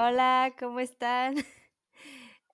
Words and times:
Hola, 0.00 0.54
¿cómo 0.58 0.80
están? 0.80 1.34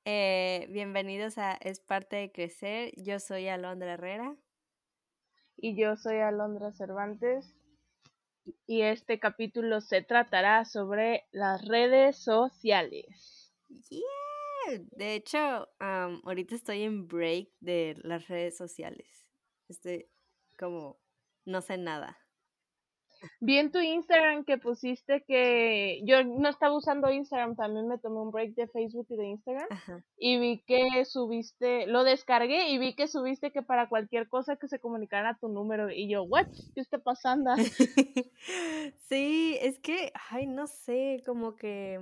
Eh, 0.07 0.67
bienvenidos 0.71 1.39
a 1.39 1.55
Es 1.55 1.81
parte 1.81 2.17
de 2.17 2.31
crecer. 2.31 2.93
Yo 2.99 3.19
soy 3.21 3.49
Alondra 3.49 3.95
Herrera. 3.95 4.37
Y 5.57 5.81
yo 5.81 5.97
soy 5.97 6.19
Alondra 6.19 6.73
Cervantes. 6.73 7.55
Y 8.67 8.83
este 8.83 9.19
capítulo 9.19 9.81
se 9.81 10.03
tratará 10.03 10.67
sobre 10.67 11.25
las 11.33 11.67
redes 11.67 12.19
sociales. 12.19 13.55
Yeah. 13.89 14.79
De 14.93 15.15
hecho, 15.15 15.69
ahorita 15.79 16.55
estoy 16.55 16.83
en 16.83 17.09
break 17.09 17.49
de 17.61 17.97
las 18.03 18.29
redes 18.29 18.59
sociales. 18.59 19.27
Estoy 19.69 20.07
como, 20.59 20.99
no 21.47 21.63
sé 21.63 21.79
nada. 21.79 22.24
Vi 23.41 23.59
en 23.59 23.71
tu 23.71 23.79
Instagram 23.79 24.45
que 24.45 24.59
pusiste 24.59 25.25
que 25.27 26.01
yo 26.05 26.25
no 26.25 26.49
estaba 26.49 26.77
usando 26.77 27.11
Instagram, 27.11 27.57
también 27.57 27.89
me 27.89 27.99
tomé 27.99 28.21
un 28.21 28.31
break 28.31 28.55
de 28.55 28.69
Facebook 28.69 29.07
y 29.11 29.17
de 29.17 29.27
Instagram 29.27 29.69
y 30.17 30.39
vi 30.39 30.63
que 30.67 31.05
subiste, 31.05 31.87
lo 31.87 32.05
descargué 32.05 32.69
y 32.71 32.79
vi 32.79 32.95
que 32.95 33.09
subiste 33.09 33.53
que 33.53 33.63
para 33.63 33.89
cualquier 33.89 34.29
cosa 34.29 34.57
que 34.57 34.69
se 34.69 34.79
comunicara 34.79 35.31
a 35.31 35.39
tu 35.39 35.49
número 35.49 35.91
y 35.91 36.09
yo, 36.09 36.23
what, 36.23 36.47
¿qué 36.75 36.81
está 36.81 36.99
pasando? 36.99 37.51
sí, 39.09 39.59
es 39.61 39.79
que, 39.79 40.13
ay, 40.31 40.47
no 40.47 40.67
sé, 40.67 41.23
como 41.27 41.57
que 41.57 41.99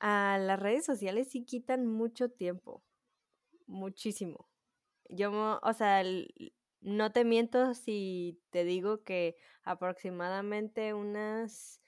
a 0.00 0.34
ah, 0.34 0.38
las 0.38 0.60
redes 0.60 0.84
sociales 0.84 1.28
sí 1.30 1.44
quitan 1.44 1.86
mucho 1.86 2.30
tiempo, 2.30 2.82
muchísimo. 3.66 4.48
Yo, 5.08 5.58
o 5.62 5.72
sea, 5.72 6.02
no 6.80 7.12
te 7.12 7.24
miento 7.24 7.74
si 7.74 8.40
te 8.50 8.64
digo 8.64 9.02
que 9.04 9.36
aproximadamente 9.62 10.94
unas 10.94 11.82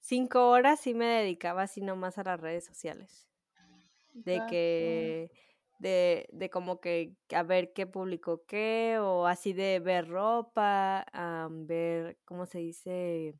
cinco 0.00 0.50
horas 0.50 0.80
sí 0.80 0.94
me 0.94 1.06
dedicaba 1.06 1.62
así 1.62 1.80
nomás 1.82 2.18
a 2.18 2.24
las 2.24 2.40
redes 2.40 2.64
sociales. 2.64 3.28
De 4.14 4.44
que, 4.46 5.30
de, 5.78 6.28
de 6.32 6.50
como 6.50 6.80
que 6.80 7.16
a 7.34 7.42
ver 7.42 7.72
qué 7.72 7.86
publicó 7.86 8.44
qué, 8.46 8.98
o 9.00 9.26
así 9.26 9.52
de 9.52 9.80
ver 9.80 10.08
ropa, 10.08 11.06
ver, 11.50 12.18
¿cómo 12.24 12.46
se 12.46 12.58
dice? 12.58 13.34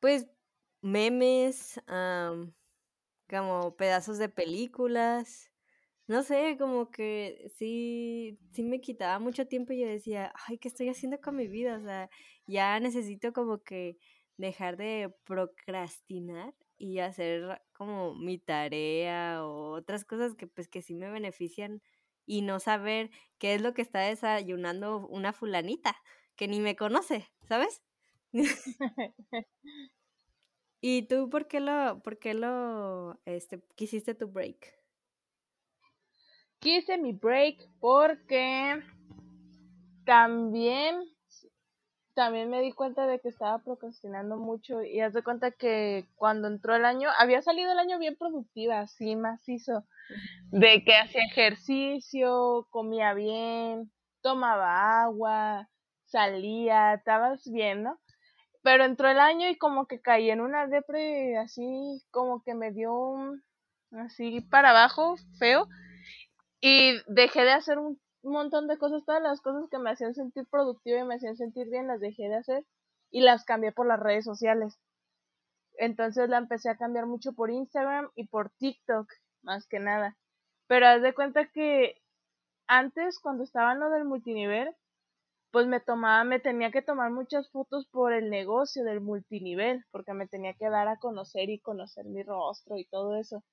Pues 0.00 0.26
memes, 0.82 1.80
como 3.28 3.76
pedazos 3.76 4.18
de 4.18 4.28
películas. 4.28 5.50
No 6.08 6.22
sé, 6.22 6.56
como 6.58 6.90
que 6.90 7.50
sí, 7.56 8.38
sí 8.52 8.62
me 8.62 8.80
quitaba 8.80 9.18
mucho 9.18 9.46
tiempo 9.48 9.72
y 9.72 9.80
yo 9.80 9.88
decía, 9.88 10.32
ay, 10.46 10.56
¿qué 10.58 10.68
estoy 10.68 10.88
haciendo 10.88 11.20
con 11.20 11.34
mi 11.36 11.48
vida? 11.48 11.76
O 11.78 11.82
sea, 11.82 12.08
ya 12.46 12.78
necesito 12.78 13.32
como 13.32 13.58
que 13.64 13.98
dejar 14.36 14.76
de 14.76 15.12
procrastinar 15.24 16.54
y 16.78 17.00
hacer 17.00 17.60
como 17.72 18.14
mi 18.14 18.38
tarea 18.38 19.44
o 19.44 19.72
otras 19.72 20.04
cosas 20.04 20.34
que 20.36 20.46
pues 20.46 20.68
que 20.68 20.80
sí 20.82 20.94
me 20.94 21.10
benefician 21.10 21.82
y 22.24 22.42
no 22.42 22.60
saber 22.60 23.10
qué 23.38 23.54
es 23.54 23.62
lo 23.62 23.74
que 23.74 23.82
está 23.82 24.00
desayunando 24.00 25.06
una 25.08 25.32
fulanita 25.32 25.96
que 26.36 26.46
ni 26.48 26.60
me 26.60 26.76
conoce, 26.76 27.26
¿sabes? 27.48 27.82
¿Y 30.80 31.02
tú 31.08 31.28
por 31.30 31.48
qué 31.48 31.60
lo, 31.60 32.00
por 32.02 32.18
qué 32.18 32.34
lo, 32.34 33.20
este, 33.24 33.62
quisiste 33.76 34.14
tu 34.14 34.28
break? 34.28 34.74
Quise 36.60 36.98
mi 36.98 37.12
break 37.12 37.68
porque 37.80 38.82
también 40.04 41.02
también 42.16 42.48
me 42.48 42.62
di 42.62 42.72
cuenta 42.72 43.06
de 43.06 43.20
que 43.20 43.28
estaba 43.28 43.58
procrastinando 43.58 44.38
mucho 44.38 44.82
y 44.82 45.00
haz 45.00 45.12
de 45.12 45.22
cuenta 45.22 45.50
que 45.50 46.06
cuando 46.16 46.48
entró 46.48 46.74
el 46.74 46.86
año, 46.86 47.10
había 47.18 47.42
salido 47.42 47.70
el 47.70 47.78
año 47.78 47.98
bien 47.98 48.16
productiva, 48.16 48.80
así 48.80 49.16
macizo, 49.16 49.84
de 50.50 50.82
que 50.82 50.96
hacía 50.96 51.22
ejercicio, 51.24 52.66
comía 52.70 53.12
bien, 53.12 53.92
tomaba 54.22 55.02
agua, 55.02 55.68
salía, 56.06 56.94
estabas 56.94 57.46
bien, 57.50 57.82
¿no? 57.82 58.00
Pero 58.62 58.84
entró 58.84 59.10
el 59.10 59.20
año 59.20 59.50
y 59.50 59.58
como 59.58 59.86
que 59.86 60.00
caí 60.00 60.30
en 60.30 60.40
una 60.40 60.68
depre 60.68 61.36
así, 61.36 62.02
como 62.10 62.42
que 62.42 62.54
me 62.54 62.72
dio 62.72 62.94
un, 62.94 63.42
así 63.92 64.40
para 64.40 64.70
abajo, 64.70 65.16
feo, 65.38 65.68
y 66.60 66.94
dejé 67.06 67.42
de 67.42 67.52
hacer 67.52 67.78
un 67.78 68.00
montón 68.22 68.66
de 68.68 68.78
cosas, 68.78 69.04
todas 69.04 69.22
las 69.22 69.40
cosas 69.40 69.68
que 69.70 69.78
me 69.78 69.90
hacían 69.90 70.14
sentir 70.14 70.46
productiva 70.50 70.98
y 70.98 71.04
me 71.04 71.16
hacían 71.16 71.36
sentir 71.36 71.68
bien, 71.68 71.86
las 71.86 72.00
dejé 72.00 72.28
de 72.28 72.36
hacer 72.36 72.64
y 73.10 73.20
las 73.20 73.44
cambié 73.44 73.72
por 73.72 73.86
las 73.86 74.00
redes 74.00 74.24
sociales. 74.24 74.78
Entonces 75.78 76.28
la 76.28 76.38
empecé 76.38 76.70
a 76.70 76.76
cambiar 76.76 77.06
mucho 77.06 77.32
por 77.32 77.50
Instagram 77.50 78.10
y 78.14 78.26
por 78.26 78.50
TikTok, 78.58 79.08
más 79.42 79.66
que 79.66 79.78
nada. 79.78 80.16
Pero 80.66 80.86
haz 80.86 81.02
de 81.02 81.14
cuenta 81.14 81.46
que 81.48 82.00
antes, 82.66 83.20
cuando 83.20 83.44
estaba 83.44 83.72
en 83.72 83.80
lo 83.80 83.90
del 83.90 84.04
multinivel, 84.04 84.74
pues 85.52 85.66
me 85.66 85.80
tomaba, 85.80 86.24
me 86.24 86.40
tenía 86.40 86.70
que 86.70 86.82
tomar 86.82 87.10
muchas 87.10 87.48
fotos 87.50 87.86
por 87.86 88.12
el 88.12 88.30
negocio 88.30 88.84
del 88.84 89.00
multinivel, 89.00 89.84
porque 89.90 90.12
me 90.12 90.26
tenía 90.26 90.54
que 90.54 90.68
dar 90.68 90.88
a 90.88 90.98
conocer 90.98 91.48
y 91.50 91.60
conocer 91.60 92.04
mi 92.06 92.22
rostro 92.22 92.76
y 92.76 92.84
todo 92.86 93.16
eso. 93.16 93.44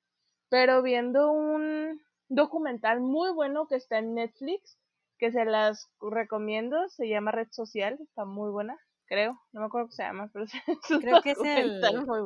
Pero 0.49 0.81
viendo 0.81 1.31
un, 1.31 2.01
documental 2.35 2.99
muy 3.01 3.31
bueno 3.31 3.67
que 3.67 3.75
está 3.75 3.99
en 3.99 4.13
Netflix, 4.15 4.77
que 5.17 5.31
se 5.31 5.45
las 5.45 5.89
recomiendo, 6.01 6.89
se 6.89 7.07
llama 7.07 7.31
Red 7.31 7.49
Social, 7.51 7.97
está 8.01 8.25
muy 8.25 8.51
buena, 8.51 8.77
creo, 9.05 9.39
no 9.51 9.61
me 9.61 9.67
acuerdo 9.67 9.87
cómo 9.87 9.95
se 9.95 10.03
llama, 10.03 10.29
pero 10.33 10.45
es 10.67 11.01
creo 11.01 11.21
que 11.21 11.31
es 11.31 11.39
el, 11.39 11.81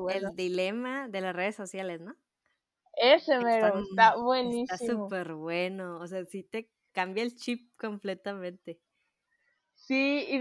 el 0.09 0.35
dilema 0.35 1.07
de 1.07 1.22
las 1.22 1.35
redes 1.35 1.56
sociales, 1.56 2.01
¿no? 2.01 2.16
Ese 2.94 3.38
mero, 3.40 3.79
está, 3.79 4.16
buenísimo. 4.16 4.63
Está 4.73 4.78
súper 4.78 5.34
bueno, 5.34 6.00
o 6.00 6.07
sea, 6.07 6.25
sí 6.25 6.44
te 6.44 6.72
cambia 6.94 7.23
el 7.23 7.35
chip 7.35 7.72
completamente. 7.78 8.79
Sí, 9.75 10.25
y 10.28 10.40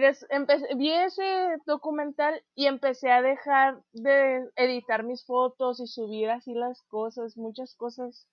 vi 0.76 0.92
ese 0.92 1.58
documental 1.66 2.42
y 2.54 2.66
empecé 2.66 3.12
a 3.12 3.20
dejar 3.20 3.82
de 3.92 4.48
editar 4.56 5.04
mis 5.04 5.26
fotos 5.26 5.78
y 5.78 5.86
subir 5.86 6.30
así 6.30 6.54
las 6.54 6.82
cosas, 6.84 7.36
muchas 7.36 7.74
cosas 7.74 8.26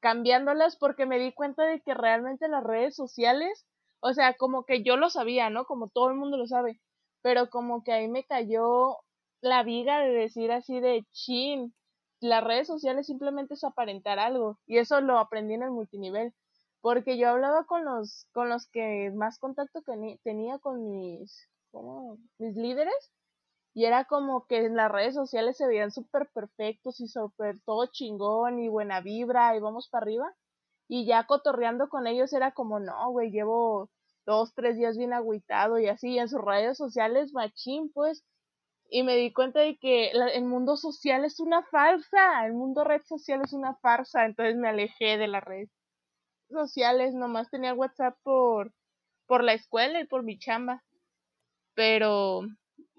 cambiándolas 0.00 0.76
porque 0.76 1.06
me 1.06 1.18
di 1.18 1.32
cuenta 1.32 1.64
de 1.64 1.80
que 1.80 1.94
realmente 1.94 2.48
las 2.48 2.64
redes 2.64 2.96
sociales, 2.96 3.66
o 4.00 4.12
sea, 4.14 4.34
como 4.34 4.64
que 4.64 4.82
yo 4.82 4.96
lo 4.96 5.10
sabía, 5.10 5.50
¿no? 5.50 5.64
Como 5.66 5.88
todo 5.88 6.08
el 6.10 6.16
mundo 6.16 6.36
lo 6.36 6.46
sabe, 6.46 6.80
pero 7.22 7.50
como 7.50 7.84
que 7.84 7.92
ahí 7.92 8.08
me 8.08 8.24
cayó 8.24 8.98
la 9.40 9.62
viga 9.62 10.00
de 10.00 10.10
decir 10.10 10.52
así 10.52 10.80
de 10.80 11.04
chin, 11.12 11.74
las 12.20 12.44
redes 12.44 12.66
sociales 12.66 13.06
simplemente 13.06 13.54
es 13.54 13.64
aparentar 13.64 14.18
algo 14.18 14.58
y 14.66 14.78
eso 14.78 15.00
lo 15.00 15.18
aprendí 15.18 15.54
en 15.54 15.62
el 15.62 15.70
multinivel 15.70 16.34
porque 16.82 17.18
yo 17.18 17.28
hablaba 17.30 17.64
con 17.64 17.84
los 17.84 18.26
con 18.32 18.48
los 18.48 18.66
que 18.68 19.10
más 19.14 19.38
contacto 19.38 19.82
tenía 20.22 20.58
con 20.58 20.90
mis 20.90 21.48
¿cómo? 21.70 22.18
mis 22.38 22.56
líderes 22.56 23.12
y 23.72 23.84
era 23.84 24.04
como 24.04 24.46
que 24.46 24.64
en 24.64 24.76
las 24.76 24.90
redes 24.90 25.14
sociales 25.14 25.56
se 25.56 25.66
veían 25.66 25.92
súper 25.92 26.28
perfectos 26.32 27.00
y 27.00 27.06
súper 27.06 27.60
todo 27.64 27.86
chingón 27.86 28.58
y 28.60 28.68
buena 28.68 29.00
vibra 29.00 29.56
y 29.56 29.60
vamos 29.60 29.88
para 29.88 30.04
arriba. 30.04 30.34
Y 30.88 31.06
ya 31.06 31.24
cotorreando 31.26 31.88
con 31.88 32.06
ellos 32.08 32.32
era 32.32 32.52
como, 32.52 32.80
no, 32.80 33.10
güey, 33.10 33.30
llevo 33.30 33.90
dos, 34.26 34.54
tres 34.54 34.76
días 34.76 34.96
bien 34.96 35.12
agüitado 35.12 35.78
y 35.78 35.86
así, 35.88 36.18
en 36.18 36.28
sus 36.28 36.40
redes 36.40 36.76
sociales, 36.78 37.32
machín, 37.32 37.92
pues. 37.92 38.24
Y 38.90 39.04
me 39.04 39.16
di 39.16 39.32
cuenta 39.32 39.60
de 39.60 39.78
que 39.78 40.10
el 40.10 40.44
mundo 40.44 40.76
social 40.76 41.24
es 41.24 41.38
una 41.38 41.62
farsa, 41.64 42.44
el 42.46 42.54
mundo 42.54 42.82
red 42.82 43.02
social 43.04 43.40
es 43.44 43.52
una 43.52 43.76
farsa, 43.76 44.26
entonces 44.26 44.56
me 44.56 44.68
alejé 44.68 45.16
de 45.16 45.28
las 45.28 45.44
redes 45.44 45.70
sociales, 46.50 47.14
nomás 47.14 47.50
tenía 47.50 47.74
WhatsApp 47.74 48.16
por, 48.24 48.72
por 49.26 49.44
la 49.44 49.52
escuela 49.52 50.00
y 50.00 50.06
por 50.06 50.24
mi 50.24 50.38
chamba. 50.40 50.82
Pero 51.74 52.42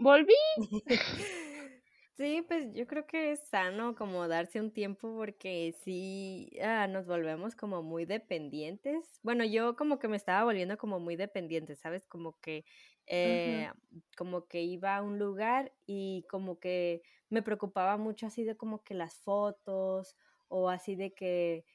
volví. 0.01 0.33
Sí, 2.17 2.43
pues 2.47 2.67
yo 2.73 2.85
creo 2.87 3.07
que 3.07 3.31
es 3.31 3.39
sano 3.47 3.95
como 3.95 4.27
darse 4.27 4.59
un 4.59 4.71
tiempo 4.71 5.15
porque 5.15 5.73
sí 5.83 6.51
ah, 6.61 6.85
nos 6.87 7.07
volvemos 7.07 7.55
como 7.55 7.81
muy 7.81 8.05
dependientes. 8.05 9.19
Bueno, 9.23 9.43
yo 9.45 9.75
como 9.75 9.97
que 9.97 10.07
me 10.07 10.17
estaba 10.17 10.43
volviendo 10.43 10.77
como 10.77 10.99
muy 10.99 11.15
dependiente, 11.15 11.75
¿sabes? 11.75 12.05
Como 12.05 12.39
que 12.39 12.65
eh, 13.07 13.71
como 14.17 14.45
que 14.47 14.61
iba 14.61 14.97
a 14.97 15.01
un 15.01 15.17
lugar 15.19 15.71
y 15.87 16.25
como 16.29 16.59
que 16.59 17.01
me 17.29 17.41
preocupaba 17.41 17.97
mucho 17.97 18.27
así 18.27 18.43
de 18.43 18.55
como 18.57 18.83
que 18.83 18.93
las 18.93 19.15
fotos 19.15 20.15
o 20.49 20.69
así 20.69 20.95
de 20.95 21.13
que 21.13 21.65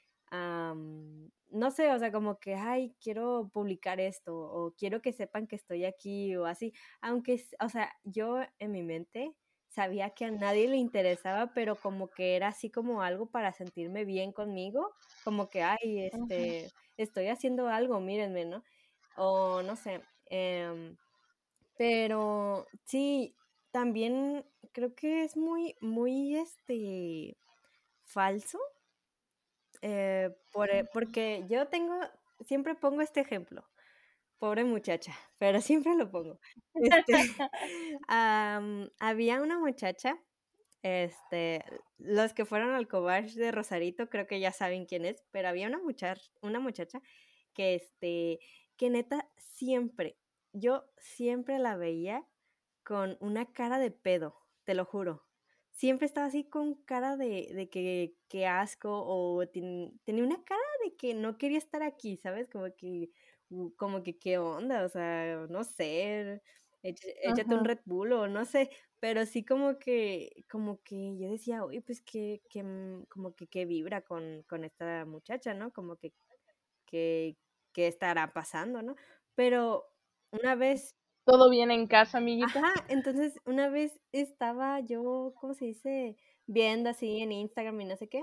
no 1.56 1.70
sé, 1.70 1.90
o 1.92 1.98
sea, 1.98 2.12
como 2.12 2.38
que, 2.38 2.54
ay, 2.54 2.94
quiero 3.00 3.50
publicar 3.52 4.00
esto 4.00 4.36
o 4.36 4.74
quiero 4.76 5.02
que 5.02 5.12
sepan 5.12 5.46
que 5.46 5.56
estoy 5.56 5.84
aquí 5.84 6.36
o 6.36 6.46
así, 6.46 6.72
aunque, 7.00 7.42
o 7.60 7.68
sea, 7.68 7.92
yo 8.04 8.38
en 8.58 8.72
mi 8.72 8.82
mente 8.82 9.34
sabía 9.68 10.10
que 10.10 10.24
a 10.26 10.30
nadie 10.30 10.68
le 10.68 10.76
interesaba, 10.76 11.52
pero 11.54 11.76
como 11.76 12.08
que 12.10 12.36
era 12.36 12.48
así 12.48 12.70
como 12.70 13.02
algo 13.02 13.30
para 13.30 13.52
sentirme 13.52 14.04
bien 14.04 14.32
conmigo, 14.32 14.92
como 15.24 15.50
que, 15.50 15.62
ay, 15.62 16.06
este, 16.12 16.70
estoy 16.96 17.28
haciendo 17.28 17.68
algo, 17.68 18.00
mírenme, 18.00 18.44
¿no? 18.46 18.62
O 19.16 19.62
no 19.62 19.76
sé, 19.76 20.02
em, 20.26 20.96
pero 21.76 22.66
sí, 22.84 23.36
también 23.70 24.46
creo 24.72 24.94
que 24.94 25.24
es 25.24 25.36
muy, 25.36 25.76
muy, 25.80 26.36
este, 26.36 27.36
falso. 28.04 28.58
Eh, 29.82 30.30
por, 30.52 30.70
eh, 30.70 30.84
porque 30.92 31.44
yo 31.48 31.66
tengo, 31.68 31.98
siempre 32.44 32.74
pongo 32.74 33.02
este 33.02 33.20
ejemplo. 33.20 33.68
Pobre 34.38 34.64
muchacha, 34.64 35.12
pero 35.38 35.60
siempre 35.62 35.96
lo 35.96 36.10
pongo. 36.10 36.40
Este, 36.74 37.14
había 39.00 39.42
una 39.42 39.58
muchacha, 39.58 40.18
este, 40.82 41.64
los 41.98 42.34
que 42.34 42.44
fueron 42.46 42.72
al 42.74 42.88
cobach 42.88 43.32
de 43.34 43.52
Rosarito 43.52 44.08
creo 44.10 44.26
que 44.26 44.40
ya 44.40 44.52
saben 44.52 44.86
quién 44.86 45.04
es, 45.06 45.24
pero 45.32 45.48
había 45.48 45.68
una 45.68 45.78
muchacha, 45.80 46.20
una 46.42 46.60
muchacha 46.60 47.00
que, 47.54 47.76
este, 47.76 48.40
que 48.78 48.90
neta 48.90 49.28
siempre, 49.38 50.18
yo 50.52 50.84
siempre 50.98 51.58
la 51.58 51.76
veía 51.76 52.26
con 52.84 53.18
una 53.20 53.52
cara 53.52 53.78
de 53.80 53.92
pedo, 53.92 54.36
te 54.64 54.74
lo 54.74 54.86
juro. 54.86 55.25
Siempre 55.76 56.06
estaba 56.06 56.26
así 56.28 56.48
con 56.48 56.74
cara 56.84 57.16
de, 57.18 57.50
de 57.54 57.68
que, 57.68 58.16
que 58.28 58.46
asco 58.46 58.88
o 59.06 59.46
tenía 59.46 60.24
una 60.24 60.42
cara 60.42 60.62
de 60.84 60.96
que 60.96 61.12
no 61.14 61.36
quería 61.36 61.58
estar 61.58 61.82
aquí, 61.82 62.16
¿sabes? 62.16 62.48
Como 62.48 62.74
que 62.74 63.10
como 63.76 64.02
que 64.02 64.18
qué 64.18 64.38
onda, 64.38 64.84
o 64.84 64.88
sea, 64.88 65.46
no 65.50 65.64
sé, 65.64 66.42
échate 66.82 67.54
un 67.54 67.64
Red 67.64 67.80
Bull 67.84 68.12
o 68.12 68.26
no 68.28 68.44
sé, 68.44 68.70
pero 69.00 69.24
sí 69.26 69.44
como 69.44 69.78
que, 69.78 70.44
como 70.50 70.82
que 70.82 71.16
yo 71.18 71.30
decía, 71.30 71.62
oye, 71.64 71.82
pues 71.82 72.00
que, 72.02 72.42
que 72.48 72.62
mm, 72.64 73.04
como 73.08 73.34
que 73.34 73.46
qué 73.48 73.66
vibra 73.66 74.02
con, 74.02 74.42
con 74.48 74.64
esta 74.64 75.04
muchacha, 75.04 75.54
¿no? 75.54 75.72
Como 75.72 75.96
que, 75.96 76.12
que, 76.86 77.38
que 77.72 77.86
estará 77.88 78.32
pasando, 78.32 78.82
¿no? 78.82 78.96
Pero 79.34 79.86
una 80.32 80.54
vez... 80.54 80.96
¿Todo 81.26 81.50
bien 81.50 81.72
en 81.72 81.88
casa, 81.88 82.18
amiguita? 82.18 82.60
Ajá, 82.60 82.72
entonces 82.88 83.40
una 83.44 83.68
vez 83.68 84.00
estaba 84.12 84.78
yo, 84.78 85.34
¿cómo 85.40 85.54
se 85.54 85.64
dice? 85.64 86.16
Viendo 86.46 86.88
así 86.88 87.20
en 87.20 87.32
Instagram 87.32 87.80
y 87.80 87.84
no 87.84 87.96
sé 87.96 88.08
qué, 88.08 88.22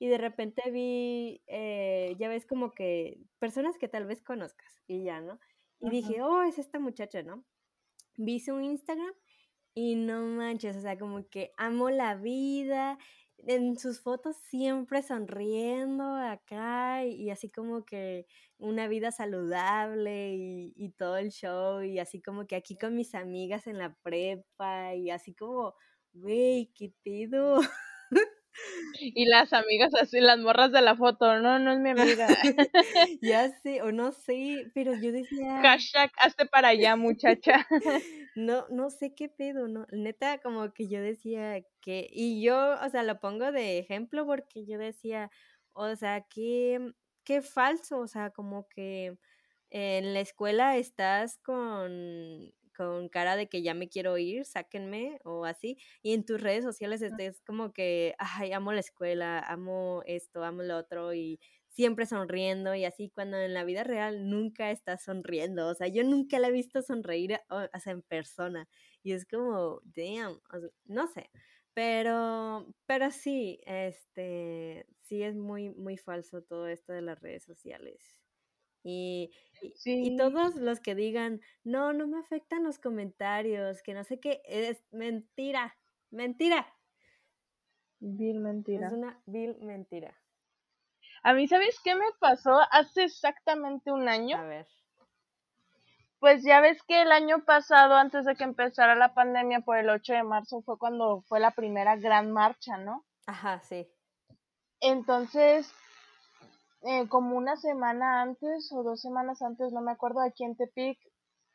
y 0.00 0.08
de 0.08 0.18
repente 0.18 0.68
vi, 0.72 1.40
eh, 1.46 2.16
ya 2.18 2.28
ves 2.28 2.46
como 2.46 2.72
que 2.72 3.20
personas 3.38 3.78
que 3.78 3.86
tal 3.86 4.04
vez 4.06 4.20
conozcas 4.20 4.82
y 4.88 5.04
ya, 5.04 5.20
¿no? 5.20 5.38
Y 5.80 5.90
dije, 5.90 6.22
oh, 6.22 6.42
es 6.42 6.58
esta 6.58 6.80
muchacha, 6.80 7.22
¿no? 7.22 7.44
Vi 8.16 8.40
su 8.40 8.58
Instagram 8.58 9.14
y 9.72 9.94
no 9.94 10.22
manches, 10.22 10.76
o 10.76 10.80
sea, 10.80 10.98
como 10.98 11.28
que 11.28 11.52
amo 11.56 11.88
la 11.90 12.16
vida. 12.16 12.98
En 13.46 13.78
sus 13.78 14.00
fotos 14.00 14.36
siempre 14.36 15.02
sonriendo 15.02 16.04
acá 16.16 17.04
y, 17.04 17.30
así 17.30 17.50
como 17.50 17.84
que 17.84 18.26
una 18.58 18.88
vida 18.88 19.12
saludable 19.12 20.34
y, 20.34 20.72
y, 20.76 20.90
todo 20.90 21.16
el 21.16 21.30
show 21.30 21.82
y 21.82 21.98
así 21.98 22.20
como 22.20 22.46
que 22.46 22.56
aquí 22.56 22.76
con 22.76 22.94
mis 22.94 23.14
amigas 23.14 23.66
en 23.66 23.78
la 23.78 23.94
prepa 24.02 24.94
y 24.94 25.10
así 25.10 25.34
como, 25.34 25.74
güey, 26.12 26.70
¿qué 26.74 26.92
pedo? 27.02 27.60
Y 29.00 29.26
las 29.26 29.52
amigas 29.52 29.94
así, 29.94 30.20
las 30.20 30.38
morras 30.38 30.72
de 30.72 30.82
la 30.82 30.96
foto, 30.96 31.40
no, 31.40 31.58
no 31.58 31.72
es 31.72 31.78
mi 31.78 31.90
amiga. 31.90 32.26
ya 33.22 33.50
sé, 33.62 33.82
o 33.82 33.92
no 33.92 34.12
sé, 34.12 34.70
pero 34.74 34.94
yo 34.94 35.12
decía. 35.12 35.60
Hashtag, 35.62 36.10
hazte 36.18 36.46
para 36.46 36.68
allá, 36.68 36.96
muchacha. 36.96 37.66
no, 38.34 38.66
no 38.68 38.90
sé 38.90 39.14
qué 39.14 39.28
pedo, 39.28 39.68
¿no? 39.68 39.86
Neta, 39.92 40.38
como 40.38 40.72
que 40.72 40.88
yo 40.88 41.00
decía 41.00 41.62
que. 41.80 42.08
Y 42.10 42.42
yo, 42.42 42.76
o 42.80 42.88
sea, 42.90 43.02
lo 43.02 43.18
pongo 43.20 43.52
de 43.52 43.78
ejemplo 43.78 44.26
porque 44.26 44.66
yo 44.66 44.78
decía, 44.78 45.30
o 45.72 45.94
sea, 45.96 46.26
qué, 46.28 46.92
qué 47.24 47.42
falso, 47.42 47.98
o 47.98 48.08
sea, 48.08 48.30
como 48.30 48.68
que 48.68 49.16
en 49.70 50.14
la 50.14 50.20
escuela 50.20 50.76
estás 50.76 51.38
con 51.38 52.52
con 52.80 53.10
cara 53.10 53.36
de 53.36 53.46
que 53.46 53.60
ya 53.60 53.74
me 53.74 53.90
quiero 53.90 54.16
ir, 54.16 54.46
sáquenme 54.46 55.20
o 55.24 55.44
así. 55.44 55.76
Y 56.02 56.14
en 56.14 56.24
tus 56.24 56.40
redes 56.40 56.64
sociales 56.64 57.02
estés 57.02 57.42
como 57.42 57.74
que, 57.74 58.14
ay, 58.18 58.52
amo 58.52 58.72
la 58.72 58.80
escuela, 58.80 59.40
amo 59.40 60.02
esto, 60.06 60.42
amo 60.44 60.62
lo 60.62 60.78
otro 60.78 61.12
y 61.12 61.38
siempre 61.68 62.06
sonriendo 62.06 62.74
y 62.74 62.86
así 62.86 63.10
cuando 63.10 63.36
en 63.36 63.52
la 63.52 63.64
vida 63.64 63.84
real 63.84 64.30
nunca 64.30 64.70
estás 64.70 65.02
sonriendo. 65.04 65.68
O 65.68 65.74
sea, 65.74 65.88
yo 65.88 66.04
nunca 66.04 66.38
la 66.38 66.48
he 66.48 66.52
visto 66.52 66.80
sonreír 66.80 67.38
o, 67.50 67.78
sea, 67.78 67.92
en 67.92 68.00
persona. 68.00 68.66
Y 69.02 69.12
es 69.12 69.26
como, 69.26 69.82
damn, 69.84 70.40
no 70.86 71.06
sé. 71.06 71.30
Pero, 71.74 72.66
pero 72.86 73.10
sí, 73.10 73.60
este, 73.66 74.86
sí 75.02 75.22
es 75.22 75.36
muy, 75.36 75.68
muy 75.68 75.98
falso 75.98 76.42
todo 76.42 76.66
esto 76.66 76.94
de 76.94 77.02
las 77.02 77.20
redes 77.20 77.44
sociales. 77.44 78.19
Y, 78.82 79.30
y, 79.84 80.16
todos 80.16 80.56
los 80.56 80.80
que 80.80 80.94
digan, 80.94 81.40
no, 81.64 81.92
no 81.92 82.06
me 82.06 82.18
afectan 82.18 82.64
los 82.64 82.78
comentarios, 82.78 83.82
que 83.82 83.94
no 83.94 84.04
sé 84.04 84.18
qué, 84.18 84.40
es 84.46 84.82
mentira, 84.90 85.76
mentira. 86.10 86.66
Vil 87.98 88.40
mentira. 88.40 88.86
Es 88.86 88.92
una 88.92 89.20
vil 89.26 89.56
mentira. 89.60 90.16
A 91.22 91.34
mí, 91.34 91.46
¿sabes 91.46 91.78
qué 91.84 91.94
me 91.94 92.10
pasó 92.18 92.58
hace 92.70 93.04
exactamente 93.04 93.92
un 93.92 94.08
año? 94.08 94.38
A 94.38 94.44
ver. 94.44 94.66
Pues 96.18 96.42
ya 96.42 96.60
ves 96.60 96.82
que 96.82 97.02
el 97.02 97.12
año 97.12 97.44
pasado, 97.44 97.94
antes 97.94 98.24
de 98.24 98.34
que 98.36 98.44
empezara 98.44 98.94
la 98.94 99.14
pandemia, 99.14 99.60
por 99.60 99.76
el 99.76 99.88
8 99.88 100.14
de 100.14 100.22
marzo, 100.22 100.62
fue 100.62 100.78
cuando 100.78 101.22
fue 101.22 101.40
la 101.40 101.50
primera 101.50 101.96
gran 101.96 102.30
marcha, 102.30 102.78
¿no? 102.78 103.04
Ajá, 103.26 103.60
sí. 103.60 103.86
Entonces, 104.80 105.72
eh, 106.82 107.08
como 107.08 107.36
una 107.36 107.56
semana 107.56 108.22
antes 108.22 108.72
o 108.72 108.82
dos 108.82 109.00
semanas 109.00 109.42
antes, 109.42 109.72
no 109.72 109.80
me 109.80 109.92
acuerdo, 109.92 110.20
aquí 110.20 110.44
en 110.44 110.56
Tepic 110.56 110.98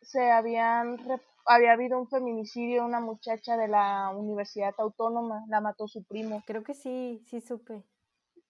se 0.01 0.31
habían 0.31 0.98
había 1.45 1.74
habido 1.74 2.00
un 2.00 2.07
feminicidio, 2.07 2.86
una 2.86 3.00
muchacha 3.00 3.56
de 3.57 3.68
la 3.68 4.10
Universidad 4.16 4.74
Autónoma, 4.77 5.45
la 5.48 5.62
mató 5.62 5.88
su 5.88 6.04
primo. 6.04 6.44
Creo 6.45 6.63
que 6.63 6.74
sí, 6.74 7.22
sí 7.27 7.39
supe. 7.39 7.83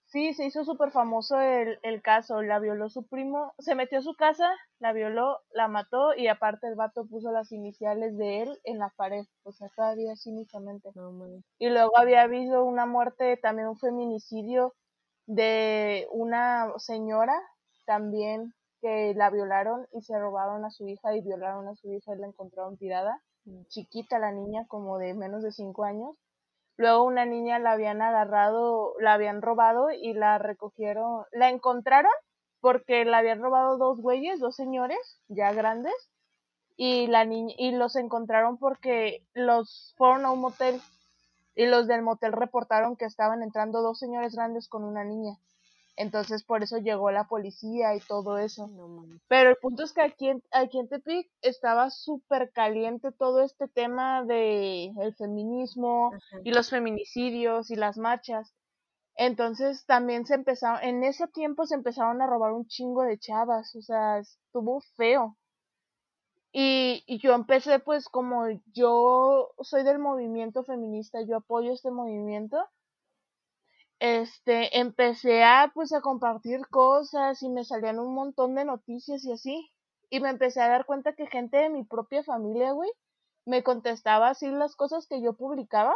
Sí, 0.06 0.32
se 0.34 0.46
hizo 0.46 0.64
súper 0.64 0.92
famoso 0.92 1.40
el, 1.40 1.78
el 1.82 2.00
caso, 2.00 2.40
la 2.40 2.60
violó 2.60 2.88
su 2.88 3.06
primo, 3.08 3.52
se 3.58 3.74
metió 3.74 3.98
a 3.98 4.02
su 4.02 4.14
casa, 4.14 4.48
la 4.78 4.92
violó, 4.92 5.40
la 5.50 5.66
mató 5.66 6.14
y 6.16 6.28
aparte 6.28 6.68
el 6.68 6.76
vato 6.76 7.06
puso 7.06 7.32
las 7.32 7.50
iniciales 7.50 8.16
de 8.16 8.42
él 8.42 8.58
en 8.64 8.78
la 8.78 8.90
pared, 8.96 9.24
o 9.42 9.52
sea, 9.52 9.68
todavía 9.74 10.14
cínicamente. 10.14 10.90
No, 10.94 11.12
y 11.58 11.68
luego 11.70 11.98
había 11.98 12.22
habido 12.22 12.64
una 12.64 12.86
muerte, 12.86 13.36
también 13.36 13.66
un 13.68 13.78
feminicidio 13.78 14.74
de 15.26 16.06
una 16.10 16.72
señora 16.78 17.40
también 17.84 18.54
que 18.80 19.14
la 19.14 19.30
violaron 19.30 19.86
y 19.92 20.02
se 20.02 20.18
robaron 20.18 20.64
a 20.64 20.70
su 20.70 20.86
hija 20.86 21.14
y 21.14 21.22
violaron 21.22 21.68
a 21.68 21.74
su 21.76 21.92
hija 21.92 22.14
y 22.14 22.18
la 22.18 22.26
encontraron 22.26 22.76
tirada, 22.76 23.22
mm. 23.44 23.64
chiquita 23.68 24.18
la 24.18 24.32
niña, 24.32 24.66
como 24.68 24.98
de 24.98 25.14
menos 25.14 25.42
de 25.42 25.52
cinco 25.52 25.84
años. 25.84 26.16
Luego 26.76 27.04
una 27.04 27.24
niña 27.24 27.58
la 27.58 27.72
habían 27.72 28.02
agarrado, 28.02 28.94
la 29.00 29.14
habían 29.14 29.40
robado 29.40 29.90
y 29.90 30.12
la 30.12 30.38
recogieron, 30.38 31.24
la 31.32 31.48
encontraron 31.48 32.12
porque 32.60 33.04
la 33.04 33.18
habían 33.18 33.40
robado 33.40 33.78
dos 33.78 34.00
güeyes, 34.00 34.40
dos 34.40 34.56
señores 34.56 35.22
ya 35.28 35.52
grandes 35.52 35.94
y 36.76 37.06
la 37.06 37.24
niña 37.24 37.54
y 37.56 37.72
los 37.72 37.96
encontraron 37.96 38.58
porque 38.58 39.26
los 39.32 39.94
fueron 39.96 40.26
a 40.26 40.32
un 40.32 40.40
motel 40.40 40.80
y 41.56 41.66
los 41.66 41.88
del 41.88 42.02
motel 42.02 42.32
reportaron 42.32 42.96
que 42.96 43.06
estaban 43.06 43.42
entrando 43.42 43.82
dos 43.82 43.98
señores 43.98 44.36
grandes 44.36 44.68
con 44.68 44.84
una 44.84 45.02
niña. 45.02 45.38
Entonces 45.96 46.44
por 46.44 46.62
eso 46.62 46.76
llegó 46.76 47.10
la 47.10 47.24
policía 47.24 47.94
y 47.96 48.00
todo 48.00 48.36
eso. 48.36 48.70
Pero 49.28 49.50
el 49.50 49.56
punto 49.56 49.82
es 49.82 49.94
que 49.94 50.02
aquí 50.02 50.28
en, 50.28 50.42
aquí 50.52 50.78
en 50.78 50.88
Tepic 50.88 51.30
estaba 51.40 51.88
súper 51.88 52.52
caliente 52.52 53.12
todo 53.12 53.42
este 53.42 53.66
tema 53.66 54.22
de 54.22 54.92
el 55.00 55.14
feminismo 55.16 56.12
y 56.44 56.52
los 56.52 56.68
feminicidios 56.68 57.70
y 57.70 57.76
las 57.76 57.96
marchas. 57.96 58.54
Entonces 59.16 59.86
también 59.86 60.26
se 60.26 60.34
empezaron, 60.34 60.84
en 60.84 61.02
ese 61.02 61.26
tiempo 61.28 61.64
se 61.64 61.74
empezaron 61.74 62.20
a 62.20 62.26
robar 62.26 62.52
un 62.52 62.66
chingo 62.66 63.02
de 63.02 63.18
chavas, 63.18 63.74
o 63.74 63.80
sea, 63.80 64.18
estuvo 64.18 64.82
feo. 64.96 65.38
Y, 66.52 67.04
y, 67.06 67.18
yo 67.18 67.34
empecé 67.34 67.78
pues 67.80 68.08
como 68.08 68.46
yo 68.72 69.52
soy 69.60 69.84
del 69.84 69.98
movimiento 69.98 70.64
feminista, 70.64 71.20
yo 71.22 71.36
apoyo 71.36 71.72
este 71.72 71.90
movimiento, 71.90 72.58
este, 73.98 74.78
empecé 74.78 75.42
a 75.44 75.70
pues 75.74 75.92
a 75.92 76.00
compartir 76.00 76.66
cosas 76.68 77.42
y 77.42 77.48
me 77.48 77.64
salían 77.64 77.98
un 77.98 78.14
montón 78.14 78.54
de 78.54 78.64
noticias 78.64 79.24
y 79.24 79.32
así. 79.32 79.70
Y 80.10 80.20
me 80.20 80.30
empecé 80.30 80.60
a 80.60 80.68
dar 80.68 80.86
cuenta 80.86 81.14
que 81.14 81.26
gente 81.26 81.56
de 81.56 81.70
mi 81.70 81.84
propia 81.84 82.22
familia, 82.22 82.72
güey, 82.72 82.90
me 83.46 83.62
contestaba 83.62 84.28
así 84.30 84.48
las 84.48 84.76
cosas 84.76 85.06
que 85.06 85.22
yo 85.22 85.34
publicaba, 85.34 85.94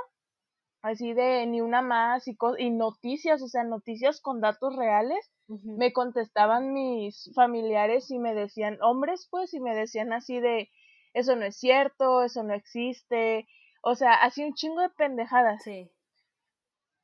así 0.82 1.12
de 1.12 1.46
ni 1.46 1.60
una 1.60 1.82
más 1.82 2.26
y, 2.28 2.36
y 2.58 2.70
noticias, 2.70 3.42
o 3.42 3.48
sea, 3.48 3.64
noticias 3.64 4.20
con 4.20 4.40
datos 4.40 4.76
reales 4.76 5.30
me 5.64 5.92
contestaban 5.92 6.72
mis 6.72 7.30
familiares 7.34 8.10
y 8.10 8.18
me 8.18 8.34
decían, 8.34 8.78
hombres 8.82 9.26
pues, 9.30 9.52
y 9.52 9.60
me 9.60 9.74
decían 9.74 10.12
así 10.12 10.38
de, 10.38 10.70
eso 11.12 11.34
no 11.34 11.44
es 11.44 11.56
cierto, 11.56 12.22
eso 12.22 12.42
no 12.44 12.54
existe, 12.54 13.48
o 13.82 13.94
sea, 13.94 14.14
así 14.14 14.44
un 14.44 14.54
chingo 14.54 14.80
de 14.80 14.90
pendejadas. 14.90 15.62
Sí. 15.62 15.90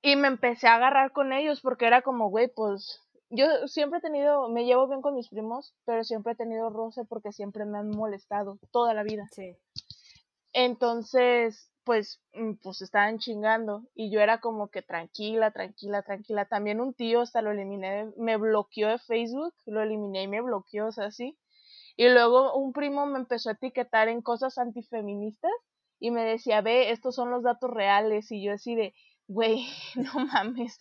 Y 0.03 0.15
me 0.15 0.29
empecé 0.29 0.69
a 0.69 0.77
agarrar 0.77 1.13
con 1.13 1.33
ellos 1.33 1.61
porque 1.61 1.87
era 1.87 2.03
como, 2.03 2.31
güey, 2.31 2.49
pues 2.55 3.03
yo 3.31 3.47
siempre 3.67 3.99
he 3.99 4.03
tenido, 4.03 4.49
me 4.49 4.65
llevo 4.65 4.87
bien 4.87 5.03
con 5.03 5.17
mis 5.17 5.29
primos, 5.29 5.75
pero 5.85 6.05
siempre 6.05 6.35
he 6.35 6.37
tenido 6.37 6.71
roce 6.71 7.05
porque 7.05 7.33
siempre 7.33 7.65
me 7.65 7.79
han 7.79 7.91
molestado 7.91 8.59
toda 8.71 8.95
la 8.95 9.03
vida. 9.03 9.25
Sí. 9.33 9.57
Entonces, 10.53 11.73
pues, 11.87 12.21
mm, 12.35 12.55
pues 12.63 12.83
estaban 12.83 13.19
chingando 13.19 13.85
y 13.95 14.11
yo 14.11 14.21
era 14.21 14.41
como 14.41 14.69
que 14.69 14.83
tranquila, 14.83 15.53
tranquila, 15.53 16.03
tranquila. 16.03 16.45
También 16.47 16.81
un 16.81 16.93
tío 16.95 17.23
hasta 17.23 17.43
lo 17.43 17.53
eliminé, 17.53 18.11
me 18.19 18.37
bloqueó 18.37 18.89
de 18.89 18.99
Facebook, 18.99 19.55
lo 19.67 19.83
eliminé 19.83 20.25
y 20.25 20.29
me 20.29 20.43
bloqueó, 20.43 20.89
o 20.89 20.93
sea, 20.93 21.11
sí. 21.13 21.39
Y 21.97 22.09
luego 22.09 22.55
un 22.55 22.73
primo 22.73 23.07
me 23.07 23.19
empezó 23.19 23.51
a 23.51 23.53
etiquetar 23.55 24.09
en 24.09 24.21
cosas 24.21 24.59
antifeministas 24.59 25.53
y 26.01 26.11
me 26.11 26.25
decía, 26.25 26.61
ve, 26.61 26.91
estos 26.91 27.15
son 27.15 27.31
los 27.31 27.45
datos 27.45 27.71
reales 27.71 28.31
y 28.33 28.43
yo 28.45 28.53
así 28.53 28.75
de, 28.75 28.93
güey, 29.29 29.67
no 29.97 30.27
mames. 30.27 30.79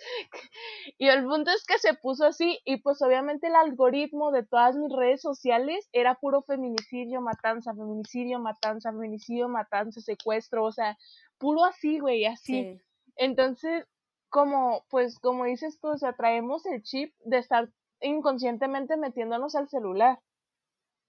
Y 0.98 1.08
el 1.08 1.24
punto 1.25 1.52
es 1.52 1.66
que 1.66 1.78
se 1.80 1.94
puso 1.94 2.25
así 2.25 2.60
y 2.66 2.78
pues 2.78 3.02
obviamente 3.02 3.48
el 3.48 3.56
algoritmo 3.56 4.32
de 4.32 4.44
todas 4.44 4.75
mis 4.75 4.92
redes 4.92 5.22
sociales 5.22 5.90
era 5.94 6.16
puro 6.16 6.42
feminicidio, 6.42 7.22
matanza, 7.22 7.74
feminicidio, 7.74 8.40
matanza, 8.40 8.92
feminicidio, 8.92 9.50
matanza, 9.50 10.02
secuestro, 10.02 10.66
o 10.66 10.72
sea, 10.72 10.98
puro 11.38 11.66
así, 11.66 12.00
güey, 12.00 12.25
así. 12.25 12.80
Entonces, 13.16 13.86
como, 14.30 14.84
pues 14.90 15.20
como 15.20 15.46
dices 15.46 15.80
tú, 15.80 15.90
o 15.90 15.98
sea, 15.98 16.14
traemos 16.14 16.66
el 16.66 16.82
chip 16.84 17.14
de 17.24 17.38
estar 17.38 17.70
inconscientemente 18.02 18.98
metiéndonos 18.98 19.56
al 19.56 19.70
celular 19.70 20.20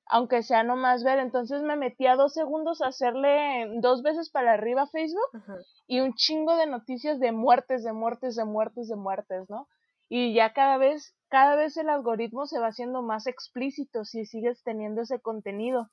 aunque 0.06 0.42
sea 0.42 0.62
nomás 0.62 1.04
ver. 1.04 1.18
Entonces 1.18 1.62
me 1.62 1.76
metí 1.76 2.06
a 2.06 2.16
dos 2.16 2.32
segundos 2.32 2.80
a 2.80 2.88
hacerle 2.88 3.68
dos 3.80 4.02
veces 4.02 4.30
para 4.30 4.52
arriba 4.52 4.82
a 4.82 4.86
Facebook 4.86 5.42
y 5.86 6.00
un 6.00 6.14
chingo 6.14 6.56
de 6.56 6.66
noticias 6.66 7.18
de 7.20 7.32
muertes, 7.32 7.84
de 7.84 7.92
muertes, 7.92 8.36
de 8.36 8.44
muertes, 8.44 8.88
de 8.88 8.96
muertes, 8.96 9.48
¿no? 9.48 9.68
Y 10.08 10.34
ya 10.34 10.52
cada 10.52 10.78
vez, 10.78 11.16
cada 11.28 11.56
vez 11.56 11.76
el 11.76 11.88
algoritmo 11.88 12.46
se 12.46 12.60
va 12.60 12.68
haciendo 12.68 13.02
más 13.02 13.26
explícito 13.26 14.04
si 14.04 14.24
sigues 14.24 14.62
teniendo 14.62 15.02
ese 15.02 15.20
contenido. 15.20 15.90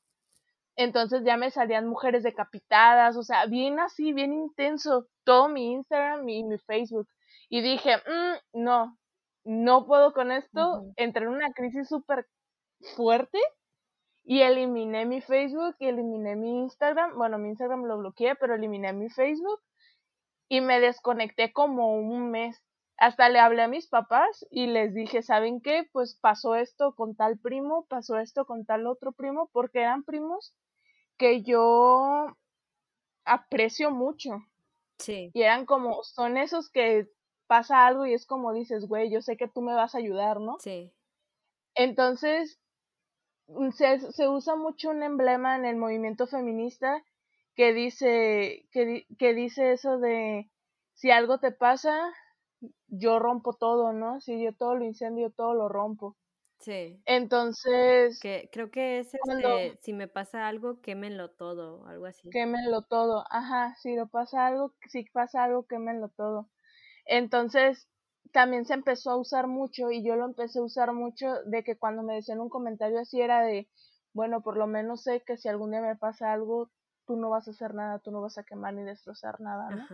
Entonces 0.76 1.24
ya 1.24 1.38
me 1.38 1.52
salían 1.52 1.88
mujeres 1.88 2.24
decapitadas, 2.24 3.16
o 3.16 3.24
sea, 3.24 3.46
bien 3.46 3.80
así, 3.80 4.14
bien 4.14 4.34
intenso, 4.34 5.08
todo 5.24 5.48
mi 5.48 5.72
Instagram 5.72 6.28
y 6.30 6.44
mi 6.44 6.58
Facebook. 6.60 7.08
Y 7.50 7.62
dije, 7.62 7.98
mm, 7.98 8.64
no, 8.64 8.98
no 9.44 9.86
puedo 9.86 10.14
con 10.14 10.32
esto, 10.32 10.84
entré 10.96 11.24
en 11.24 11.30
una 11.30 11.54
crisis 11.54 11.88
súper 11.88 12.28
fuerte 12.96 13.40
y 14.24 14.42
eliminé 14.42 15.06
mi 15.06 15.22
Facebook 15.22 15.76
y 15.80 15.88
eliminé 15.88 16.36
mi 16.36 16.60
Instagram. 16.62 17.18
Bueno, 17.18 17.38
mi 17.38 17.50
Instagram 17.50 17.84
lo 17.84 17.98
bloqueé, 17.98 18.36
pero 18.36 18.56
eliminé 18.56 18.94
mi 18.94 19.10
Facebook 19.10 19.62
y 20.48 20.62
me 20.62 20.80
desconecté 20.80 21.52
como 21.52 21.96
un 21.96 22.32
mes. 22.32 22.62
Hasta 22.98 23.28
le 23.30 23.40
hablé 23.40 23.64
a 23.64 23.68
mis 23.68 23.88
papás 23.88 24.46
y 24.50 24.68
les 24.68 24.94
dije, 24.94 25.24
¿saben 25.24 25.62
qué? 25.62 25.90
Pues 25.92 26.16
pasó 26.16 26.56
esto 26.56 26.96
con 26.96 27.16
tal 27.16 27.40
primo, 27.40 27.86
pasó 27.90 28.18
esto 28.18 28.46
con 28.46 28.66
tal 28.66 28.88
otro 28.88 29.12
primo, 29.12 29.50
porque 29.52 29.80
eran 29.80 30.04
primos 30.04 30.56
que 31.18 31.42
yo 31.42 32.28
aprecio 33.26 33.92
mucho. 33.92 34.32
Sí. 35.00 35.32
Y 35.34 35.42
eran 35.42 35.66
como, 35.66 36.04
son 36.04 36.38
esos 36.38 36.70
que 36.70 37.10
pasa 37.48 37.86
algo 37.86 38.06
y 38.06 38.14
es 38.14 38.26
como 38.26 38.54
dices, 38.54 38.88
güey, 38.88 39.12
yo 39.12 39.22
sé 39.22 39.38
que 39.38 39.48
tú 39.48 39.62
me 39.62 39.74
vas 39.74 39.96
a 39.96 39.98
ayudar, 39.98 40.40
¿no? 40.40 40.58
Sí. 40.60 40.94
Entonces, 41.76 42.60
se, 43.72 44.00
se 44.12 44.28
usa 44.28 44.56
mucho 44.56 44.90
un 44.90 45.04
emblema 45.04 45.56
en 45.56 45.66
el 45.66 45.76
movimiento 45.76 46.28
feminista 46.28 47.04
que 47.56 47.74
dice, 47.74 48.68
que, 48.72 49.06
que 49.18 49.34
dice 49.34 49.74
eso 49.74 49.98
de 50.00 50.50
si 50.94 51.12
algo 51.12 51.40
te 51.40 51.52
pasa, 51.52 52.14
yo 52.88 53.20
rompo 53.20 53.54
todo, 53.54 53.94
¿no? 53.94 54.22
Si 54.22 54.44
yo 54.44 54.54
todo 54.54 54.76
lo 54.76 54.86
incendio, 54.86 55.32
todo 55.32 55.54
lo 55.54 55.70
rompo. 55.70 56.16
Sí. 56.60 57.02
Entonces. 57.06 58.20
Que, 58.22 58.50
creo 58.52 58.72
que 58.72 59.00
es 59.00 59.14
este, 59.14 59.78
si 59.82 59.94
me 59.94 60.08
pasa 60.08 60.48
algo, 60.48 60.80
quémenlo 60.82 61.30
todo, 61.32 61.86
algo 61.88 62.06
así. 62.06 62.30
Quémenlo 62.30 62.84
todo, 62.84 63.26
ajá, 63.30 63.76
si 63.76 63.96
lo 63.96 64.08
pasa 64.08 64.48
algo, 64.48 64.74
si 64.88 65.04
pasa 65.06 65.44
algo, 65.44 65.68
quémenlo 65.68 66.10
todo. 66.10 66.50
Entonces, 67.06 67.90
también 68.34 68.66
se 68.66 68.74
empezó 68.74 69.12
a 69.12 69.18
usar 69.18 69.48
mucho 69.48 69.92
y 69.92 70.04
yo 70.04 70.16
lo 70.16 70.26
empecé 70.26 70.60
a 70.60 70.64
usar 70.64 70.92
mucho 70.92 71.28
de 71.46 71.64
que 71.64 71.78
cuando 71.78 72.02
me 72.02 72.16
decían 72.16 72.40
un 72.40 72.50
comentario 72.50 73.00
así 73.00 73.22
era 73.22 73.42
de, 73.42 73.70
bueno, 74.12 74.42
por 74.42 74.58
lo 74.58 74.68
menos 74.68 75.04
sé 75.04 75.24
que 75.24 75.38
si 75.38 75.48
algún 75.48 75.72
día 75.72 75.82
me 75.82 75.96
pasa 75.96 76.34
algo, 76.34 76.72
tú 77.06 77.16
no 77.16 77.30
vas 77.30 77.48
a 77.48 77.52
hacer 77.52 77.76
nada, 77.76 78.00
tú 78.00 78.12
no 78.12 78.22
vas 78.22 78.38
a 78.38 78.44
quemar 78.44 78.74
ni 78.74 78.84
destrozar 78.84 79.40
nada, 79.40 79.70
¿no? 79.70 79.86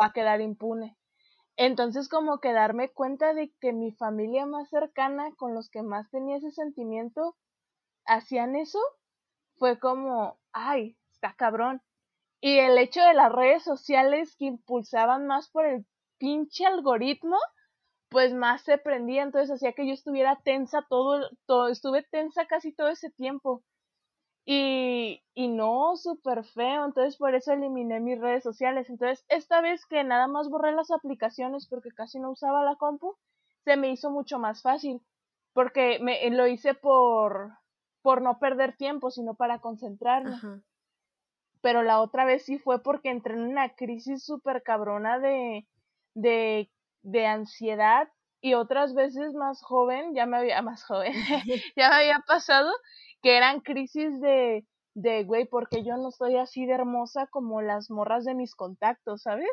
Va 0.00 0.06
a 0.06 0.12
quedar 0.12 0.40
impune. 0.40 0.96
Entonces 1.56 2.08
como 2.08 2.40
que 2.40 2.52
darme 2.52 2.90
cuenta 2.90 3.34
de 3.34 3.52
que 3.60 3.72
mi 3.72 3.92
familia 3.92 4.46
más 4.46 4.70
cercana, 4.70 5.34
con 5.36 5.54
los 5.54 5.68
que 5.68 5.82
más 5.82 6.10
tenía 6.10 6.38
ese 6.38 6.52
sentimiento, 6.52 7.36
hacían 8.06 8.56
eso, 8.56 8.80
fue 9.56 9.78
como, 9.78 10.38
ay, 10.52 10.96
está 11.12 11.34
cabrón. 11.34 11.82
Y 12.40 12.58
el 12.60 12.78
hecho 12.78 13.02
de 13.02 13.12
las 13.12 13.30
redes 13.30 13.62
sociales 13.62 14.36
que 14.36 14.46
impulsaban 14.46 15.26
más 15.26 15.50
por 15.50 15.66
el 15.66 15.84
pinche 16.18 16.64
algoritmo, 16.64 17.36
pues 18.08 18.32
más 18.32 18.62
se 18.62 18.78
prendía, 18.78 19.22
entonces 19.22 19.50
hacía 19.50 19.72
que 19.72 19.86
yo 19.86 19.92
estuviera 19.92 20.40
tensa 20.42 20.86
todo, 20.88 21.28
todo 21.46 21.68
estuve 21.68 22.02
tensa 22.02 22.46
casi 22.46 22.72
todo 22.72 22.88
ese 22.88 23.10
tiempo. 23.10 23.62
Y, 24.50 25.22
y 25.34 25.48
no, 25.48 25.94
súper 25.96 26.42
feo, 26.42 26.86
entonces 26.86 27.18
por 27.18 27.34
eso 27.34 27.52
eliminé 27.52 28.00
mis 28.00 28.18
redes 28.18 28.42
sociales. 28.42 28.88
Entonces, 28.88 29.24
esta 29.28 29.60
vez 29.60 29.84
que 29.84 30.02
nada 30.04 30.26
más 30.26 30.48
borré 30.48 30.72
las 30.72 30.90
aplicaciones 30.90 31.66
porque 31.68 31.90
casi 31.90 32.18
no 32.18 32.30
usaba 32.30 32.64
la 32.64 32.76
compu, 32.76 33.14
se 33.64 33.76
me 33.76 33.90
hizo 33.90 34.10
mucho 34.10 34.38
más 34.38 34.62
fácil, 34.62 35.02
porque 35.52 35.98
me, 36.00 36.30
lo 36.30 36.46
hice 36.46 36.72
por, 36.72 37.58
por 38.00 38.22
no 38.22 38.38
perder 38.38 38.74
tiempo, 38.74 39.10
sino 39.10 39.34
para 39.34 39.60
concentrarme. 39.60 40.62
Pero 41.60 41.82
la 41.82 42.00
otra 42.00 42.24
vez 42.24 42.44
sí 42.44 42.58
fue 42.58 42.82
porque 42.82 43.10
entré 43.10 43.34
en 43.34 43.42
una 43.42 43.74
crisis 43.74 44.24
súper 44.24 44.62
cabrona 44.62 45.18
de, 45.18 45.66
de, 46.14 46.70
de 47.02 47.26
ansiedad 47.26 48.08
y 48.40 48.54
otras 48.54 48.94
veces 48.94 49.34
más 49.34 49.62
joven, 49.62 50.14
ya 50.14 50.26
me 50.26 50.36
había, 50.36 50.62
más 50.62 50.84
joven, 50.84 51.12
ya 51.76 51.88
me 51.90 51.94
había 51.96 52.24
pasado 52.26 52.70
que 53.22 53.36
eran 53.36 53.60
crisis 53.60 54.20
de, 54.20 54.64
de, 54.94 55.24
güey, 55.24 55.46
porque 55.46 55.84
yo 55.84 55.96
no 55.96 56.10
soy 56.10 56.36
así 56.36 56.66
de 56.66 56.74
hermosa 56.74 57.26
como 57.28 57.62
las 57.62 57.90
morras 57.90 58.24
de 58.24 58.34
mis 58.34 58.54
contactos, 58.54 59.22
¿sabes? 59.22 59.48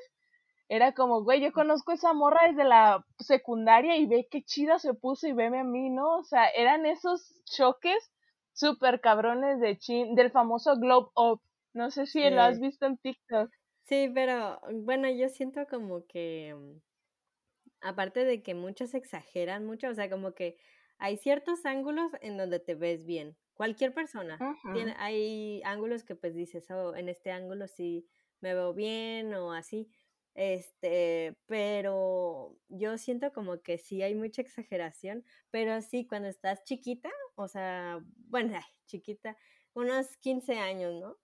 Era 0.68 0.94
como, 0.94 1.24
güey, 1.24 1.42
yo 1.42 1.52
conozco 1.52 1.92
esa 1.92 2.14
morra 2.14 2.48
desde 2.48 2.64
la 2.64 3.06
secundaria 3.20 3.98
y 3.98 4.08
ve 4.08 4.28
qué 4.30 4.44
chida 4.44 4.80
se 4.80 4.96
puso 4.96 5.28
y 5.28 5.34
veme 5.34 5.60
a 5.60 5.64
mí, 5.64 5.90
¿no? 5.90 6.18
O 6.18 6.24
sea, 6.24 6.48
eran 6.48 6.88
esos 6.88 7.44
choques 7.46 8.12
súper 8.54 9.00
cabrones 9.00 9.60
de 9.60 9.78
chin, 9.78 10.16
del 10.16 10.32
famoso 10.32 10.78
Globe 10.78 11.10
Up. 11.16 11.42
No 11.74 11.92
sé 11.92 12.08
si 12.08 12.28
lo 12.30 12.42
has 12.42 12.60
visto 12.60 12.86
en 12.86 12.98
TikTok. 12.98 13.52
Sí, 13.84 14.10
pero 14.14 14.60
bueno, 14.72 15.08
yo 15.10 15.30
siento 15.30 15.68
como 15.70 16.06
que, 16.08 16.56
mm, 16.56 16.82
aparte 17.82 18.26
de 18.26 18.42
que 18.44 18.54
muchos 18.56 18.94
exageran 18.94 19.66
mucho, 19.66 19.90
o 19.90 19.94
sea, 19.94 20.10
como 20.10 20.34
que 20.34 20.58
hay 20.98 21.18
ciertos 21.18 21.66
ángulos 21.66 22.12
en 22.22 22.38
donde 22.38 22.60
te 22.60 22.76
ves 22.76 23.06
bien. 23.06 23.38
Cualquier 23.54 23.94
persona. 23.94 24.38
Tiene, 24.74 24.96
hay 24.98 25.62
ángulos 25.64 26.04
que 26.04 26.16
pues 26.16 26.36
dices, 26.36 26.70
oh, 26.72 26.96
en 26.96 27.10
este 27.10 27.32
ángulo 27.32 27.68
sí 27.68 28.08
me 28.42 28.54
veo 28.54 28.74
bien 28.74 29.34
o 29.34 29.54
así. 29.54 29.90
Este, 30.34 31.38
pero 31.46 32.58
yo 32.68 32.98
siento 32.98 33.32
como 33.32 33.62
que 33.62 33.78
sí 33.78 34.02
hay 34.02 34.16
mucha 34.16 34.42
exageración, 34.42 35.24
pero 35.50 35.82
sí, 35.82 36.06
cuando 36.06 36.28
estás 36.28 36.64
chiquita, 36.66 37.10
o 37.36 37.48
sea, 37.48 38.00
bueno, 38.28 38.60
chiquita, 38.86 39.38
unos 39.74 40.18
15 40.18 40.58
años, 40.60 40.94
¿no? 41.00 41.18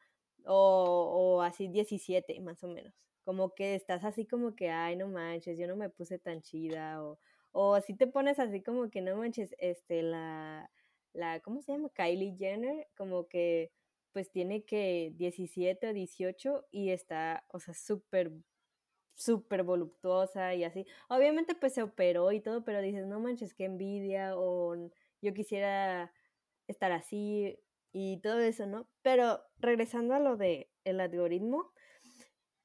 o, 0.45 1.35
o 1.37 1.41
así 1.41 1.67
17 1.67 2.39
más 2.41 2.63
o 2.63 2.67
menos. 2.67 2.93
Como 3.23 3.53
que 3.53 3.75
estás 3.75 4.03
así 4.03 4.25
como 4.25 4.55
que, 4.55 4.69
ay, 4.71 4.95
no 4.95 5.07
manches, 5.07 5.57
yo 5.57 5.67
no 5.67 5.75
me 5.75 5.89
puse 5.89 6.19
tan 6.19 6.41
chida, 6.41 7.03
o, 7.03 7.19
o 7.51 7.79
si 7.81 7.95
te 7.95 8.07
pones 8.07 8.39
así 8.39 8.61
como 8.63 8.89
que, 8.89 9.01
no 9.01 9.15
manches, 9.17 9.55
este, 9.59 10.01
la, 10.03 10.71
la, 11.13 11.39
¿cómo 11.41 11.61
se 11.61 11.73
llama? 11.73 11.89
Kylie 11.89 12.35
Jenner, 12.37 12.87
como 12.97 13.27
que, 13.27 13.71
pues 14.13 14.31
tiene 14.31 14.63
que 14.65 15.13
17 15.15 15.87
o 15.89 15.93
18 15.93 16.65
y 16.71 16.89
está, 16.91 17.45
o 17.49 17.59
sea, 17.59 17.73
súper, 17.73 18.31
súper 19.15 19.63
voluptuosa 19.63 20.53
y 20.55 20.63
así. 20.63 20.85
Obviamente, 21.09 21.55
pues 21.55 21.73
se 21.73 21.83
operó 21.83 22.31
y 22.31 22.41
todo, 22.41 22.63
pero 22.63 22.81
dices, 22.81 23.07
no 23.07 23.19
manches, 23.19 23.53
qué 23.53 23.65
envidia, 23.65 24.37
o 24.37 24.75
yo 25.21 25.33
quisiera 25.33 26.11
estar 26.67 26.91
así, 26.91 27.59
y 27.93 28.17
todo 28.21 28.39
eso, 28.39 28.65
¿no? 28.67 28.87
Pero 29.01 29.41
regresando 29.59 30.13
a 30.15 30.19
lo 30.19 30.37
de 30.37 30.69
el 30.85 30.99
algoritmo, 31.01 31.73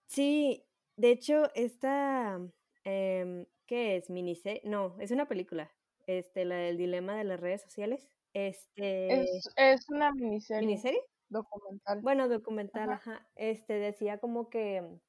sí, 0.07 0.65
de 0.97 1.11
hecho, 1.11 1.51
esta, 1.55 2.41
eh, 2.85 3.47
¿qué 3.67 3.97
es? 3.97 4.11
Miniserie, 4.11 4.63
no, 4.65 4.97
es 5.01 5.11
una 5.11 5.29
película, 5.29 5.71
este, 6.07 6.45
la 6.45 6.57
del 6.57 6.77
dilema 6.77 7.17
de 7.17 7.25
las 7.25 7.41
redes 7.41 7.63
sociales, 7.63 8.09
este... 8.33 9.23
Es, 9.23 9.51
es 9.57 9.89
una 9.89 10.13
miniserie. 10.13 10.67
¿Miniserie? 10.67 11.01
Documental. 11.29 12.01
Bueno, 12.03 12.29
documental, 12.29 12.91
ajá. 12.93 13.27
Este, 13.35 13.75
decía 13.75 14.19
como 14.19 14.49
que, 14.49 15.01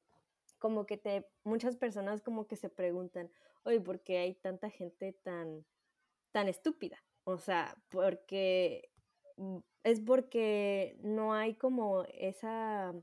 como 0.58 0.86
que 0.86 0.96
te, 0.96 1.26
muchas 1.44 1.76
personas 1.76 2.22
como 2.22 2.46
que 2.46 2.56
se 2.56 2.70
preguntan, 2.70 3.30
oye, 3.64 3.80
¿por 3.80 4.00
qué 4.00 4.18
hay 4.18 4.34
tanta 4.34 4.70
gente 4.70 5.12
tan, 5.12 5.64
tan 6.32 6.48
estúpida? 6.48 6.98
O 7.24 7.38
sea, 7.38 7.76
porque 7.90 8.90
mm, 9.36 9.58
es 9.84 10.00
porque 10.00 10.96
no 11.02 11.34
hay 11.34 11.54
como 11.54 12.04
esa 12.14 12.94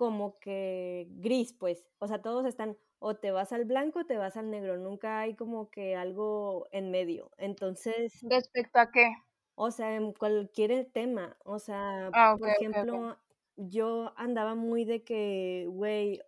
como 0.00 0.38
que 0.38 1.08
gris, 1.18 1.52
pues. 1.52 1.84
O 1.98 2.08
sea, 2.08 2.22
todos 2.22 2.46
están 2.46 2.78
o 3.00 3.16
te 3.16 3.32
vas 3.32 3.52
al 3.52 3.66
blanco 3.66 3.98
o 4.00 4.06
te 4.06 4.16
vas 4.16 4.38
al 4.38 4.50
negro. 4.50 4.78
Nunca 4.78 5.20
hay 5.20 5.34
como 5.36 5.70
que 5.70 5.94
algo 5.94 6.68
en 6.72 6.90
medio. 6.90 7.30
Entonces. 7.36 8.22
¿Respecto 8.30 8.78
a 8.78 8.90
qué? 8.90 9.12
O 9.56 9.70
sea, 9.70 9.94
en 9.96 10.14
cualquier 10.14 10.86
tema. 10.90 11.36
O 11.44 11.58
sea, 11.58 12.08
Ah, 12.14 12.34
por 12.38 12.48
ejemplo, 12.48 13.18
yo 13.56 14.14
andaba 14.16 14.54
muy 14.54 14.86
de 14.86 15.04
que, 15.04 15.66
güey, 15.68 16.22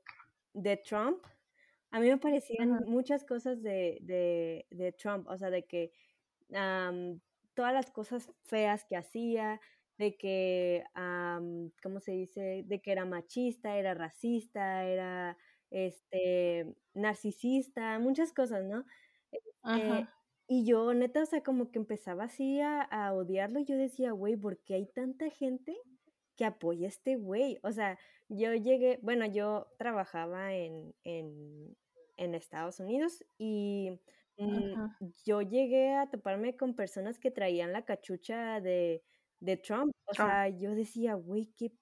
de 0.52 0.76
Trump. 0.76 1.24
A 1.90 2.00
mí 2.00 2.08
me 2.10 2.18
parecían 2.18 2.84
muchas 2.86 3.24
cosas 3.24 3.62
de 3.62 3.98
de 4.02 4.66
de 4.70 4.92
Trump, 4.92 5.28
o 5.30 5.38
sea, 5.38 5.48
de 5.50 5.64
que, 5.66 5.92
todas 7.54 7.72
las 7.74 7.90
cosas 7.90 8.30
feas 8.44 8.84
que 8.84 8.96
hacía, 8.96 9.60
de 10.02 10.16
que, 10.18 10.84
¿cómo 11.82 12.00
se 12.00 12.12
dice? 12.12 12.64
De 12.66 12.82
que 12.82 12.92
era 12.92 13.04
machista, 13.06 13.76
era 13.78 13.94
racista, 13.94 14.84
era, 14.86 15.38
este, 15.70 16.74
narcisista, 16.94 17.98
muchas 18.00 18.32
cosas, 18.32 18.64
¿no? 18.64 18.84
Este, 19.32 20.08
y 20.48 20.66
yo, 20.66 20.92
neta, 20.94 21.22
o 21.22 21.26
sea, 21.26 21.42
como 21.42 21.70
que 21.70 21.78
empezaba 21.78 22.24
así 22.24 22.60
a 22.60 22.82
a 22.82 23.14
odiarlo, 23.14 23.60
y 23.60 23.64
yo 23.66 23.76
decía: 23.76 24.12
"Güey, 24.12 24.36
¿por 24.36 24.62
qué 24.64 24.74
hay 24.74 24.86
tanta 24.86 25.30
gente 25.30 25.76
que 26.36 26.44
apoya 26.46 26.86
a 26.86 26.90
este 26.90 27.16
güey?". 27.16 27.58
O 27.62 27.72
sea, 27.72 27.98
yo 28.28 28.54
llegué 28.54 28.98
bueno, 29.02 29.26
yo 29.26 29.68
trabajaba 29.78 30.54
en 30.54 30.94
en 31.04 31.76
en 32.18 32.34
Estados 32.34 32.80
Unidos 32.80 33.24
y, 33.38 34.00
mm, 34.38 34.74
yo 35.24 35.42
llegué 35.42 35.94
a 35.94 36.10
toparme 36.10 36.56
con 36.56 36.74
personas 36.76 37.18
que 37.18 37.30
traían 37.30 37.72
la 37.72 37.84
cachucha 37.86 38.60
de 38.60 39.02
de 39.42 39.56
Trump. 39.58 39.92
O 40.06 40.14
Trump. 40.14 40.38
sea, 40.38 40.48
yo 40.48 40.74
decía: 40.74 41.14
"Güey, 41.14 41.52
¿qué 41.56 41.72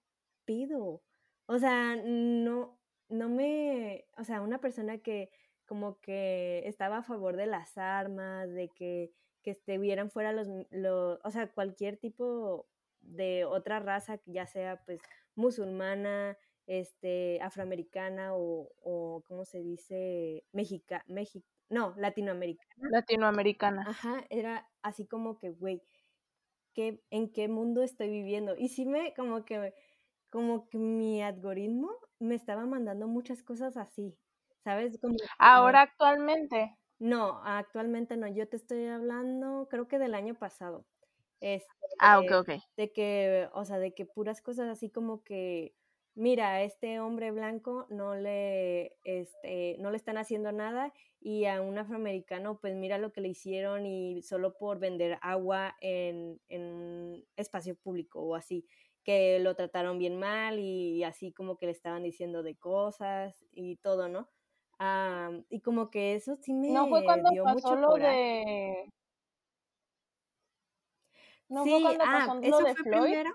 pedo?". 0.47 1.03
O 1.47 1.59
sea, 1.59 1.97
no 1.97 2.79
no 3.09 3.29
me 3.29 4.07
o 4.19 4.25
sea, 4.25 4.41
una 4.43 4.61
persona 4.61 4.99
que 4.99 5.31
como 5.67 6.01
que 6.01 6.63
estaba 6.67 6.99
a 6.99 7.03
favor 7.03 7.37
de 7.37 7.47
las 7.47 7.79
armas, 7.79 8.51
de 8.53 8.71
que 8.75 9.13
que 9.43 9.51
estuvieran 9.53 10.11
fuera 10.11 10.33
los 10.33 10.49
lo 10.71 11.19
o 11.25 11.31
sea, 11.31 11.53
cualquier 11.53 11.97
tipo 11.99 12.69
de 13.01 13.45
otra 13.47 13.81
raza, 13.81 14.21
ya 14.27 14.47
sea, 14.47 14.83
pues, 14.85 15.01
musulmana, 15.35 16.37
este, 16.67 17.41
afroamericana 17.43 18.35
o 18.37 18.73
o, 18.83 19.23
¿cómo 19.27 19.45
se 19.47 19.61
dice? 19.63 20.45
Mexica 20.53 21.05
mexi 21.09 21.45
no, 21.71 21.95
latinoamericana. 21.97 22.93
Latinoamericana. 22.93 23.85
Ajá, 23.85 24.25
era 24.31 24.69
así 24.83 25.07
como 25.07 25.39
que, 25.39 25.51
güey, 25.51 25.83
¿qué 26.81 27.05
en 27.11 27.33
qué 27.33 27.49
mundo 27.49 27.83
estoy 27.83 28.11
viviendo? 28.11 28.57
Y 28.57 28.69
sí 28.71 28.87
me 28.87 29.15
como 29.15 29.45
que 29.45 29.75
como 30.31 30.69
que 30.71 30.79
mi 30.79 31.23
algoritmo 31.23 31.91
me 32.21 32.35
estaba 32.37 32.67
mandando 32.67 33.09
muchas 33.09 33.43
cosas 33.43 33.77
así, 33.77 34.19
¿sabes? 34.65 34.99
Como 35.01 35.19
¿Ahora 35.39 35.81
actualmente? 35.83 36.77
No, 36.99 37.41
actualmente 37.45 38.17
no. 38.17 38.29
Yo 38.29 38.49
te 38.49 38.57
estoy 38.57 38.87
hablando, 38.87 39.69
creo 39.71 39.89
que 39.89 39.99
del 39.99 40.15
año 40.15 40.35
pasado. 40.35 40.87
Ah, 41.99 42.19
okey, 42.21 42.35
Este, 42.35 42.41
okey. 42.41 42.61
de 42.77 42.93
que, 42.93 43.49
o 43.55 43.65
sea, 43.65 43.79
de 43.79 43.95
que 43.95 44.07
puras 44.07 44.43
cosas 44.43 44.69
así 44.69 44.91
como 44.91 45.25
que, 45.25 45.75
mira, 46.15 46.53
a 46.55 46.63
este 46.63 47.01
hombre 47.01 47.31
blanco 47.33 47.87
no 47.91 48.15
le, 48.15 48.97
este, 49.05 49.77
no 49.79 49.91
le 49.91 49.97
están 49.97 50.19
haciendo 50.19 50.53
nada, 50.53 50.93
y 51.21 51.45
a 51.47 51.61
un 51.63 51.79
afroamericano, 51.79 52.59
pues, 52.61 52.75
mira 52.77 52.99
lo 52.99 53.13
que 53.13 53.21
le 53.21 53.29
hicieron, 53.29 53.87
y 53.87 54.23
solo 54.23 54.57
por 54.59 54.79
vender 54.79 55.19
agua 55.23 55.77
en 55.81 56.41
en 56.49 57.25
espacio 57.37 57.77
público 57.77 58.21
o 58.23 58.35
así, 58.37 58.67
que 59.05 59.39
lo 59.41 59.55
trataron 59.57 59.99
bien 59.99 60.19
mal, 60.19 60.59
y 60.59 61.03
así 61.05 61.33
como 61.33 61.57
que 61.59 61.67
le 61.67 61.73
estaban 61.73 62.03
diciendo 62.03 62.43
de 62.43 62.57
cosas 62.57 63.45
y 63.53 63.77
todo, 63.77 64.09
¿no? 64.09 64.29
Am, 64.79 65.45
y 65.51 65.61
como 65.61 65.91
que 65.91 66.15
eso 66.15 66.37
sí 66.37 66.53
¿No 66.67 66.89
fue 66.89 67.03
me 67.03 67.05
cuando 67.05 67.31
dio 67.31 67.45
pasó 67.45 67.47
mucho 67.47 67.77
lo 67.77 67.97
coraje. 67.97 68.23
de 68.39 68.91
no 71.51 71.67
fue 71.69 71.81
cuando 71.81 72.05
ah, 72.05 72.11
pasó 72.11 72.35
lo 72.41 72.41
¿eso 72.49 72.63
de 72.63 72.75
fue 72.75 72.85
Floyd? 72.85 73.17
primero? 73.17 73.31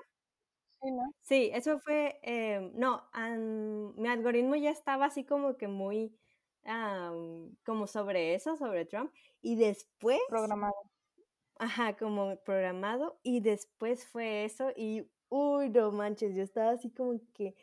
Sí, 0.81 0.91
¿no? 0.91 1.03
Sí, 1.21 1.49
eso 1.53 1.79
fue, 1.79 2.19
em, 2.23 2.71
no, 2.75 3.03
am, 3.13 3.93
mi 3.95 4.07
algoritmo 4.09 4.55
ya 4.55 4.69
estaba 4.71 5.05
así 5.05 5.25
como 5.25 5.57
que 5.57 5.67
muy, 5.67 6.15
am, 6.63 7.55
como 7.65 7.87
sobre 7.87 8.35
eso, 8.35 8.55
sobre 8.57 8.85
Trump, 8.85 9.11
y 9.41 9.55
después 9.55 10.19
Programado. 10.27 10.73
ajá, 11.59 11.95
como 11.97 12.37
programado, 12.43 13.19
y 13.23 13.41
después 13.41 14.07
fue 14.07 14.45
eso, 14.45 14.71
y, 14.75 15.09
uy, 15.29 15.69
no 15.69 15.91
manches, 15.91 16.35
yo 16.35 16.43
estaba 16.43 16.71
así 16.71 16.91
como 16.91 17.19
que, 17.33 17.55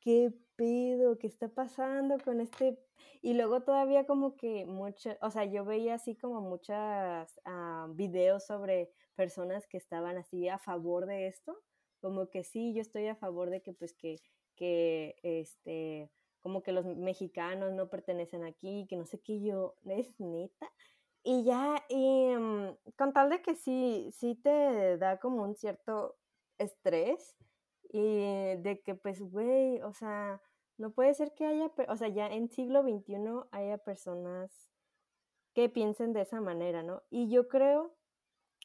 ¿qué 0.00 0.32
pedo? 0.56 1.18
¿Qué 1.18 1.26
está 1.28 1.48
pasando 1.48 2.18
con 2.24 2.40
este? 2.40 2.78
Y 3.22 3.34
luego 3.34 3.62
todavía 3.62 4.06
como 4.06 4.36
que 4.36 4.66
mucha 4.66 5.18
o 5.22 5.30
sea, 5.30 5.44
yo 5.46 5.64
veía 5.64 5.94
así 5.94 6.16
como 6.16 6.40
muchas, 6.42 7.40
ah, 7.44 7.88
videos 7.94 8.46
sobre 8.46 8.90
personas 9.16 9.66
que 9.66 9.78
estaban 9.78 10.16
así 10.18 10.48
a 10.48 10.58
favor 10.58 11.06
de 11.06 11.28
esto, 11.28 11.56
como 12.00 12.28
que 12.30 12.44
sí, 12.44 12.74
yo 12.74 12.80
estoy 12.82 13.06
a 13.08 13.16
favor 13.16 13.50
de 13.50 13.62
que, 13.62 13.72
pues, 13.72 13.92
que 13.94 14.20
que, 14.56 15.16
este, 15.22 16.10
como 16.42 16.62
que 16.62 16.72
los 16.72 16.84
mexicanos 16.84 17.72
no 17.72 17.88
pertenecen 17.88 18.44
aquí, 18.44 18.86
que 18.90 18.96
no 18.96 19.06
sé 19.06 19.18
qué, 19.20 19.40
yo, 19.40 19.76
¿es 19.86 20.18
neta? 20.20 20.70
Y 21.22 21.44
ya, 21.44 21.82
y, 21.88 22.28
mm, 22.36 22.76
con 22.96 23.12
tal 23.12 23.30
de 23.30 23.42
que 23.42 23.54
sí 23.54 24.10
sí 24.12 24.34
te 24.36 24.98
da 24.98 25.18
como 25.18 25.42
un 25.44 25.54
cierto 25.56 26.18
estrés, 26.58 27.36
y 27.92 28.56
de 28.56 28.80
que, 28.84 28.94
pues, 28.94 29.20
güey, 29.20 29.80
o 29.82 29.92
sea, 29.92 30.40
no 30.78 30.92
puede 30.92 31.14
ser 31.14 31.34
que 31.34 31.46
haya 31.46 31.70
o 31.88 31.96
sea, 31.96 32.08
ya 32.08 32.26
en 32.28 32.48
siglo 32.50 32.82
XXI 32.82 33.48
haya 33.52 33.78
personas 33.78 34.70
que 35.54 35.68
piensen 35.68 36.12
de 36.12 36.22
esa 36.22 36.40
manera, 36.40 36.82
¿no? 36.82 37.02
Y 37.10 37.30
yo 37.30 37.48
creo, 37.48 37.94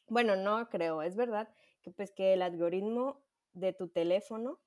bueno, 0.10 0.36
no 0.38 0.70
creo, 0.70 1.02
es 1.04 1.16
verdad 1.18 1.50
que, 1.84 1.92
pues, 1.92 2.12
que 2.14 2.34
el 2.34 2.42
algoritmo 2.44 3.25
de 3.56 3.74
tu 3.74 3.90
teléfono, 3.90 4.62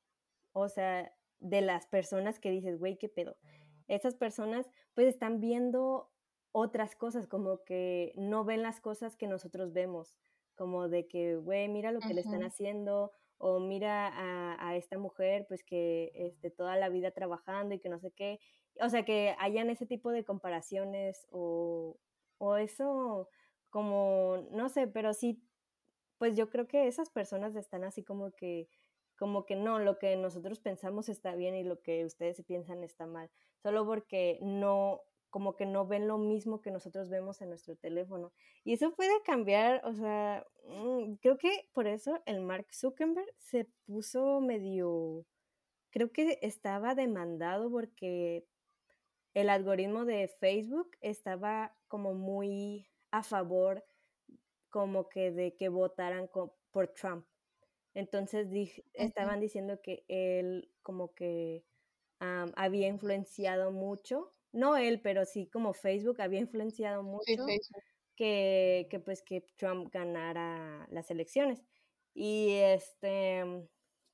o 0.52 0.68
sea, 0.68 1.14
de 1.40 1.60
las 1.62 1.86
personas 1.88 2.40
que 2.40 2.50
dices: 2.50 2.78
"Güey, 2.78 2.98
¿qué 2.98 3.08
pedo?". 3.08 3.38
Esas 3.88 4.16
personas, 4.16 4.70
pues, 4.94 5.08
están 5.08 5.40
viendo 5.40 6.12
otras 6.52 6.96
cosas, 6.96 7.26
como 7.28 7.64
que 7.64 8.12
no 8.16 8.44
ven 8.44 8.62
las 8.62 8.80
cosas 8.80 9.16
que 9.16 9.26
nosotros 9.28 9.72
vemos, 9.72 10.16
como 10.56 10.88
de 10.88 11.08
que: 11.08 11.36
"Güey, 11.36 11.68
mira 11.68 11.92
lo 11.92 12.04
que 12.04 12.14
le 12.14 12.20
están 12.22 12.42
haciendo", 12.44 13.12
o 13.38 13.60
"Mira 13.60 14.08
a 14.08 14.68
a 14.70 14.76
esta 14.76 14.98
mujer, 14.98 15.46
pues, 15.48 15.64
que, 15.64 16.12
este, 16.14 16.50
toda 16.50 16.76
la 16.76 16.88
vida 16.90 17.12
trabajando 17.12 17.74
y 17.74 17.80
que 17.80 17.88
no 17.90 18.00
sé 18.00 18.12
qué". 18.12 18.40
O 18.80 18.88
sea, 18.90 19.04
que 19.04 19.34
hayan 19.38 19.70
ese 19.70 19.86
tipo 19.86 20.10
de 20.12 20.24
comparaciones, 20.24 21.26
o 21.30 21.98
o 22.38 22.56
eso 22.56 23.28
como, 23.70 24.48
no 24.52 24.68
sé, 24.68 24.86
pero 24.88 25.12
sí, 25.14 25.47
pues, 26.18 26.36
yo 26.36 26.50
creo 26.50 26.66
que 26.68 26.86
esas 26.88 27.10
personas 27.10 27.56
están 27.56 27.84
así 27.84 28.02
como 28.02 28.32
que 28.32 28.68
como 29.18 29.46
que 29.46 29.56
no, 29.56 29.80
lo 29.80 29.98
que 29.98 30.16
nosotros 30.16 30.60
pensamos 30.60 31.08
está 31.08 31.34
bien 31.34 31.56
y 31.56 31.64
lo 31.64 31.80
que 31.82 32.04
ustedes 32.04 32.40
piensan 32.44 32.84
está 32.84 33.04
mal, 33.06 33.30
solo 33.62 33.84
porque 33.84 34.38
no 34.42 35.00
como 35.30 35.56
que 35.56 35.66
no 35.66 35.86
ven 35.86 36.08
lo 36.08 36.18
mismo 36.18 36.60
que 36.62 36.70
nosotros 36.70 37.10
vemos 37.10 37.42
en 37.42 37.50
nuestro 37.50 37.76
teléfono. 37.76 38.32
Y 38.64 38.72
eso 38.74 38.94
puede 38.94 39.12
cambiar, 39.24 39.82
o 39.84 39.92
sea, 39.92 40.46
mm, 40.64 41.14
creo 41.16 41.36
que 41.36 41.68
por 41.72 41.86
eso 41.86 42.22
el 42.26 42.40
Mark 42.40 42.68
Zuckerberg 42.72 43.28
se 43.38 43.66
puso 43.86 44.40
medio 44.40 45.26
creo 45.90 46.12
que 46.12 46.38
estaba 46.42 46.94
demandado 46.94 47.70
porque 47.70 48.46
el 49.34 49.50
algoritmo 49.50 50.04
de 50.04 50.28
Facebook 50.40 50.90
estaba 51.00 51.76
como 51.88 52.14
muy 52.14 52.88
a 53.10 53.22
favor, 53.22 53.84
como 54.70 55.08
que 55.08 55.30
de 55.32 55.56
que 55.56 55.68
votaran 55.68 56.28
por 56.72 56.88
Trump. 56.94 57.26
Entonces, 57.94 58.48
estaban 58.94 59.40
diciendo 59.40 59.80
que 59.82 60.04
él 60.08 60.72
como 60.82 61.14
que, 61.14 61.66
am, 62.20 62.52
había 62.56 62.88
influenciado 62.88 63.72
mucho, 63.72 64.34
no 64.52 64.76
él, 64.76 65.00
pero 65.02 65.24
sí 65.26 65.48
como 65.50 65.74
Facebook 65.74 66.20
había 66.22 66.40
influenciado 66.40 67.02
mucho 67.04 67.54
que 68.16 68.88
que, 68.90 69.00
pues, 69.00 69.22
que 69.22 69.42
Trump 69.56 69.90
ganara 69.92 70.86
las 70.90 71.10
elecciones. 71.10 71.64
Y, 72.14 72.52
este, 72.56 73.44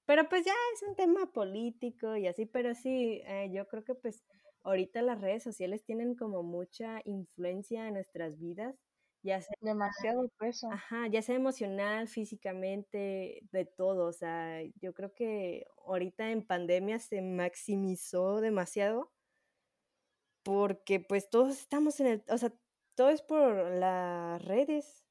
pero, 0.07 0.29
pues, 0.29 0.45
ya 0.47 0.53
es 0.75 0.83
un 0.83 0.97
tema 0.97 1.33
político 1.33 2.17
y 2.17 2.27
así, 2.27 2.47
pero 2.47 2.75
sí, 2.75 3.23
eh, 3.27 3.51
yo 3.53 3.67
creo 3.69 3.85
que, 3.85 3.95
pues, 3.95 4.25
ahorita 4.65 5.03
las 5.03 5.21
redes 5.21 5.43
sociales 5.43 5.85
tienen 5.85 6.15
como 6.17 6.43
mucha 6.43 7.01
influencia 7.05 7.89
en 7.89 7.95
nuestras 7.95 8.39
vidas, 8.39 8.77
ya 9.25 9.41
sea 9.41 9.57
Demasiado 9.61 10.29
peso. 10.39 10.69
ajá, 10.69 11.09
ya 11.09 11.23
sea 11.23 11.37
emocional, 11.37 12.09
físicamente, 12.09 13.41
de 13.53 13.65
todo, 13.67 14.07
o 14.09 14.13
sea, 14.13 14.63
yo 14.81 14.95
creo 14.95 15.15
que 15.15 15.67
ahorita 15.87 16.31
en 16.33 16.47
pandemia 16.47 16.99
se 17.01 17.23
maximizó 17.23 18.41
demasiado 18.41 19.11
porque, 20.47 21.01
pues, 21.01 21.31
todos 21.31 21.59
estamos 21.59 21.99
en 22.01 22.07
el 22.07 22.25
o 22.29 22.37
sea, 22.39 22.53
todo 22.95 23.09
es 23.11 23.23
por 23.23 23.55
las 23.71 24.45
redes. 24.45 25.05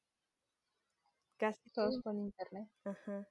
Casi 1.40 1.70
Todo 1.72 1.88
es 1.90 1.96
todo. 1.96 2.02
por 2.02 2.14
internet. 2.14 2.68
Ajá. 2.84 3.28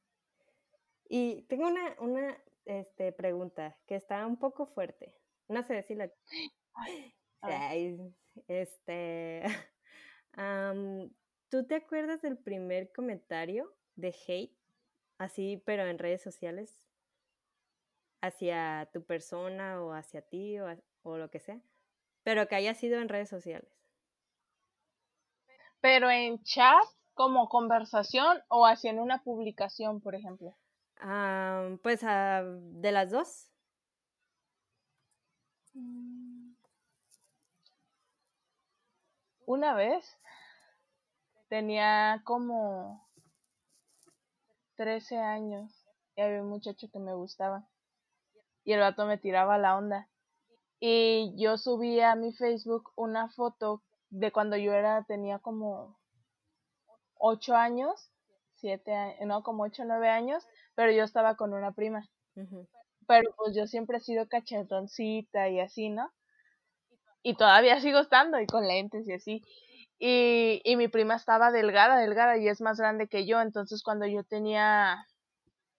Y 1.09 1.43
tengo 1.43 1.67
una, 1.67 1.95
una 1.99 2.37
este, 2.65 3.11
pregunta 3.11 3.77
que 3.87 3.95
está 3.95 4.25
un 4.25 4.37
poco 4.37 4.65
fuerte. 4.65 5.15
No 5.47 5.63
sé 5.63 5.83
si 5.83 5.95
la... 5.95 6.09
este... 8.47 9.43
¿Tú 11.49 11.65
te 11.65 11.75
acuerdas 11.75 12.21
del 12.21 12.37
primer 12.37 12.91
comentario 12.91 13.73
de 13.95 14.15
hate? 14.27 14.57
Así, 15.17 15.61
pero 15.65 15.85
en 15.85 15.99
redes 15.99 16.21
sociales. 16.21 16.87
Hacia 18.21 18.89
tu 18.91 19.03
persona 19.03 19.81
o 19.81 19.93
hacia 19.93 20.21
ti 20.21 20.59
o, 20.59 20.67
o 21.03 21.17
lo 21.17 21.29
que 21.29 21.39
sea. 21.39 21.61
Pero 22.23 22.47
que 22.47 22.55
haya 22.55 22.73
sido 22.73 22.99
en 22.99 23.09
redes 23.09 23.29
sociales. 23.29 23.69
Pero 25.81 26.09
en 26.09 26.41
chat, 26.43 26.85
como 27.13 27.49
conversación 27.49 28.41
o 28.47 28.65
hacia 28.65 28.89
en 28.89 28.99
una 28.99 29.21
publicación, 29.23 30.01
por 30.01 30.15
ejemplo. 30.15 30.55
pues 31.83 32.03
ah, 32.03 32.43
de 32.45 32.91
las 32.91 33.11
dos. 33.11 33.51
Mm. 35.73 36.22
Una 39.45 39.73
vez 39.73 40.05
tenía 41.49 42.21
como 42.23 43.07
13 44.75 45.17
años 45.17 45.85
y 46.15 46.21
había 46.21 46.41
un 46.41 46.49
muchacho 46.49 46.87
que 46.91 46.99
me 46.99 47.13
gustaba 47.13 47.67
y 48.63 48.73
el 48.73 48.79
vato 48.79 49.05
me 49.05 49.17
tiraba 49.17 49.57
la 49.57 49.77
onda 49.77 50.09
y 50.79 51.33
yo 51.37 51.57
subí 51.57 51.99
a 51.99 52.15
mi 52.15 52.33
Facebook 52.33 52.91
una 52.95 53.29
foto 53.29 53.83
de 54.09 54.31
cuando 54.31 54.57
yo 54.57 54.73
era, 54.73 55.03
tenía 55.05 55.39
como 55.39 55.97
8 57.15 57.55
años, 57.55 58.11
7 58.55 59.17
no, 59.25 59.43
como 59.43 59.63
8 59.63 59.83
o 59.83 59.85
9 59.85 60.09
años, 60.09 60.45
pero 60.75 60.91
yo 60.91 61.03
estaba 61.03 61.35
con 61.35 61.53
una 61.53 61.71
prima. 61.71 62.09
Pero 63.07 63.33
pues 63.37 63.55
yo 63.55 63.65
siempre 63.67 63.97
he 63.97 64.01
sido 64.01 64.27
cachetoncita 64.27 65.49
y 65.49 65.59
así, 65.59 65.89
¿no? 65.89 66.11
Y 67.23 67.35
todavía 67.35 67.79
sigo 67.81 67.99
estando 67.99 68.39
y 68.39 68.45
con 68.45 68.67
lentes 68.67 69.07
y 69.07 69.13
así. 69.13 69.41
Y, 69.97 70.61
y 70.65 70.75
mi 70.75 70.89
prima 70.89 71.15
estaba 71.15 71.51
delgada, 71.51 71.97
delgada 71.97 72.37
y 72.37 72.47
es 72.49 72.61
más 72.61 72.77
grande 72.77 73.07
que 73.07 73.25
yo. 73.25 73.41
Entonces 73.41 73.81
cuando 73.83 74.05
yo 74.05 74.23
tenía 74.23 75.07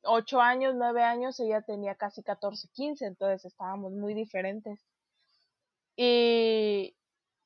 8 0.05 0.41
años, 0.41 0.75
9 0.77 1.03
años, 1.03 1.39
ella 1.41 1.63
tenía 1.63 1.95
casi 1.95 2.23
14, 2.23 2.69
15. 2.73 3.07
Entonces 3.07 3.45
estábamos 3.45 3.93
muy 3.93 4.15
diferentes. 4.15 4.81
Y, 5.97 6.97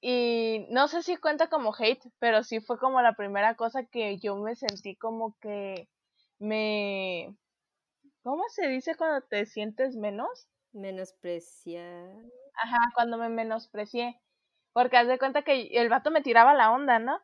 y 0.01 0.67
no 0.71 0.89
sé 0.89 1.03
si 1.03 1.17
cuenta 1.17 1.49
como 1.49 1.75
hate, 1.77 2.05
pero 2.19 2.43
sí 2.45 2.61
fue 2.61 2.79
como 2.79 3.03
la 3.03 3.15
primera 3.15 3.55
cosa 3.57 3.85
que 3.85 4.19
yo 4.19 4.37
me 4.37 4.57
sentí 4.57 4.97
como 4.97 5.37
que 5.41 5.89
me... 6.39 7.37
¿Cómo 8.23 8.45
se 8.51 8.69
dice 8.69 8.95
cuando 8.97 9.27
te 9.27 9.47
sientes 9.47 9.97
menos? 9.97 10.47
Menospreciar. 10.73 12.11
Ajá, 12.63 12.79
cuando 12.95 13.19
me 13.19 13.29
menosprecié. 13.29 14.21
Porque 14.73 14.97
haz 14.97 15.09
de 15.09 15.19
cuenta 15.19 15.43
que 15.43 15.69
el 15.73 15.89
vato 15.89 16.11
me 16.11 16.23
tiraba 16.23 16.55
la 16.55 16.73
onda, 16.73 16.99
¿no? 16.99 17.19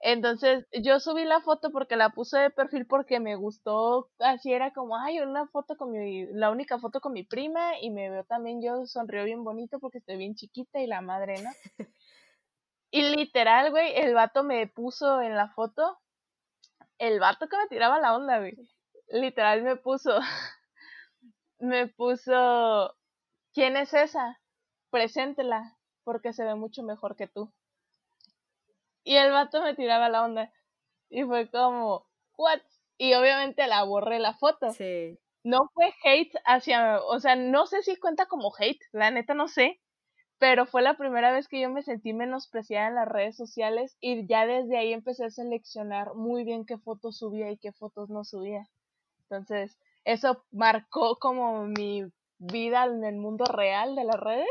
Entonces 0.00 0.66
yo 0.72 1.00
subí 1.00 1.24
la 1.24 1.40
foto 1.40 1.72
porque 1.72 1.96
la 1.96 2.10
puse 2.10 2.38
de 2.38 2.50
perfil 2.50 2.86
porque 2.86 3.20
me 3.20 3.36
gustó, 3.36 4.10
así 4.20 4.52
era 4.52 4.72
como, 4.72 4.96
ay, 4.96 5.20
una 5.20 5.46
foto 5.48 5.76
con 5.76 5.90
mi, 5.90 6.26
la 6.32 6.50
única 6.50 6.78
foto 6.78 7.00
con 7.00 7.12
mi 7.12 7.24
prima 7.24 7.80
y 7.80 7.90
me 7.90 8.08
veo 8.10 8.24
también 8.24 8.62
yo 8.62 8.86
sonrió 8.86 9.24
bien 9.24 9.44
bonito 9.44 9.80
porque 9.80 9.98
estoy 9.98 10.16
bien 10.16 10.34
chiquita 10.36 10.80
y 10.80 10.86
la 10.86 11.00
madre, 11.00 11.42
¿no? 11.42 11.50
y 12.90 13.02
literal, 13.02 13.70
güey, 13.70 13.96
el 13.96 14.14
vato 14.14 14.44
me 14.44 14.66
puso 14.66 15.20
en 15.22 15.34
la 15.36 15.48
foto, 15.50 15.98
el 16.98 17.20
vato 17.20 17.48
que 17.48 17.56
me 17.56 17.68
tiraba 17.68 18.00
la 18.00 18.14
onda, 18.16 18.38
güey, 18.38 18.56
literal 19.08 19.62
me 19.62 19.76
puso, 19.76 20.18
me 21.58 21.88
puso, 21.88 22.94
¿quién 23.52 23.76
es 23.76 23.94
esa? 23.94 24.40
Preséntela, 24.90 25.76
porque 26.04 26.32
se 26.32 26.44
ve 26.44 26.54
mucho 26.54 26.82
mejor 26.82 27.16
que 27.16 27.28
tú. 27.28 27.52
Y 29.04 29.16
el 29.16 29.32
vato 29.32 29.62
me 29.62 29.74
tiraba 29.74 30.08
la 30.08 30.24
onda. 30.24 30.52
Y 31.10 31.24
fue 31.24 31.50
como, 31.50 32.06
¿what? 32.36 32.60
Y 32.98 33.14
obviamente 33.14 33.66
la 33.66 33.82
borré 33.84 34.18
la 34.18 34.34
foto. 34.34 34.70
Sí. 34.72 35.18
No 35.44 35.70
fue 35.72 35.94
hate 36.04 36.34
hacia, 36.44 37.00
o 37.02 37.18
sea, 37.20 37.36
no 37.36 37.66
sé 37.66 37.82
si 37.82 37.96
cuenta 37.96 38.26
como 38.26 38.52
hate, 38.58 38.82
la 38.92 39.10
neta 39.10 39.34
no 39.34 39.48
sé, 39.48 39.80
pero 40.38 40.66
fue 40.66 40.82
la 40.82 40.96
primera 40.96 41.32
vez 41.32 41.48
que 41.48 41.60
yo 41.60 41.70
me 41.70 41.82
sentí 41.82 42.12
menospreciada 42.12 42.88
en 42.88 42.94
las 42.96 43.08
redes 43.08 43.36
sociales 43.36 43.96
y 44.00 44.26
ya 44.26 44.46
desde 44.46 44.78
ahí 44.78 44.92
empecé 44.92 45.24
a 45.24 45.30
seleccionar 45.30 46.14
muy 46.14 46.44
bien 46.44 46.66
qué 46.66 46.78
fotos 46.78 47.18
subía 47.18 47.50
y 47.50 47.58
qué 47.58 47.72
fotos 47.72 48.10
no 48.10 48.24
subía. 48.24 48.68
Entonces, 49.22 49.78
eso 50.08 50.42
marcó 50.52 51.18
como 51.18 51.66
mi 51.66 52.02
vida 52.38 52.86
en 52.86 53.04
el 53.04 53.16
mundo 53.16 53.44
real 53.44 53.94
de 53.94 54.04
las 54.04 54.18
redes 54.18 54.48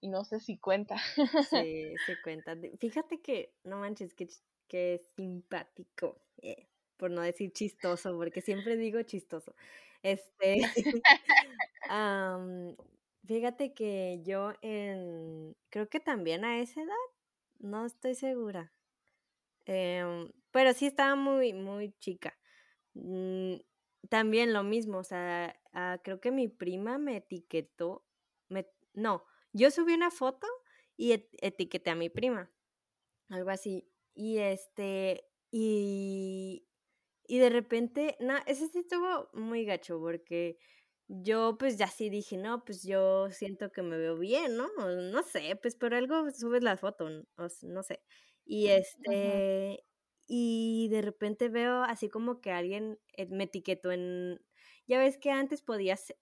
y 0.00 0.08
no 0.08 0.24
sé 0.24 0.40
si 0.40 0.58
cuenta. 0.58 0.96
Sí, 1.48 1.94
sí 2.06 2.12
cuenta. 2.24 2.56
Fíjate 2.80 3.20
que, 3.20 3.54
no 3.62 3.78
manches, 3.78 4.14
que, 4.14 4.28
que 4.66 5.00
simpático, 5.14 6.20
eh, 6.42 6.66
por 6.96 7.12
no 7.12 7.22
decir 7.22 7.52
chistoso, 7.52 8.16
porque 8.16 8.40
siempre 8.40 8.76
digo 8.76 9.00
chistoso. 9.02 9.54
Este, 10.02 10.56
fíjate 13.24 13.74
que 13.74 14.20
yo 14.24 14.54
en, 14.60 15.56
creo 15.70 15.88
que 15.88 16.00
también 16.00 16.44
a 16.44 16.58
esa 16.58 16.82
edad, 16.82 16.94
no 17.60 17.86
estoy 17.86 18.16
segura, 18.16 18.72
em, 19.66 20.32
pero 20.50 20.72
sí 20.72 20.86
estaba 20.86 21.14
muy, 21.14 21.52
muy 21.52 21.92
chica. 22.00 22.36
También 24.10 24.52
lo 24.52 24.62
mismo, 24.62 24.98
o 24.98 25.04
sea, 25.04 25.58
ah, 25.72 25.98
creo 26.04 26.20
que 26.20 26.30
mi 26.30 26.48
prima 26.48 26.98
me 26.98 27.16
etiquetó, 27.18 28.04
me, 28.48 28.68
no, 28.94 29.24
yo 29.52 29.70
subí 29.70 29.94
una 29.94 30.10
foto 30.10 30.46
y 30.96 31.12
etiqueté 31.40 31.90
a 31.90 31.94
mi 31.96 32.08
prima, 32.10 32.50
algo 33.30 33.50
así. 33.50 33.88
Y 34.14 34.38
este, 34.38 35.26
y, 35.50 36.66
y 37.26 37.38
de 37.40 37.50
repente, 37.50 38.16
no, 38.20 38.34
ese 38.46 38.68
sí 38.68 38.80
estuvo 38.80 39.30
muy 39.34 39.64
gacho 39.64 39.98
porque 40.00 40.58
yo 41.08 41.56
pues 41.58 41.78
ya 41.78 41.88
sí 41.88 42.10
dije, 42.10 42.36
no, 42.38 42.64
pues 42.64 42.82
yo 42.84 43.30
siento 43.32 43.72
que 43.72 43.82
me 43.82 43.98
veo 43.98 44.18
bien, 44.18 44.56
¿no? 44.56 44.68
No 45.12 45.22
sé, 45.22 45.56
pues 45.62 45.76
por 45.76 45.94
algo 45.94 46.30
subes 46.32 46.62
la 46.62 46.76
foto, 46.76 47.08
no, 47.38 47.82
sé. 47.82 48.02
Y 48.44 48.68
este, 48.68 49.84
y 50.26 50.88
de 50.90 51.02
repente 51.02 51.48
veo 51.48 51.82
así 51.82 52.08
como 52.08 52.40
que 52.40 52.52
alguien 52.52 52.98
eh, 53.16 53.26
me 53.26 53.44
etiquetó 53.44 53.92
en, 53.92 54.40
ya 54.86 54.98
ves 54.98 55.18
que 55.18 55.30
antes 55.30 55.62
podías 55.62 56.14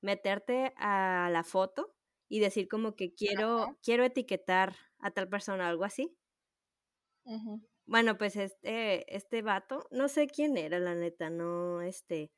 meterte 0.00 0.72
a 0.76 1.28
la 1.32 1.42
foto 1.44 1.94
y 2.28 2.40
decir 2.40 2.68
como 2.68 2.94
que 2.94 3.14
quiero, 3.14 3.76
quiero 3.82 4.04
etiquetar 4.04 4.76
a 4.98 5.10
tal 5.10 5.28
persona, 5.28 5.68
algo 5.68 5.84
así. 5.84 6.16
Bueno, 7.86 8.16
pues 8.16 8.36
este, 8.36 9.16
este 9.16 9.42
vato, 9.42 9.86
no 9.90 10.08
sé 10.08 10.28
quién 10.28 10.56
era, 10.56 10.78
la 10.78 10.94
neta, 10.94 11.28
no, 11.28 11.80
este. 11.82 12.30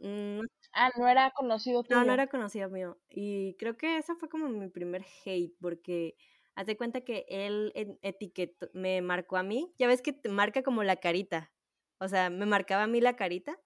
Mm, 0.00 0.40
ah, 0.72 0.90
no 0.98 1.06
era 1.08 1.30
conocido 1.32 1.82
tuyo. 1.82 2.00
No, 2.00 2.06
no 2.06 2.12
era 2.14 2.28
conocido 2.28 2.70
mío. 2.70 2.98
Y 3.10 3.56
creo 3.56 3.76
que 3.76 3.98
esa 3.98 4.16
fue 4.16 4.28
como 4.30 4.48
mi 4.48 4.68
primer 4.68 5.04
hate, 5.24 5.54
porque 5.60 6.16
haz 6.54 6.66
de 6.66 6.76
cuenta 6.76 7.02
que 7.02 7.26
él 7.28 7.72
etiquetó, 8.02 8.68
me 8.72 9.02
marcó 9.02 9.36
a 9.36 9.42
mí. 9.42 9.72
Ya 9.78 9.86
ves 9.86 10.02
que 10.02 10.12
te 10.12 10.28
marca 10.28 10.62
como 10.62 10.82
la 10.82 10.96
carita. 10.96 11.52
O 11.98 12.08
sea, 12.08 12.30
me 12.30 12.46
marcaba 12.46 12.84
a 12.84 12.86
mí 12.86 13.00
la 13.00 13.16
carita 13.16 13.58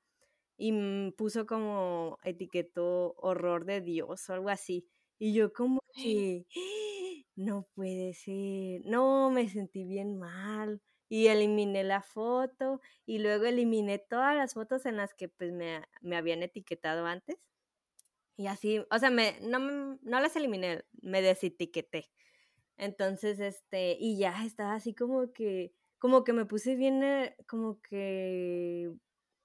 y 0.56 0.72
puso 1.12 1.46
como 1.46 2.18
etiquetó 2.24 3.14
horror 3.16 3.64
de 3.64 3.80
Dios 3.80 4.28
o 4.28 4.32
algo 4.32 4.48
así. 4.50 4.86
Y 5.18 5.34
yo 5.34 5.52
como 5.52 5.80
que, 5.94 6.46
no 7.36 7.68
puede 7.74 8.14
ser, 8.14 8.82
no, 8.84 9.30
me 9.30 9.48
sentí 9.48 9.84
bien 9.84 10.18
mal. 10.18 10.82
Y 11.10 11.28
eliminé 11.28 11.84
la 11.84 12.02
foto 12.02 12.80
y 13.06 13.18
luego 13.18 13.46
eliminé 13.46 13.98
todas 13.98 14.36
las 14.36 14.52
fotos 14.52 14.84
en 14.84 14.96
las 14.96 15.14
que 15.14 15.28
pues 15.28 15.52
me, 15.52 15.82
me 16.02 16.16
habían 16.16 16.42
etiquetado 16.42 17.06
antes. 17.06 17.38
Y 18.36 18.46
así, 18.46 18.80
o 18.90 18.98
sea, 18.98 19.10
me, 19.10 19.36
no, 19.40 19.58
no 19.58 20.20
las 20.20 20.36
eliminé, 20.36 20.84
me 21.00 21.22
desetiqueté. 21.22 22.10
Entonces, 22.78 23.40
este, 23.40 23.96
y 24.00 24.18
ya 24.18 24.44
estaba 24.44 24.74
así 24.74 24.94
como 24.94 25.32
que, 25.32 25.74
como 25.98 26.24
que 26.24 26.32
me 26.32 26.46
puse 26.46 26.76
bien, 26.76 27.02
eh, 27.02 27.36
como 27.48 27.80
que 27.82 28.92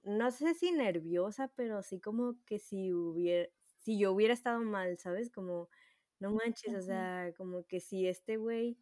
no 0.04 0.32
sé 0.32 0.54
si 0.54 0.72
nerviosa, 0.72 1.50
pero 1.56 1.82
sí 1.82 2.00
como 2.00 2.36
que 2.46 2.60
si 2.60 2.94
hubiera, 2.94 3.50
si 3.80 3.98
yo 4.00 4.12
hubiera 4.14 4.34
estado 4.34 4.60
mal, 4.62 4.98
¿sabes? 5.00 5.32
Como, 5.32 5.70
no 6.20 6.32
manches, 6.32 6.76
o 6.76 6.82
sea, 6.82 7.34
como 7.38 7.66
que 7.66 7.80
si 7.80 8.08
este 8.08 8.38
güey, 8.38 8.78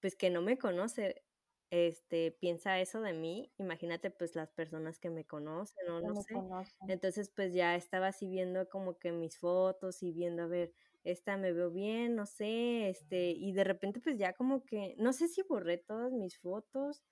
pues 0.00 0.16
que 0.16 0.30
no 0.30 0.42
me 0.42 0.58
conoce, 0.58 1.22
este, 1.70 2.32
piensa 2.32 2.80
eso 2.80 3.00
de 3.00 3.12
mí, 3.12 3.52
imagínate 3.58 4.10
pues 4.10 4.34
las 4.34 4.50
personas 4.50 4.98
que 4.98 5.10
me 5.10 5.26
conocen 5.26 5.88
o 5.90 6.00
no, 6.00 6.22
sé. 6.22 6.34
Entonces 6.88 7.30
pues 7.30 7.52
ya 7.54 7.76
estaba 7.76 8.08
así 8.08 8.28
viendo 8.28 8.68
como 8.68 8.98
que 8.98 9.12
mis 9.12 9.38
fotos 9.38 10.02
y 10.02 10.12
viendo 10.12 10.42
a 10.44 10.46
ver, 10.46 10.72
esta 11.04 11.36
me 11.36 11.52
veo 11.52 11.70
bien, 11.70 12.16
no 12.16 12.26
sé, 12.26 12.88
este, 12.90 13.30
y 13.30 13.52
de 13.52 13.64
repente 13.64 14.00
pues 14.00 14.18
ya 14.18 14.32
como 14.34 14.64
que, 14.64 14.94
no 14.98 15.12
sé 15.12 15.28
si 15.28 15.42
borré 15.42 15.78
todas 15.78 16.12
mis 16.12 16.38
fotos, 16.38 17.02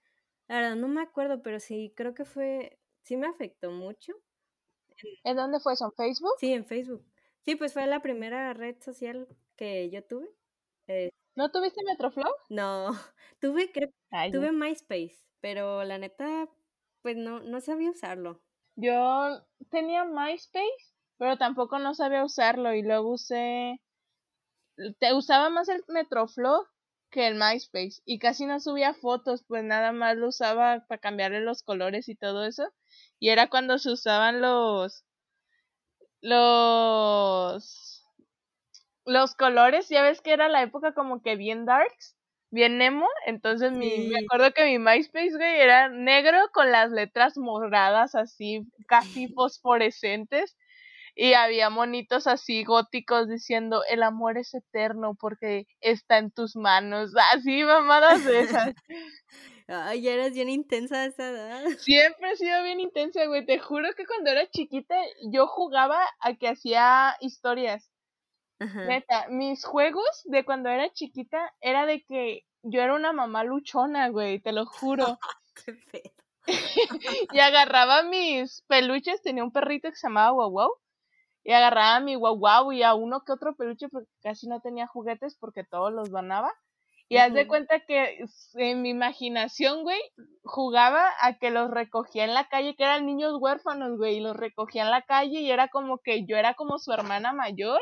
la 0.48 0.56
verdad 0.56 0.76
no 0.76 0.88
me 0.88 1.02
acuerdo, 1.02 1.42
pero 1.42 1.60
sí, 1.60 1.92
creo 1.96 2.14
que 2.14 2.24
fue, 2.24 2.78
sí 3.02 3.16
me 3.16 3.26
afectó 3.26 3.70
mucho 3.70 4.14
¿En 5.24 5.36
dónde 5.36 5.60
fue 5.60 5.74
eso? 5.74 5.86
¿En 5.86 5.92
Facebook? 5.92 6.34
Sí, 6.38 6.52
en 6.52 6.64
Facebook. 6.64 7.04
Sí, 7.44 7.56
pues 7.56 7.72
fue 7.72 7.86
la 7.86 8.00
primera 8.00 8.52
red 8.54 8.76
social 8.80 9.28
que 9.56 9.90
yo 9.90 10.04
tuve. 10.04 10.28
Eh, 10.86 11.10
¿No 11.34 11.50
tuviste 11.50 11.82
Metroflow? 11.84 12.32
no, 12.50 12.90
tuve, 13.40 13.70
creo, 13.72 13.90
tuve 14.32 14.52
MySpace, 14.52 15.16
pero 15.40 15.84
la 15.84 15.98
neta, 15.98 16.48
pues 17.02 17.16
no, 17.16 17.40
no 17.40 17.60
sabía 17.60 17.90
usarlo. 17.90 18.42
Yo 18.76 19.46
tenía 19.70 20.04
MySpace, 20.04 20.94
pero 21.18 21.36
tampoco 21.36 21.78
no 21.78 21.94
sabía 21.94 22.24
usarlo 22.24 22.74
y 22.74 22.82
luego 22.82 23.12
usé, 23.12 23.80
te 25.00 25.12
usaba 25.14 25.50
más 25.50 25.68
el 25.68 25.84
Metroflow 25.88 26.66
que 27.10 27.26
el 27.26 27.34
MySpace 27.34 28.02
y 28.04 28.18
casi 28.18 28.46
no 28.46 28.60
subía 28.60 28.94
fotos, 28.94 29.44
pues 29.46 29.64
nada 29.64 29.92
más 29.92 30.16
lo 30.16 30.28
usaba 30.28 30.84
para 30.86 31.00
cambiarle 31.00 31.40
los 31.40 31.62
colores 31.62 32.08
y 32.08 32.16
todo 32.16 32.44
eso. 32.44 32.72
Y 33.18 33.30
era 33.30 33.48
cuando 33.48 33.78
se 33.78 33.90
usaban 33.92 34.40
los 34.40 35.04
los 36.20 38.04
los 39.06 39.34
colores, 39.34 39.88
ya 39.88 40.02
ves 40.02 40.20
que 40.20 40.32
era 40.32 40.48
la 40.48 40.62
época 40.62 40.92
como 40.92 41.22
que 41.22 41.36
bien 41.36 41.64
darks, 41.64 42.14
bien 42.50 42.82
emo, 42.82 43.06
entonces 43.26 43.72
mi, 43.72 44.06
me 44.08 44.18
acuerdo 44.20 44.52
que 44.52 44.64
mi 44.66 44.78
MySpace, 44.78 45.34
güey, 45.34 45.60
era 45.60 45.88
negro 45.88 46.36
con 46.52 46.70
las 46.70 46.90
letras 46.90 47.38
moradas 47.38 48.14
así, 48.14 48.66
casi 48.86 49.28
fosforescentes, 49.28 50.57
y 51.20 51.34
había 51.34 51.68
monitos 51.68 52.28
así 52.28 52.62
góticos 52.62 53.28
diciendo, 53.28 53.82
el 53.90 54.04
amor 54.04 54.38
es 54.38 54.54
eterno 54.54 55.16
porque 55.18 55.66
está 55.80 56.18
en 56.18 56.30
tus 56.30 56.54
manos, 56.54 57.10
así 57.32 57.64
mamadas 57.64 58.24
de 58.24 58.40
esas. 58.40 58.74
Ay, 59.66 60.02
ya 60.02 60.12
eras 60.12 60.32
bien 60.32 60.48
intensa 60.48 61.02
a 61.02 61.04
esa 61.06 61.28
edad. 61.28 61.64
Siempre 61.78 62.30
he 62.30 62.36
sido 62.36 62.62
bien 62.62 62.78
intensa, 62.78 63.26
güey. 63.26 63.44
Te 63.44 63.58
juro 63.58 63.88
que 63.96 64.06
cuando 64.06 64.30
era 64.30 64.48
chiquita 64.48 64.94
yo 65.30 65.48
jugaba 65.48 65.98
a 66.20 66.34
que 66.34 66.48
hacía 66.48 67.16
historias. 67.20 67.90
Neta, 68.60 69.26
mis 69.28 69.64
juegos 69.64 70.22
de 70.24 70.44
cuando 70.44 70.68
era 70.68 70.90
chiquita 70.92 71.52
era 71.60 71.84
de 71.84 72.02
que 72.02 72.44
yo 72.62 72.80
era 72.80 72.94
una 72.94 73.12
mamá 73.12 73.44
luchona, 73.44 74.08
güey, 74.08 74.40
te 74.40 74.52
lo 74.52 74.66
juro. 74.66 75.18
Y 77.30 77.40
agarraba 77.40 78.04
mis 78.04 78.62
peluches, 78.68 79.20
tenía 79.20 79.44
un 79.44 79.52
perrito 79.52 79.90
que 79.90 79.96
se 79.96 80.06
llamaba 80.06 80.32
Wow, 80.32 80.70
y 81.48 81.52
agarraba 81.54 81.96
a 81.96 82.00
mi 82.00 82.14
Wow 82.14 82.36
Wow 82.36 82.72
y 82.72 82.82
a 82.82 82.92
uno 82.92 83.22
que 83.24 83.32
otro 83.32 83.56
peluche 83.56 83.88
porque 83.88 84.10
casi 84.22 84.46
no 84.48 84.60
tenía 84.60 84.86
juguetes 84.86 85.34
porque 85.40 85.64
todos 85.64 85.90
los 85.90 86.10
donaba. 86.10 86.52
Y 87.08 87.16
haz 87.16 87.32
de 87.32 87.48
cuenta 87.48 87.80
que 87.80 88.18
en 88.56 88.82
mi 88.82 88.90
imaginación, 88.90 89.82
güey, 89.82 89.98
jugaba 90.44 91.08
a 91.22 91.38
que 91.38 91.50
los 91.50 91.70
recogía 91.70 92.24
en 92.24 92.34
la 92.34 92.48
calle, 92.48 92.76
que 92.76 92.84
eran 92.84 93.06
niños 93.06 93.32
huérfanos, 93.40 93.96
güey, 93.96 94.16
y 94.16 94.20
los 94.20 94.36
recogía 94.36 94.82
en 94.82 94.90
la 94.90 95.00
calle 95.00 95.40
y 95.40 95.50
era 95.50 95.68
como 95.68 96.00
que 96.04 96.26
yo 96.26 96.36
era 96.36 96.52
como 96.52 96.78
su 96.78 96.92
hermana 96.92 97.32
mayor 97.32 97.80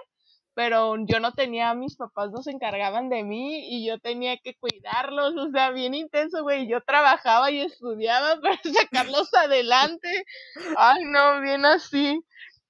pero 0.55 0.97
yo 1.07 1.21
no 1.21 1.33
tenía, 1.33 1.75
mis 1.75 1.97
papás 1.97 2.31
no 2.31 2.43
se 2.43 2.51
encargaban 2.51 3.11
de 3.11 3.25
mí 3.25 3.69
y 3.69 3.87
yo 3.87 3.99
tenía 3.99 4.39
que 4.39 4.55
cuidarlos, 4.55 5.37
o 5.37 5.51
sea, 5.51 5.71
bien 5.71 5.93
intenso, 5.93 6.43
güey, 6.45 6.67
yo 6.67 6.81
trabajaba 6.81 7.51
y 7.51 7.61
estudiaba 7.61 8.41
para 8.41 8.59
sacarlos 8.63 9.35
adelante. 9.35 10.09
Ay, 10.79 11.05
no, 11.05 11.43
bien 11.43 11.67
así. 11.67 12.25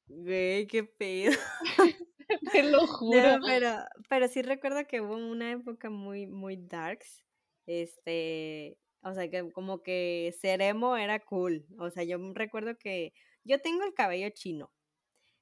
Güey, 0.09 0.67
qué 0.67 0.85
pedo. 0.85 1.33
Te 2.51 2.63
lo 2.63 2.87
juro. 2.87 3.39
pero, 3.45 3.69
pero 4.09 4.29
sí 4.29 4.43
recuerdo 4.43 4.87
que 4.87 5.01
hubo 5.01 5.17
una 5.17 5.53
época 5.53 5.91
muy, 5.91 6.27
muy 6.27 6.57
darks, 6.57 7.25
este, 7.67 8.79
o 9.03 9.15
sea, 9.15 9.31
que 9.31 9.51
como 9.53 9.83
que 9.83 10.35
ser 10.41 10.61
emo 10.63 10.97
era 10.97 11.21
cool, 11.21 11.67
o 11.79 11.91
sea, 11.91 12.05
yo 12.05 12.19
recuerdo 12.35 12.77
que 12.79 13.13
yo 13.45 13.61
tengo 13.61 13.85
el 13.85 13.95
cabello 13.95 14.29
chino, 14.31 14.73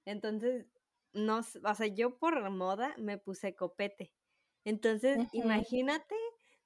entonces 0.06 0.66
no, 1.12 1.38
o 1.40 1.74
sea, 1.74 1.86
yo 1.88 2.18
por 2.18 2.50
moda 2.50 2.94
me 2.98 3.18
puse 3.18 3.54
copete. 3.56 4.12
Entonces, 4.64 5.20
imagínate 5.32 6.14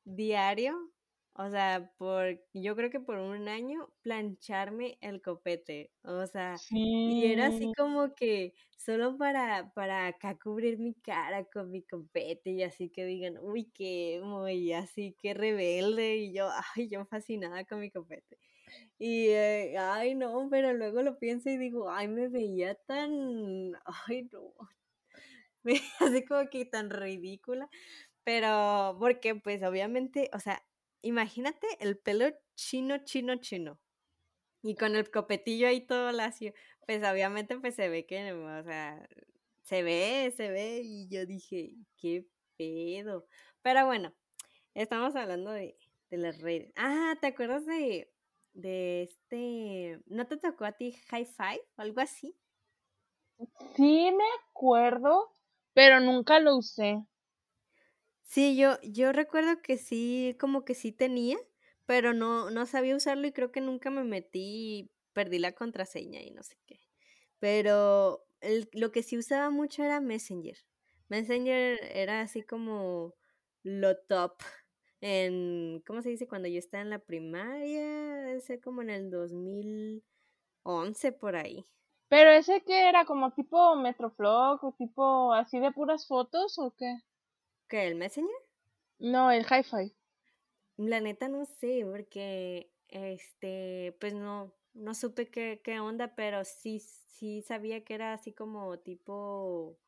diario, 0.05 0.93
o 1.39 1.51
sea, 1.51 1.93
por, 1.99 2.41
yo 2.53 2.75
creo 2.77 2.91
que 2.91 2.99
por 3.01 3.19
un 3.19 3.49
año 3.49 3.91
plancharme 4.03 4.99
el 5.01 5.23
copete, 5.23 5.93
o 6.03 6.27
sea, 6.27 6.63
y 7.05 7.27
era 7.27 7.47
así 7.47 7.71
como 7.71 8.15
que 8.17 8.55
solo 8.77 9.17
para, 9.19 9.73
para 9.75 10.09
acá 10.09 10.37
cubrir 10.39 10.79
mi 10.79 10.95
cara 10.95 11.45
con 11.45 11.71
mi 11.71 11.85
copete 11.85 12.51
y 12.51 12.65
así 12.65 12.91
que 12.91 13.05
digan, 13.05 13.39
uy, 13.41 13.71
qué 13.73 14.21
muy 14.25 14.73
así, 14.73 15.17
qué 15.21 15.33
rebelde, 15.35 16.17
y 16.17 16.33
yo, 16.35 16.51
ay, 16.77 16.89
yo 16.89 17.07
fascinada 17.07 17.65
con 17.65 17.81
mi 17.81 17.91
copete. 17.91 18.39
Y, 18.99 19.29
eh, 19.29 19.77
ay, 19.79 20.15
no, 20.17 20.49
pero 20.51 20.75
luego 20.75 21.03
lo 21.03 21.19
pienso 21.19 21.51
y 21.51 21.57
digo, 21.59 21.91
ay, 21.91 22.09
me 22.09 22.29
veía 22.29 22.75
tan, 22.75 23.75
ay, 24.09 24.29
no, 24.33 24.55
así 26.01 26.25
como 26.25 26.49
que 26.51 26.65
tan 26.65 26.91
ridícula, 26.91 27.69
pero 28.25 28.97
porque 29.01 29.35
pues 29.37 29.63
obviamente, 29.63 30.31
o 30.35 30.41
sea, 30.41 30.63
imagínate 31.03 31.67
el 31.81 31.99
pelo 31.99 32.27
chino, 32.55 32.99
chino, 33.05 33.37
chino. 33.37 33.81
Y 34.63 34.75
con 34.77 34.97
el 34.97 35.11
copetillo 35.11 35.69
ahí 35.69 35.87
todo 35.87 36.13
lacio, 36.13 36.53
pues 36.87 37.03
obviamente 37.05 37.59
pues 37.59 37.75
se 37.77 37.89
ve 37.89 38.07
que, 38.07 38.33
o 38.33 38.65
sea, 38.65 39.09
se 39.63 39.83
ve, 39.83 40.33
se 40.37 40.51
ve, 40.51 40.83
y 40.85 41.09
yo 41.09 41.27
dije, 41.27 41.75
qué 41.99 42.27
pedo. 42.57 43.27
Pero 43.63 43.87
bueno, 43.87 44.15
estamos 44.75 45.17
hablando 45.17 45.53
de, 45.53 45.79
de 46.11 46.19
las 46.19 46.41
redes. 46.41 46.73
Ah, 46.77 47.17
¿te 47.21 47.29
acuerdas 47.29 47.67
de, 47.67 48.13
de 48.55 49.03
este, 49.05 50.01
¿no 50.07 50.27
te 50.27 50.39
tocó 50.39 50.65
a 50.67 50.73
ti 50.73 50.93
High 51.11 51.27
Five 51.27 51.63
o 51.77 51.83
algo 51.83 52.01
así? 52.01 52.37
Sí, 53.75 54.11
me 54.13 54.25
acuerdo, 54.51 55.33
pero 55.73 56.01
nunca 56.01 56.39
lo 56.41 56.57
usé. 56.57 57.03
Sí, 58.31 58.57
yo, 58.59 58.79
yo 58.83 59.13
recuerdo 59.13 59.63
que 59.63 59.79
sí, 59.79 60.37
como 60.39 60.65
que 60.67 60.75
sí 60.75 60.93
tenía, 60.93 61.39
pero 61.87 62.13
no, 62.13 62.51
no 62.51 62.67
sabía 62.67 62.95
usarlo 62.95 63.27
y 63.27 63.33
creo 63.33 63.51
que 63.53 63.63
nunca 63.63 63.89
me 63.91 64.05
metí 64.05 64.91
perdí 65.15 65.39
la 65.39 65.53
contraseña 65.53 66.21
y 66.21 66.31
no 66.31 66.43
sé 66.43 66.57
qué. 66.67 66.79
Pero 67.39 68.27
lo 68.73 68.93
que 68.93 69.03
sí 69.03 69.17
usaba 69.19 69.49
mucho 69.51 69.83
era 69.83 70.01
Messenger. 70.01 70.59
Messenger 71.09 71.81
era 71.95 72.21
así 72.21 72.43
como 72.43 73.15
lo 73.63 73.97
top 73.97 74.35
en, 75.01 75.83
¿cómo 75.87 76.03
se 76.03 76.11
dice? 76.11 76.29
Cuando 76.29 76.49
yo 76.49 76.59
estaba 76.59 76.83
en 76.83 76.91
la 76.91 76.99
primaria, 77.01 78.17
debe 78.19 78.41
ser 78.43 78.61
como 78.61 78.83
en 78.83 78.91
el 78.91 79.11
2011 79.11 81.13
por 81.13 81.35
ahí. 81.37 81.67
Pero 82.11 82.29
ese 82.31 82.63
que 82.65 82.87
era 82.89 83.07
como 83.07 83.33
tipo 83.33 83.75
Metroflog 83.77 84.63
o 84.63 84.73
tipo 84.73 85.33
así 85.33 85.59
de 85.59 85.73
puras 85.73 86.07
fotos 86.07 86.59
o 86.59 86.75
qué? 86.77 86.99
¿Qué? 87.69 87.87
¿El 87.87 87.97
Messenger? 87.97 88.35
No, 88.99 89.31
el 89.31 89.45
Hi-Fi. 89.45 89.95
La 90.79 91.01
neta 91.01 91.29
no 91.29 91.45
sé, 91.45 91.85
porque 91.85 92.71
este, 92.89 93.97
pues 94.01 94.15
no, 94.15 94.55
no 94.75 94.95
supe 94.95 95.27
qué, 95.27 95.61
qué 95.63 95.79
onda, 95.81 96.15
pero 96.15 96.45
sí, 96.45 96.81
sí 96.81 97.43
sabía 97.43 97.85
que 97.85 97.95
era 97.95 98.15
así 98.15 98.33
como 98.33 98.79
tipo, 98.79 99.79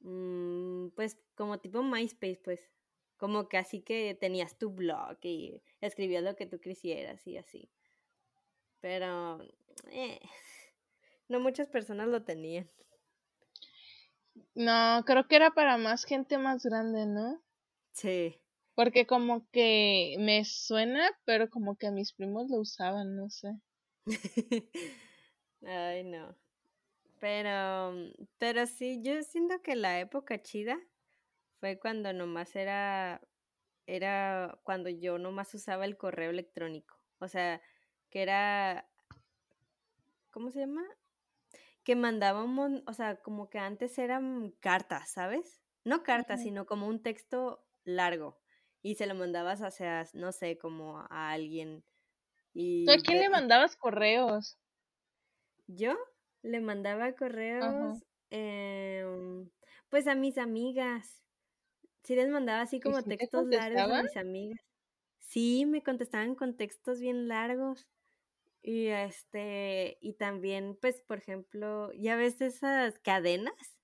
mm, 0.00 0.88
pues 0.90 1.18
como 1.34 1.58
tipo 1.58 1.82
MySpace, 1.82 2.40
pues. 2.44 2.70
Como 3.16 3.48
que 3.48 3.56
así 3.56 3.80
que 3.82 4.16
tenías 4.20 4.56
tu 4.58 4.70
blog 4.70 5.18
y 5.22 5.60
escribías 5.80 6.22
lo 6.22 6.36
que 6.36 6.46
tú 6.46 6.60
quisieras 6.60 7.26
y 7.26 7.36
así. 7.36 7.68
Pero 8.80 9.40
eh, 9.90 10.20
no 11.28 11.40
muchas 11.40 11.68
personas 11.68 12.06
lo 12.08 12.22
tenían. 12.22 12.70
No, 14.54 15.02
creo 15.04 15.26
que 15.28 15.36
era 15.36 15.50
para 15.50 15.76
más 15.78 16.04
gente 16.04 16.38
más 16.38 16.64
grande, 16.64 17.06
¿no? 17.06 17.42
Sí. 17.92 18.40
Porque 18.74 19.06
como 19.06 19.48
que 19.50 20.16
me 20.18 20.44
suena, 20.44 21.10
pero 21.24 21.50
como 21.50 21.76
que 21.76 21.90
mis 21.90 22.12
primos 22.12 22.50
lo 22.50 22.58
usaban, 22.58 23.16
no 23.16 23.28
sé. 23.28 23.48
Ay, 25.62 26.04
no. 26.04 26.36
Pero, 27.20 27.92
pero 28.38 28.66
sí, 28.66 29.00
yo 29.02 29.20
siento 29.22 29.60
que 29.62 29.74
la 29.74 29.98
época 29.98 30.40
chida 30.40 30.78
fue 31.58 31.78
cuando 31.78 32.12
nomás 32.12 32.54
era, 32.54 33.20
era 33.86 34.58
cuando 34.62 34.88
yo 34.88 35.18
nomás 35.18 35.52
usaba 35.54 35.84
el 35.84 35.96
correo 35.96 36.30
electrónico. 36.30 36.96
O 37.18 37.26
sea, 37.26 37.60
que 38.10 38.22
era, 38.22 38.88
¿cómo 40.30 40.50
se 40.52 40.60
llama? 40.60 40.84
Que 41.88 41.96
mandábamos, 41.96 42.82
o 42.86 42.92
sea, 42.92 43.16
como 43.16 43.48
que 43.48 43.58
antes 43.58 43.96
eran 43.96 44.50
cartas, 44.60 45.10
¿sabes? 45.10 45.62
No 45.86 46.02
cartas, 46.02 46.42
sino 46.42 46.66
como 46.66 46.86
un 46.86 47.02
texto 47.02 47.64
largo. 47.82 48.42
Y 48.82 48.96
se 48.96 49.06
lo 49.06 49.14
mandabas 49.14 49.62
hacia, 49.62 50.06
no 50.12 50.32
sé, 50.32 50.58
como 50.58 50.98
a 50.98 51.30
alguien. 51.30 51.82
Y 52.52 52.84
¿Tú 52.84 52.92
a 52.92 52.98
quién 52.98 53.20
le 53.20 53.30
mandabas 53.30 53.74
correos? 53.74 54.58
¿Yo? 55.66 55.96
Le 56.42 56.60
mandaba 56.60 57.14
correos, 57.14 58.04
em, 58.28 59.48
pues 59.88 60.06
a 60.08 60.14
mis 60.14 60.36
amigas. 60.36 61.24
Sí 62.04 62.16
les 62.16 62.28
mandaba 62.28 62.60
así 62.60 62.80
como 62.80 63.02
textos 63.02 63.46
largos 63.46 63.92
a 63.92 64.02
mis 64.02 64.16
amigas. 64.18 64.60
Sí, 65.20 65.64
me 65.64 65.82
contestaban 65.82 66.34
con 66.34 66.54
textos 66.54 67.00
bien 67.00 67.28
largos. 67.28 67.88
Y 68.62 68.88
este, 68.88 69.98
y 70.00 70.14
también, 70.14 70.76
pues, 70.80 71.00
por 71.06 71.18
ejemplo, 71.18 71.90
¿ya 71.94 72.16
ves 72.16 72.40
esas 72.40 72.98
cadenas? 72.98 73.78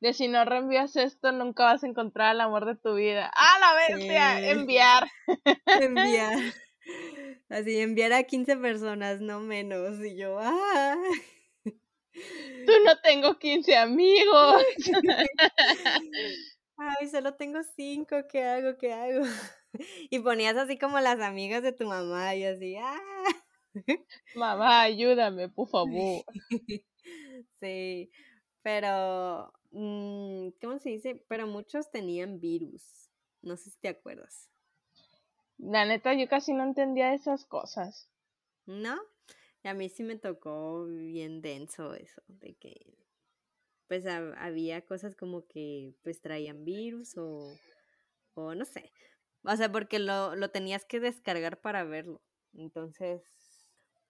De 0.00 0.14
si 0.14 0.28
no 0.28 0.46
reenvías 0.46 0.96
esto, 0.96 1.30
nunca 1.30 1.64
vas 1.64 1.84
a 1.84 1.86
encontrar 1.86 2.34
el 2.34 2.40
amor 2.40 2.64
de 2.64 2.74
tu 2.76 2.94
vida. 2.94 3.30
¡Ah, 3.34 3.58
la 3.60 3.96
bestia! 3.96 4.50
Enviar. 4.50 5.08
enviar. 5.66 6.38
Así, 7.50 7.78
enviar 7.80 8.12
a 8.12 8.22
15 8.22 8.56
personas, 8.56 9.20
no 9.20 9.40
menos. 9.40 10.02
Y 10.04 10.16
yo, 10.16 10.38
¡ah! 10.40 10.96
Tú 11.64 12.72
no 12.84 12.98
tengo 13.02 13.38
15 13.38 13.76
amigos. 13.76 14.62
Ay, 16.76 17.08
solo 17.08 17.34
tengo 17.34 17.60
5, 17.76 18.16
¿qué 18.28 18.44
hago? 18.44 18.78
¿Qué 18.78 18.92
hago? 18.92 19.24
Y 20.10 20.18
ponías 20.20 20.56
así 20.56 20.78
como 20.78 21.00
las 21.00 21.20
amigas 21.20 21.62
de 21.62 21.72
tu 21.72 21.86
mamá 21.86 22.34
y 22.34 22.44
así, 22.44 22.76
¡ah! 22.76 22.98
Mamá, 24.34 24.82
ayúdame, 24.82 25.48
por 25.48 25.68
favor. 25.70 26.24
Sí, 27.60 28.10
pero, 28.62 29.52
mm, 29.70 30.48
¿cómo 30.60 30.78
se 30.78 30.90
dice? 30.90 31.24
Pero 31.28 31.46
muchos 31.46 31.90
tenían 31.90 32.40
virus. 32.40 33.10
No 33.42 33.56
sé 33.56 33.70
si 33.70 33.78
te 33.80 33.88
acuerdas. 33.88 34.50
La 35.58 35.84
neta, 35.84 36.12
yo 36.14 36.28
casi 36.28 36.52
no 36.54 36.64
entendía 36.64 37.14
esas 37.14 37.44
cosas. 37.44 38.10
¿No? 38.66 38.98
Y 39.62 39.68
a 39.68 39.74
mí 39.74 39.88
sí 39.88 40.02
me 40.02 40.16
tocó 40.16 40.86
bien 40.86 41.42
denso 41.42 41.94
eso, 41.94 42.22
de 42.28 42.54
que 42.54 42.74
pues 43.88 44.06
había 44.06 44.86
cosas 44.86 45.16
como 45.16 45.46
que 45.46 45.94
pues 46.02 46.20
traían 46.20 46.64
virus 46.64 47.16
o, 47.18 47.52
o 48.34 48.54
no 48.54 48.64
sé. 48.64 48.92
O 49.44 49.56
sea, 49.56 49.72
porque 49.72 49.98
lo, 49.98 50.36
lo 50.36 50.50
tenías 50.50 50.84
que 50.84 51.00
descargar 51.00 51.60
para 51.60 51.84
verlo. 51.84 52.20
Entonces, 52.52 53.22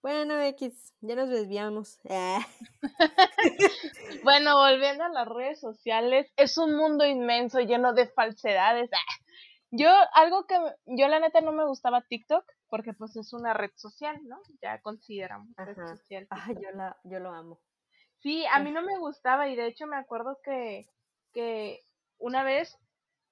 bueno, 0.01 0.41
X, 0.41 0.95
ya 1.01 1.15
nos 1.15 1.29
desviamos. 1.29 1.99
bueno, 4.23 4.57
volviendo 4.57 5.03
a 5.03 5.09
las 5.09 5.27
redes 5.27 5.59
sociales, 5.59 6.31
es 6.37 6.57
un 6.57 6.75
mundo 6.75 7.05
inmenso 7.05 7.59
lleno 7.59 7.93
de 7.93 8.07
falsedades. 8.07 8.89
Yo, 9.73 9.89
algo 10.15 10.47
que 10.47 10.55
yo 10.85 11.07
la 11.07 11.21
neta 11.21 11.39
no 11.39 11.53
me 11.53 11.65
gustaba 11.65 12.01
TikTok, 12.01 12.43
porque 12.67 12.91
pues 12.91 13.15
es 13.15 13.31
una 13.31 13.53
red 13.53 13.71
social, 13.75 14.17
¿no? 14.27 14.37
Ya 14.61 14.81
consideramos 14.81 15.47
red 15.55 15.77
social. 15.77 16.27
Ah, 16.29 16.49
yo, 16.49 16.71
la, 16.73 16.97
yo 17.05 17.19
lo 17.19 17.29
amo. 17.29 17.61
Sí, 18.19 18.45
a 18.51 18.59
mí 18.59 18.71
no 18.71 18.81
me 18.81 18.97
gustaba 18.97 19.47
y 19.47 19.55
de 19.55 19.67
hecho 19.67 19.87
me 19.87 19.95
acuerdo 19.95 20.39
que, 20.43 20.89
que 21.31 21.79
una 22.17 22.43
vez 22.43 22.77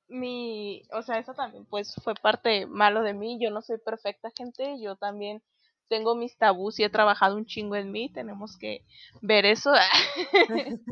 mi, 0.09 0.83
o 0.91 1.01
sea, 1.01 1.19
eso 1.19 1.33
también 1.33 1.65
pues 1.65 1.95
fue 2.03 2.15
parte 2.15 2.65
malo 2.65 3.03
de 3.03 3.13
mí, 3.13 3.39
yo 3.39 3.51
no 3.51 3.61
soy 3.61 3.77
perfecta 3.77 4.31
gente, 4.35 4.79
yo 4.81 4.95
también 4.95 5.41
tengo 5.87 6.15
mis 6.15 6.37
tabús 6.37 6.79
y 6.79 6.83
he 6.83 6.89
trabajado 6.89 7.35
un 7.35 7.45
chingo 7.45 7.75
en 7.75 7.91
mí, 7.91 8.11
tenemos 8.11 8.57
que 8.57 8.83
ver 9.21 9.45
eso. 9.45 9.71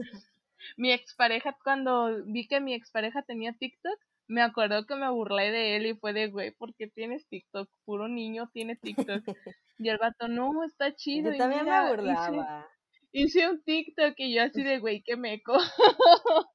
mi 0.78 0.92
expareja, 0.92 1.56
cuando 1.64 2.24
vi 2.26 2.48
que 2.48 2.60
mi 2.60 2.74
expareja 2.74 3.22
tenía 3.22 3.54
TikTok, 3.54 4.00
me 4.28 4.42
acuerdo 4.42 4.86
que 4.86 4.96
me 4.96 5.10
burlé 5.10 5.52
de 5.52 5.78
él 5.78 5.86
y 5.86 5.96
fue 5.96 6.14
de, 6.14 6.28
güey, 6.28 6.52
¿por 6.52 6.76
qué 6.76 6.88
tienes 6.88 7.28
TikTok? 7.28 7.70
Puro 7.86 8.08
niño 8.08 8.50
tiene 8.54 8.76
TikTok. 8.76 9.24
y 9.80 9.90
el 9.90 9.98
vato, 9.98 10.28
no, 10.28 10.64
está 10.66 10.94
chido. 10.94 11.32
Yo 11.32 11.38
también 11.38 11.66
me 11.66 11.90
burlaba. 11.90 12.68
Hice, 13.14 13.50
un 13.50 13.64
TikTok 13.64 14.14
y 14.18 14.36
yo 14.36 14.44
así 14.44 14.64
de, 14.64 14.80
güey, 14.80 15.02
qué 15.02 15.16
meco. 15.16 15.58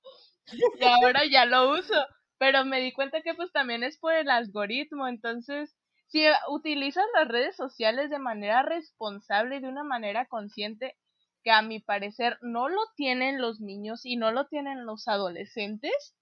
y 0.78 0.84
ahora 0.84 1.22
ya 1.24 1.46
lo 1.46 1.72
uso. 1.72 1.94
Pero 2.42 2.64
me 2.64 2.80
di 2.80 2.90
cuenta 2.90 3.22
que 3.22 3.34
pues 3.34 3.52
también 3.52 3.84
es 3.84 3.98
por 3.98 4.14
el 4.14 4.28
algoritmo, 4.28 5.06
entonces 5.06 5.76
si 6.08 6.24
utilizas 6.48 7.04
las 7.14 7.28
redes 7.28 7.54
sociales 7.54 8.10
de 8.10 8.18
manera 8.18 8.64
responsable 8.64 9.58
y 9.58 9.60
de 9.60 9.68
una 9.68 9.84
manera 9.84 10.26
consciente, 10.26 10.96
que 11.44 11.52
a 11.52 11.62
mi 11.62 11.78
parecer 11.78 12.38
no 12.42 12.68
lo 12.68 12.80
tienen 12.96 13.40
los 13.40 13.60
niños 13.60 14.04
y 14.04 14.16
no 14.16 14.32
lo 14.32 14.48
tienen 14.48 14.86
los 14.86 15.06
adolescentes, 15.06 16.16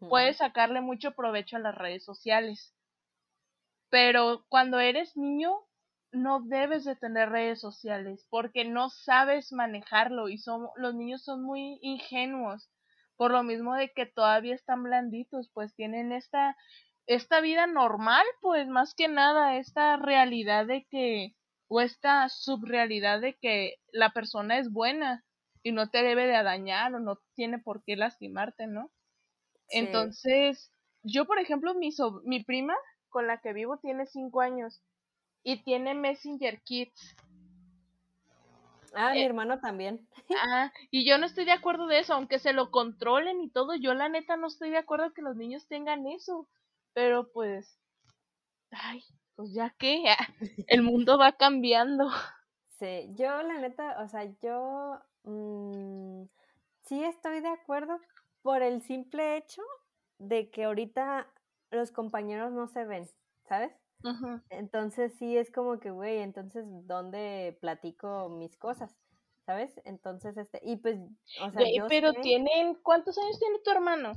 puedes 0.00 0.36
sacarle 0.36 0.82
mucho 0.82 1.12
provecho 1.12 1.56
a 1.56 1.60
las 1.60 1.74
redes 1.74 2.04
sociales. 2.04 2.74
Pero 3.88 4.44
cuando 4.50 4.80
eres 4.80 5.16
niño, 5.16 5.50
no 6.12 6.42
debes 6.42 6.84
de 6.84 6.94
tener 6.94 7.30
redes 7.30 7.58
sociales 7.62 8.26
porque 8.28 8.66
no 8.66 8.90
sabes 8.90 9.50
manejarlo 9.50 10.28
y 10.28 10.36
son, 10.36 10.68
los 10.76 10.94
niños 10.94 11.24
son 11.24 11.42
muy 11.42 11.78
ingenuos 11.80 12.68
por 13.16 13.30
lo 13.30 13.42
mismo 13.42 13.74
de 13.74 13.92
que 13.92 14.06
todavía 14.06 14.54
están 14.54 14.82
blanditos, 14.82 15.50
pues 15.52 15.74
tienen 15.74 16.12
esta 16.12 16.56
esta 17.06 17.40
vida 17.40 17.66
normal, 17.66 18.24
pues 18.40 18.66
más 18.68 18.94
que 18.94 19.08
nada 19.08 19.58
esta 19.58 19.96
realidad 19.96 20.66
de 20.66 20.86
que 20.90 21.34
o 21.68 21.80
esta 21.80 22.28
subrealidad 22.28 23.20
de 23.20 23.34
que 23.34 23.76
la 23.92 24.10
persona 24.10 24.58
es 24.58 24.70
buena 24.70 25.24
y 25.62 25.72
no 25.72 25.90
te 25.90 26.02
debe 26.02 26.26
de 26.26 26.42
dañar 26.42 26.94
o 26.94 27.00
no 27.00 27.18
tiene 27.34 27.58
por 27.58 27.82
qué 27.84 27.96
lastimarte, 27.96 28.66
¿no? 28.66 28.90
Entonces, 29.68 30.70
yo 31.02 31.24
por 31.24 31.38
ejemplo, 31.38 31.74
mi, 31.74 31.90
mi 32.24 32.44
prima 32.44 32.74
con 33.08 33.26
la 33.26 33.40
que 33.40 33.52
vivo 33.52 33.78
tiene 33.78 34.06
cinco 34.06 34.40
años 34.40 34.82
y 35.42 35.62
tiene 35.62 35.94
Messenger 35.94 36.62
Kids. 36.62 37.16
Ah, 38.94 39.12
mi 39.12 39.20
eh, 39.20 39.26
hermano 39.26 39.60
también. 39.60 40.06
Ah, 40.42 40.72
y 40.90 41.08
yo 41.08 41.18
no 41.18 41.26
estoy 41.26 41.44
de 41.44 41.52
acuerdo 41.52 41.86
de 41.86 41.98
eso, 42.00 42.14
aunque 42.14 42.38
se 42.38 42.52
lo 42.52 42.70
controlen 42.70 43.40
y 43.40 43.50
todo, 43.50 43.74
yo 43.74 43.94
la 43.94 44.08
neta 44.08 44.36
no 44.36 44.46
estoy 44.48 44.70
de 44.70 44.78
acuerdo 44.78 45.12
que 45.12 45.22
los 45.22 45.36
niños 45.36 45.66
tengan 45.66 46.06
eso. 46.06 46.48
Pero 46.92 47.30
pues, 47.32 47.78
ay, 48.70 49.02
pues 49.36 49.52
ya 49.52 49.70
que 49.78 50.04
el 50.68 50.82
mundo 50.82 51.18
va 51.18 51.32
cambiando. 51.32 52.10
Sí, 52.78 53.08
yo 53.14 53.42
la 53.42 53.58
neta, 53.58 54.02
o 54.02 54.08
sea, 54.08 54.24
yo 54.42 55.00
mmm, 55.24 56.24
sí 56.82 57.02
estoy 57.04 57.40
de 57.40 57.48
acuerdo 57.48 57.98
por 58.42 58.62
el 58.62 58.82
simple 58.82 59.36
hecho 59.36 59.62
de 60.18 60.50
que 60.50 60.64
ahorita 60.64 61.26
los 61.70 61.92
compañeros 61.92 62.52
no 62.52 62.66
se 62.68 62.84
ven, 62.84 63.08
¿sabes? 63.48 63.72
Entonces 64.50 65.14
sí 65.18 65.36
es 65.36 65.50
como 65.50 65.80
que, 65.80 65.90
güey, 65.90 66.18
entonces, 66.18 66.64
¿dónde 66.86 67.56
platico 67.60 68.28
mis 68.28 68.56
cosas? 68.56 68.94
¿Sabes? 69.46 69.80
Entonces, 69.84 70.36
este, 70.36 70.60
y 70.62 70.76
pues, 70.76 70.98
o 71.42 71.50
sea, 71.50 71.62
yo 71.74 71.86
pero 71.88 72.12
tienen, 72.14 72.74
¿cuántos 72.76 73.18
años 73.18 73.38
tiene 73.38 73.58
tu 73.60 73.70
hermano? 73.70 74.12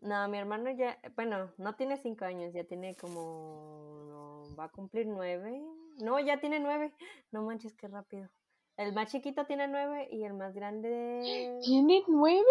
No, 0.00 0.28
mi 0.28 0.38
hermano 0.38 0.70
ya, 0.70 0.98
bueno, 1.14 1.52
no 1.58 1.74
tiene 1.76 1.96
cinco 1.98 2.24
años, 2.24 2.52
ya 2.54 2.64
tiene 2.64 2.96
como, 2.96 4.42
va 4.58 4.64
a 4.64 4.70
cumplir 4.70 5.06
nueve. 5.06 5.62
No, 5.98 6.18
ya 6.18 6.40
tiene 6.40 6.58
nueve. 6.58 6.92
No 7.30 7.42
manches, 7.42 7.74
qué 7.74 7.86
rápido. 7.86 8.28
El 8.76 8.94
más 8.94 9.12
chiquito 9.12 9.44
tiene 9.44 9.68
nueve 9.68 10.08
y 10.10 10.24
el 10.24 10.32
más 10.32 10.54
grande... 10.54 11.58
¿Tiene 11.62 12.02
nueve? 12.08 12.44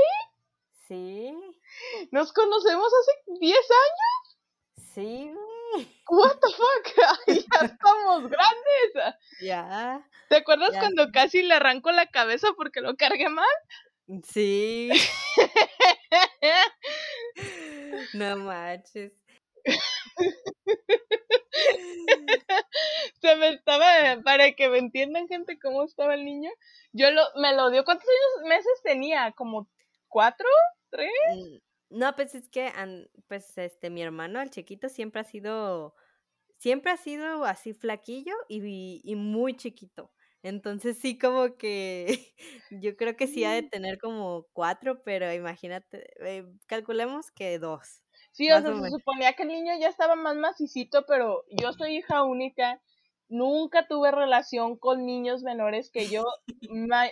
Sí. 0.88 1.36
¿Nos 2.12 2.32
conocemos 2.32 2.88
hace 2.88 3.40
diez 3.40 3.58
años? 3.58 4.40
Sí, 4.94 5.34
What 6.08 6.40
the 6.42 6.52
fuck? 6.52 6.96
ya 7.28 7.66
estamos 7.66 8.30
grandes. 8.30 9.16
Ya. 9.42 10.06
¿Te 10.30 10.38
acuerdas 10.38 10.72
cuando 10.78 11.12
casi 11.12 11.44
le 11.44 11.54
arranco 11.54 11.92
la 11.92 12.08
cabeza 12.08 12.50
porque 12.56 12.82
lo 12.82 12.96
cargué 12.96 13.30
mal? 13.30 13.46
Sí. 14.24 14.90
No 18.14 18.38
manches. 18.38 19.12
Se 23.22 23.36
me 23.36 23.50
estaba, 23.50 24.22
para 24.24 24.52
que 24.54 24.70
me 24.70 24.78
entiendan 24.80 25.28
gente 25.28 25.60
cómo 25.60 25.84
estaba 25.84 26.16
el 26.16 26.26
niño, 26.26 26.50
yo 26.92 27.12
lo, 27.12 27.22
me 27.36 27.54
lo 27.56 27.70
dio, 27.70 27.86
¿cuántos 27.86 28.08
años, 28.08 28.50
meses 28.50 28.82
tenía? 28.84 29.32
¿Como 29.34 29.68
cuatro? 30.08 30.48
¿Tres? 30.90 31.12
No, 31.90 32.16
pues 32.16 32.36
es 32.36 32.50
que, 32.50 32.72
pues 33.28 33.58
este, 33.58 33.90
mi 33.90 34.02
hermano, 34.02 34.42
el 34.42 34.50
chiquito, 34.50 34.90
siempre 34.90 35.22
ha 35.22 35.24
sido, 35.24 35.96
siempre 36.58 36.92
ha 36.92 36.98
sido 36.98 37.46
así 37.46 37.74
flaquillo 37.74 38.36
y, 38.48 39.02
y 39.04 39.16
muy 39.16 39.56
chiquito. 39.56 40.12
Entonces 40.42 40.98
sí 40.98 41.18
como 41.18 41.58
que 41.58 42.34
yo 42.72 42.96
creo 42.96 43.16
que 43.18 43.28
sí 43.28 43.44
ha 43.44 43.52
de 43.52 43.64
mm. 43.64 43.70
tener 43.70 44.00
como 44.00 44.46
cuatro, 44.54 45.04
pero 45.04 45.32
imagínate, 45.34 46.14
eh, 46.26 46.46
calculemos 46.68 47.32
que 47.32 47.60
dos. 47.60 48.04
Sí, 48.32 48.50
o 48.52 48.62
sea, 48.62 48.74
se 48.74 48.90
suponía 48.90 49.34
que 49.34 49.44
el 49.44 49.50
niño 49.50 49.74
ya 49.80 49.90
estaba 49.90 50.16
más 50.16 50.36
macicito, 50.36 51.06
pero 51.08 51.44
yo 51.50 51.74
soy 51.74 51.98
hija 51.98 52.24
única, 52.24 52.82
nunca 53.28 53.88
tuve 53.88 54.12
relación 54.12 54.78
con 54.78 55.06
niños 55.06 55.44
menores 55.44 55.90
que 55.92 56.08
yo, 56.08 56.24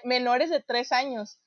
menores 0.05 0.49
de 0.49 0.61
tres 0.61 0.91
años. 0.91 1.39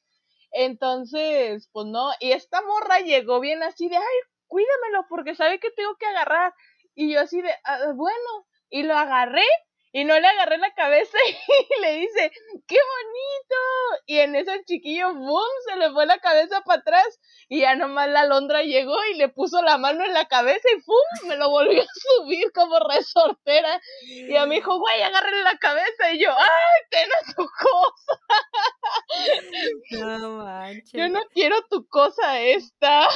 Entonces, 0.52 1.68
pues 1.72 1.86
no, 1.86 2.10
y 2.20 2.32
esta 2.32 2.62
morra 2.62 3.00
llegó 3.00 3.40
bien 3.40 3.62
así 3.62 3.88
de, 3.88 3.96
ay, 3.96 4.04
cuídamelo 4.48 5.06
porque 5.08 5.34
sabe 5.34 5.60
que 5.60 5.70
tengo 5.70 5.96
que 5.96 6.06
agarrar. 6.06 6.54
Y 6.94 7.12
yo 7.12 7.20
así 7.20 7.40
de, 7.42 7.50
ah, 7.64 7.92
bueno, 7.94 8.46
y 8.68 8.82
lo 8.82 8.94
agarré 8.96 9.44
y 9.92 10.04
no 10.04 10.18
le 10.18 10.26
agarré 10.26 10.58
la 10.58 10.72
cabeza 10.72 11.18
y 11.78 11.80
le 11.80 11.92
dice, 11.96 12.30
¡qué 12.66 12.76
bonito! 12.76 14.02
Y 14.06 14.18
en 14.18 14.36
ese 14.36 14.62
chiquillo, 14.64 15.14
¡boom! 15.14 15.48
Se 15.68 15.76
le 15.76 15.90
fue 15.90 16.06
la 16.06 16.18
cabeza 16.18 16.60
para 16.62 16.80
atrás 16.80 17.20
y 17.48 17.60
ya 17.60 17.74
nomás 17.74 18.08
la 18.08 18.24
Londra 18.26 18.62
llegó 18.62 18.94
y 19.12 19.16
le 19.16 19.28
puso 19.28 19.62
la 19.62 19.78
mano 19.78 20.04
en 20.04 20.14
la 20.14 20.26
cabeza 20.26 20.68
y 20.76 20.80
¡pum! 20.82 21.28
Me 21.28 21.36
lo 21.36 21.50
volvió 21.50 21.82
a 21.82 21.86
subir 21.86 22.52
como 22.52 22.78
resortera. 22.78 23.80
Y 24.02 24.36
a 24.36 24.46
mi 24.46 24.56
hijo, 24.56 24.78
güey, 24.78 25.02
agárrele 25.02 25.42
la 25.42 25.58
cabeza. 25.58 26.12
Y 26.12 26.22
yo, 26.22 26.30
¡ay, 26.30 26.86
ten 26.90 27.08
a 27.10 27.34
tu 27.34 27.46
cosa! 27.46 28.20
No 29.90 30.44
manches. 30.44 30.92
Yo 30.92 31.08
no 31.08 31.20
quiero 31.32 31.56
tu 31.68 31.86
cosa 31.88 32.40
esta. 32.40 33.08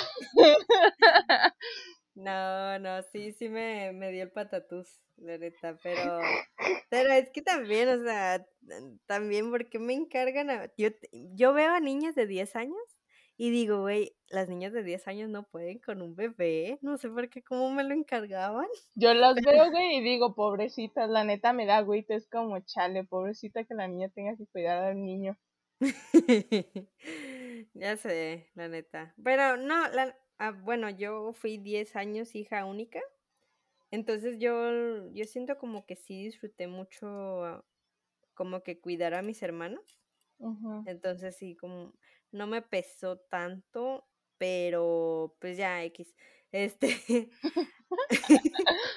No, 2.14 2.78
no, 2.78 3.02
sí, 3.02 3.32
sí 3.32 3.48
me, 3.48 3.92
me 3.92 4.12
dio 4.12 4.22
el 4.22 4.30
patatús, 4.30 5.00
la 5.16 5.36
neta, 5.36 5.76
pero, 5.82 6.20
pero 6.88 7.12
es 7.12 7.30
que 7.30 7.42
también, 7.42 7.88
o 7.88 8.04
sea, 8.04 8.46
también 9.06 9.50
porque 9.50 9.80
me 9.80 9.94
encargan 9.94 10.48
a, 10.50 10.70
yo, 10.76 10.90
yo 11.12 11.52
veo 11.52 11.72
a 11.72 11.80
niñas 11.80 12.14
de 12.14 12.28
10 12.28 12.54
años 12.54 12.78
y 13.36 13.50
digo, 13.50 13.80
güey, 13.80 14.16
las 14.28 14.48
niñas 14.48 14.72
de 14.72 14.84
10 14.84 15.08
años 15.08 15.28
no 15.28 15.42
pueden 15.42 15.80
con 15.80 16.02
un 16.02 16.14
bebé, 16.14 16.78
no 16.82 16.98
sé 16.98 17.08
por 17.08 17.28
qué, 17.28 17.42
cómo 17.42 17.70
me 17.70 17.82
lo 17.82 17.94
encargaban. 17.94 18.68
Yo 18.94 19.12
las 19.12 19.34
veo, 19.44 19.70
güey, 19.72 19.96
y 19.96 20.00
digo, 20.02 20.36
pobrecitas, 20.36 21.10
la 21.10 21.24
neta 21.24 21.52
me 21.52 21.66
da, 21.66 21.80
güey, 21.80 22.06
es 22.08 22.28
como 22.28 22.60
chale, 22.60 23.02
pobrecita 23.02 23.64
que 23.64 23.74
la 23.74 23.88
niña 23.88 24.08
tenga 24.08 24.36
que 24.36 24.46
cuidar 24.46 24.84
al 24.84 25.02
niño. 25.02 25.36
ya 27.74 27.96
sé, 27.96 28.50
la 28.54 28.68
neta. 28.68 29.14
Pero 29.22 29.56
no, 29.56 29.88
la, 29.88 30.16
Ah, 30.38 30.50
bueno, 30.52 30.90
yo 30.90 31.32
fui 31.32 31.58
10 31.58 31.94
años 31.96 32.34
hija 32.34 32.64
única. 32.64 33.00
Entonces 33.90 34.38
yo, 34.40 35.10
yo 35.12 35.24
siento 35.26 35.58
como 35.58 35.86
que 35.86 35.96
sí 35.96 36.24
disfruté 36.24 36.68
mucho 36.68 37.64
como 38.34 38.62
que 38.62 38.80
cuidar 38.80 39.14
a 39.14 39.22
mis 39.22 39.42
hermanos. 39.42 40.00
Entonces 40.86 41.36
sí, 41.36 41.56
como 41.56 41.94
no 42.32 42.46
me 42.46 42.62
pesó 42.62 43.18
tanto, 43.18 44.08
pero 44.38 45.36
pues 45.40 45.56
ya 45.58 45.84
X. 45.84 46.14
Este. 46.52 46.88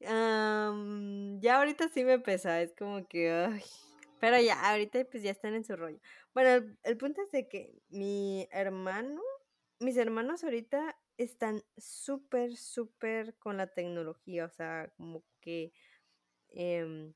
ya 0.00 1.56
ahorita 1.58 1.88
sí 1.88 2.04
me 2.04 2.18
pesa, 2.18 2.60
es 2.62 2.74
como 2.74 3.06
que. 3.08 3.30
Ay, 3.30 3.62
pero 4.20 4.40
ya, 4.40 4.70
ahorita 4.70 5.04
pues 5.10 5.22
ya 5.22 5.30
están 5.30 5.54
en 5.54 5.64
su 5.64 5.76
rollo. 5.76 6.00
Bueno, 6.34 6.50
el, 6.50 6.78
el 6.82 6.96
punto 6.96 7.22
es 7.22 7.30
de 7.30 7.48
que 7.48 7.82
mi 7.88 8.48
hermano 8.50 9.20
mis 9.80 9.96
hermanos 9.96 10.44
ahorita 10.44 10.96
están 11.16 11.62
súper, 11.76 12.56
súper 12.56 13.36
con 13.38 13.56
la 13.56 13.66
tecnología, 13.66 14.44
o 14.46 14.50
sea, 14.50 14.92
como 14.96 15.24
que... 15.40 15.72
Em, 16.50 17.14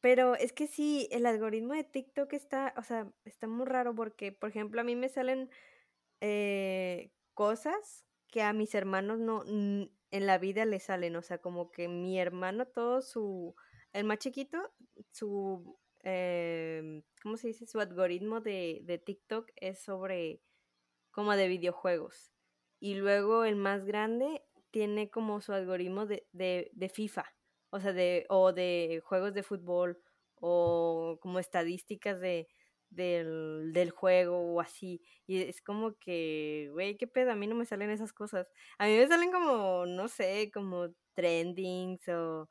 pero 0.00 0.34
es 0.34 0.52
que 0.52 0.66
sí, 0.66 1.08
el 1.10 1.26
algoritmo 1.26 1.74
de 1.74 1.84
TikTok 1.84 2.32
está, 2.34 2.74
o 2.76 2.82
sea, 2.82 3.10
está 3.24 3.46
muy 3.46 3.66
raro 3.66 3.94
porque, 3.94 4.32
por 4.32 4.50
ejemplo, 4.50 4.80
a 4.80 4.84
mí 4.84 4.96
me 4.96 5.08
salen 5.08 5.50
eh, 6.20 7.10
cosas 7.34 8.04
que 8.28 8.42
a 8.42 8.52
mis 8.52 8.74
hermanos 8.74 9.18
no, 9.18 9.44
en 9.46 10.26
la 10.26 10.38
vida 10.38 10.64
le 10.66 10.80
salen, 10.80 11.16
o 11.16 11.22
sea, 11.22 11.38
como 11.38 11.70
que 11.70 11.88
mi 11.88 12.18
hermano, 12.18 12.66
todo 12.66 13.00
su, 13.02 13.54
el 13.92 14.04
más 14.04 14.18
chiquito, 14.18 14.58
su, 15.10 15.78
em, 16.02 17.02
¿cómo 17.22 17.36
se 17.36 17.48
dice? 17.48 17.66
Su 17.66 17.80
algoritmo 17.80 18.40
de, 18.40 18.80
de 18.84 18.98
TikTok 18.98 19.50
es 19.56 19.80
sobre 19.80 20.42
como 21.18 21.34
de 21.34 21.48
videojuegos. 21.48 22.32
Y 22.78 22.94
luego 22.94 23.42
el 23.42 23.56
más 23.56 23.84
grande 23.84 24.40
tiene 24.70 25.10
como 25.10 25.40
su 25.40 25.52
algoritmo 25.52 26.06
de, 26.06 26.28
de, 26.30 26.88
FIFA, 26.88 27.24
o 27.70 27.80
sea, 27.80 27.92
de, 27.92 28.24
o 28.28 28.52
de 28.52 29.02
juegos 29.04 29.34
de 29.34 29.42
fútbol, 29.42 29.98
o 30.36 31.18
como 31.20 31.40
estadísticas 31.40 32.20
de, 32.20 32.46
del, 32.90 33.72
del 33.72 33.90
juego 33.90 34.38
o 34.38 34.60
así. 34.60 35.02
Y 35.26 35.42
es 35.42 35.60
como 35.60 35.98
que, 35.98 36.68
güey, 36.72 36.96
qué 36.96 37.08
pedo, 37.08 37.32
a 37.32 37.34
mí 37.34 37.48
no 37.48 37.56
me 37.56 37.66
salen 37.66 37.90
esas 37.90 38.12
cosas. 38.12 38.46
A 38.78 38.86
mí 38.86 38.96
me 38.96 39.08
salen 39.08 39.32
como, 39.32 39.86
no 39.86 40.06
sé, 40.06 40.52
como 40.54 40.94
trendings 41.14 42.08
o 42.10 42.48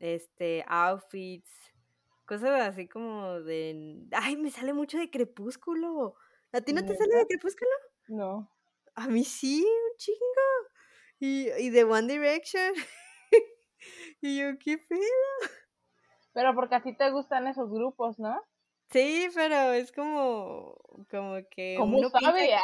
este 0.00 0.64
outfits, 0.66 1.52
cosas 2.26 2.62
así 2.62 2.88
como 2.88 3.42
de, 3.42 4.08
ay, 4.10 4.36
me 4.36 4.50
sale 4.50 4.72
mucho 4.72 4.98
de 4.98 5.08
Crepúsculo. 5.08 6.16
¿A 6.50 6.60
ti 6.60 6.72
no 6.72 6.84
te 6.84 6.96
sale 6.96 7.14
de 7.14 7.26
Crepúsculo? 7.28 7.70
No. 8.08 8.50
A 8.94 9.06
mí 9.08 9.24
sí, 9.24 9.62
un 9.62 9.96
chingo. 9.96 10.18
Y, 11.20 11.50
y 11.58 11.70
de 11.70 11.84
One 11.84 12.12
Direction. 12.12 12.74
y 14.20 14.38
yo, 14.38 14.58
qué 14.58 14.78
pedo. 14.78 15.50
Pero 16.32 16.54
porque 16.54 16.76
a 16.76 16.82
ti 16.82 16.96
te 16.96 17.10
gustan 17.10 17.46
esos 17.46 17.70
grupos, 17.70 18.18
¿no? 18.18 18.40
Sí, 18.90 19.28
pero 19.34 19.72
es 19.72 19.92
como, 19.92 20.76
como 21.10 21.36
que... 21.50 21.76
¿Cómo 21.78 22.08
sabe? 22.08 22.54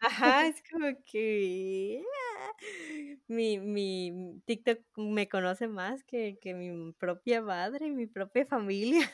Ajá, 0.00 0.46
es 0.46 0.62
como 0.70 0.88
que 1.04 2.02
mi, 3.28 3.58
mi 3.58 4.40
TikTok 4.46 4.78
me 4.96 5.28
conoce 5.28 5.68
más 5.68 6.04
que, 6.04 6.38
que 6.40 6.54
mi 6.54 6.92
propia 6.92 7.42
madre, 7.42 7.90
mi 7.90 8.06
propia 8.06 8.46
familia. 8.46 9.10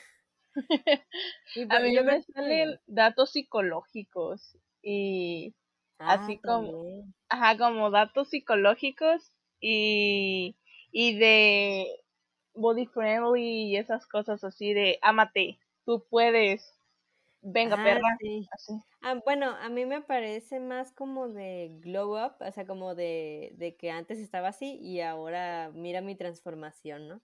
a 1.70 1.80
mí 1.80 1.99
me 2.01 2.22
salen 2.22 2.80
datos 2.86 3.32
psicológicos 3.32 4.57
y 4.82 5.55
así 6.07 6.34
ah, 6.34 6.40
como, 6.46 7.05
ajá, 7.28 7.59
como 7.59 7.90
datos 7.90 8.28
psicológicos 8.30 9.32
y, 9.61 10.57
y 10.92 11.18
de 11.18 11.86
body 12.55 12.86
friendly 12.86 13.70
y 13.70 13.76
esas 13.76 14.07
cosas 14.07 14.44
así 14.44 14.74
de 14.74 14.98
amate, 15.03 15.59
tú 15.84 16.05
puedes, 16.11 16.74
venga 17.42 17.76
ah, 17.76 17.84
perra. 17.84 18.18
Ah, 19.03 19.14
bueno, 19.24 19.46
a 19.46 19.70
mí 19.70 19.86
me 19.86 20.03
parece 20.03 20.61
más 20.61 20.92
como 20.92 21.28
de 21.28 21.70
glow 21.80 22.22
up, 22.22 22.34
o 22.40 22.53
sea, 22.53 22.66
como 22.66 22.94
de, 22.94 23.53
de 23.57 23.74
que 23.76 23.90
antes 23.90 24.18
estaba 24.18 24.48
así 24.48 24.76
y 24.78 25.01
ahora 25.01 25.70
mira 25.74 26.03
mi 26.03 26.16
transformación, 26.16 27.09
¿no? 27.09 27.20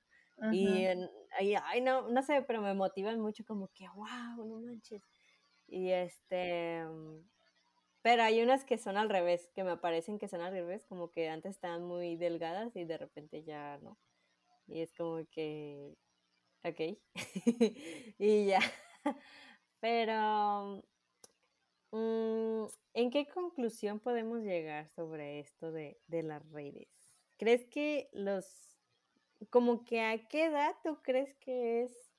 Y, 0.53 0.87
ay, 0.87 1.81
no, 1.83 2.09
no 2.09 2.23
sé, 2.23 2.43
pero 2.43 2.63
me 2.63 2.73
motivan 2.75 3.21
mucho 3.21 3.45
como 3.45 3.69
que, 3.69 3.89
wow, 3.89 4.47
no 4.47 4.61
manches. 4.61 5.03
Y 5.67 5.91
este, 5.91 6.85
pero 8.07 8.23
hay 8.23 8.41
unas 8.41 8.65
que 8.65 8.79
son 8.79 8.97
al 8.97 9.11
revés, 9.11 9.51
que 9.53 9.65
me 9.65 9.79
parecen 9.79 10.21
que 10.21 10.29
son 10.29 10.41
al 10.41 10.53
revés, 10.53 10.87
como 10.87 11.11
que 11.11 11.29
antes 11.29 11.51
estaban 11.57 11.83
muy 11.83 12.15
delgadas 12.15 12.77
y 12.77 12.85
de 12.85 12.99
repente 12.99 13.43
ya 13.43 13.79
no. 13.79 13.99
Y 14.69 14.83
es 14.83 14.93
como 14.93 15.27
que, 15.29 15.97
ok, 16.63 17.01
y 18.21 18.47
ya. 18.47 18.61
Pero, 19.81 20.85
mm, 21.91 22.67
¿en 22.95 23.11
qué 23.11 23.27
conclusión 23.27 23.99
podemos 23.99 24.39
llegar 24.43 24.89
sobre 24.91 25.41
esto 25.41 25.73
de, 25.73 25.99
de 26.07 26.23
las 26.23 26.49
redes? 26.53 26.87
¿Crees 27.39 27.67
que 27.67 28.09
los, 28.13 28.79
como 29.51 29.85
que 29.85 30.01
a 30.03 30.29
qué 30.29 30.45
edad 30.45 30.77
tú 30.85 31.03
crees 31.03 31.35
que 31.41 31.83
es 31.83 32.13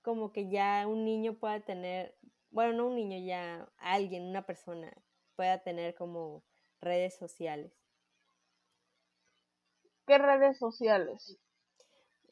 como 0.00 0.32
que 0.32 0.48
ya 0.48 0.86
un 0.86 1.04
niño 1.04 1.34
pueda 1.34 1.60
tener 1.60 2.16
bueno, 2.52 2.74
no 2.74 2.86
un 2.88 2.94
niño, 2.96 3.18
ya 3.26 3.68
alguien, 3.78 4.28
una 4.28 4.42
persona 4.42 4.92
pueda 5.36 5.58
tener 5.58 5.94
como 5.94 6.42
redes 6.80 7.16
sociales. 7.16 7.72
¿Qué 10.06 10.18
redes 10.18 10.58
sociales? 10.58 11.38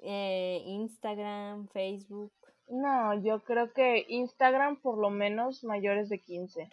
Eh, 0.02 0.62
Instagram, 0.66 1.68
Facebook. 1.68 2.32
No, 2.68 3.14
yo 3.22 3.42
creo 3.44 3.72
que 3.72 4.04
Instagram 4.08 4.80
por 4.80 4.98
lo 4.98 5.10
menos 5.10 5.64
mayores 5.64 6.08
de 6.08 6.20
15. 6.20 6.70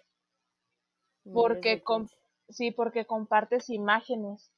porque 1.34 1.82
sí, 2.50 2.72
porque 2.72 3.06
compartes 3.06 3.70
imágenes. 3.70 4.52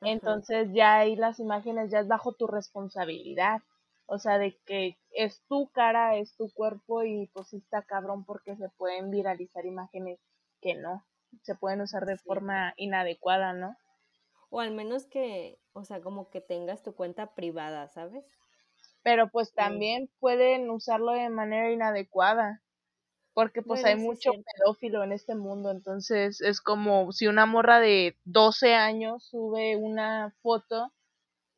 Entonces 0.00 0.68
ya 0.72 0.98
ahí 0.98 1.16
las 1.16 1.40
imágenes 1.40 1.90
ya 1.90 2.00
es 2.00 2.08
bajo 2.08 2.32
tu 2.32 2.46
responsabilidad. 2.46 3.62
O 4.06 4.18
sea, 4.18 4.38
de 4.38 4.56
que 4.66 4.98
es 5.14 5.42
tu 5.48 5.70
cara, 5.70 6.16
es 6.16 6.36
tu 6.36 6.50
cuerpo 6.52 7.04
y 7.04 7.28
pues 7.32 7.52
está 7.54 7.82
cabrón 7.82 8.24
porque 8.24 8.56
se 8.56 8.68
pueden 8.70 9.10
viralizar 9.10 9.64
imágenes 9.64 10.20
que 10.60 10.74
no, 10.74 11.06
se 11.42 11.54
pueden 11.54 11.80
usar 11.80 12.04
de 12.06 12.18
forma 12.18 12.74
inadecuada, 12.76 13.52
¿no? 13.52 13.76
O 14.50 14.60
al 14.60 14.72
menos 14.72 15.06
que, 15.06 15.58
o 15.72 15.84
sea, 15.84 16.00
como 16.00 16.30
que 16.30 16.40
tengas 16.40 16.82
tu 16.82 16.94
cuenta 16.94 17.34
privada, 17.34 17.88
¿sabes? 17.88 18.24
Pero 19.02 19.28
pues 19.30 19.52
también 19.52 20.10
pueden 20.18 20.70
usarlo 20.70 21.12
de 21.12 21.28
manera 21.28 21.70
inadecuada, 21.70 22.62
porque 23.34 23.62
pues 23.62 23.84
hay 23.84 23.96
mucho 23.96 24.30
pedófilo 24.32 25.02
en 25.02 25.12
este 25.12 25.34
mundo, 25.34 25.70
entonces 25.70 26.40
es 26.40 26.60
como 26.60 27.12
si 27.12 27.26
una 27.26 27.46
morra 27.46 27.80
de 27.80 28.16
12 28.24 28.74
años 28.74 29.24
sube 29.28 29.76
una 29.76 30.34
foto 30.40 30.92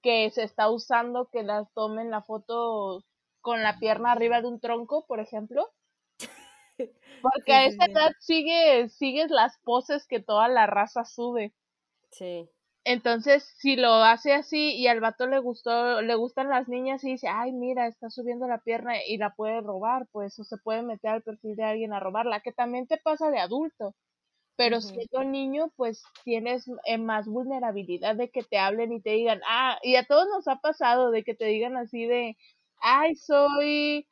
que 0.03 0.31
se 0.31 0.43
está 0.43 0.71
usando 0.71 1.29
que 1.31 1.43
la 1.43 1.67
tomen 1.75 2.11
la 2.11 2.23
foto 2.23 3.05
con 3.47 3.63
la 3.63 3.79
pierna 3.79 4.11
arriba 4.11 4.41
de 4.41 4.49
un 4.49 4.59
tronco, 4.59 5.07
por 5.07 5.21
ejemplo. 5.21 5.71
Porque 7.23 7.53
a 7.53 7.67
esa 7.67 7.85
edad 7.85 8.11
sigue, 8.19 8.89
sigues 8.89 9.31
las 9.31 9.57
poses 9.63 10.05
que 10.09 10.19
toda 10.19 10.49
la 10.49 10.67
raza 10.67 11.05
sube. 11.05 11.55
Sí. 12.11 12.51
Entonces, 12.83 13.45
si 13.59 13.77
lo 13.77 13.95
hace 13.95 14.33
así 14.33 14.75
y 14.75 14.89
al 14.89 14.99
vato 14.99 15.29
le 15.29 15.39
gustó, 15.39 16.03
le 16.03 16.17
gustan 16.17 16.49
las 16.49 16.67
niñas 16.67 17.05
y 17.05 17.13
dice, 17.13 17.29
ay, 17.29 17.53
mira, 17.53 17.87
está 17.87 18.11
subiendo 18.11 18.49
la 18.49 18.59
pierna 18.59 18.95
y 19.07 19.17
la 19.17 19.33
puede 19.33 19.61
robar, 19.61 20.09
pues, 20.11 20.37
o 20.41 20.43
se 20.43 20.57
puede 20.57 20.83
meter 20.83 21.11
al 21.11 21.23
perfil 21.23 21.55
de 21.55 21.63
alguien 21.63 21.93
a 21.93 22.01
robarla, 22.01 22.41
que 22.41 22.51
también 22.51 22.89
te 22.89 22.97
pasa 22.97 23.31
de 23.31 23.39
adulto. 23.39 23.95
Pero 24.57 24.81
siendo 24.81 25.23
niño, 25.23 25.71
pues 25.77 26.03
tienes 26.25 26.67
eh, 26.87 26.99
más 26.99 27.27
vulnerabilidad 27.27 28.17
de 28.17 28.31
que 28.31 28.43
te 28.43 28.59
hablen 28.59 28.91
y 28.91 29.03
te 29.03 29.11
digan, 29.11 29.41
ah, 29.47 29.79
y 29.83 29.95
a 29.97 30.05
todos 30.05 30.27
nos 30.29 30.49
ha 30.49 30.57
pasado 30.57 31.11
de 31.11 31.23
que 31.23 31.35
te 31.35 31.45
digan 31.45 31.77
así 31.77 32.07
de, 32.07 32.37
ay, 32.81 33.15
soy 33.17 34.07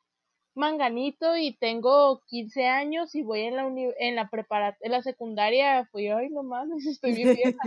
manganito 0.55 1.35
y 1.35 1.55
tengo 1.57 2.21
15 2.27 2.65
años 2.65 3.13
y 3.13 3.23
voy 3.23 3.41
en 3.41 3.55
la 3.57 3.67
en 3.67 4.15
la 4.15 4.29
en 4.79 4.91
la 4.91 5.01
secundaria, 5.01 5.85
fui, 5.91 6.07
ay, 6.07 6.29
no 6.29 6.43
mames, 6.43 6.85
estoy 6.99 7.13
bien 7.13 7.35
vieja. 7.35 7.59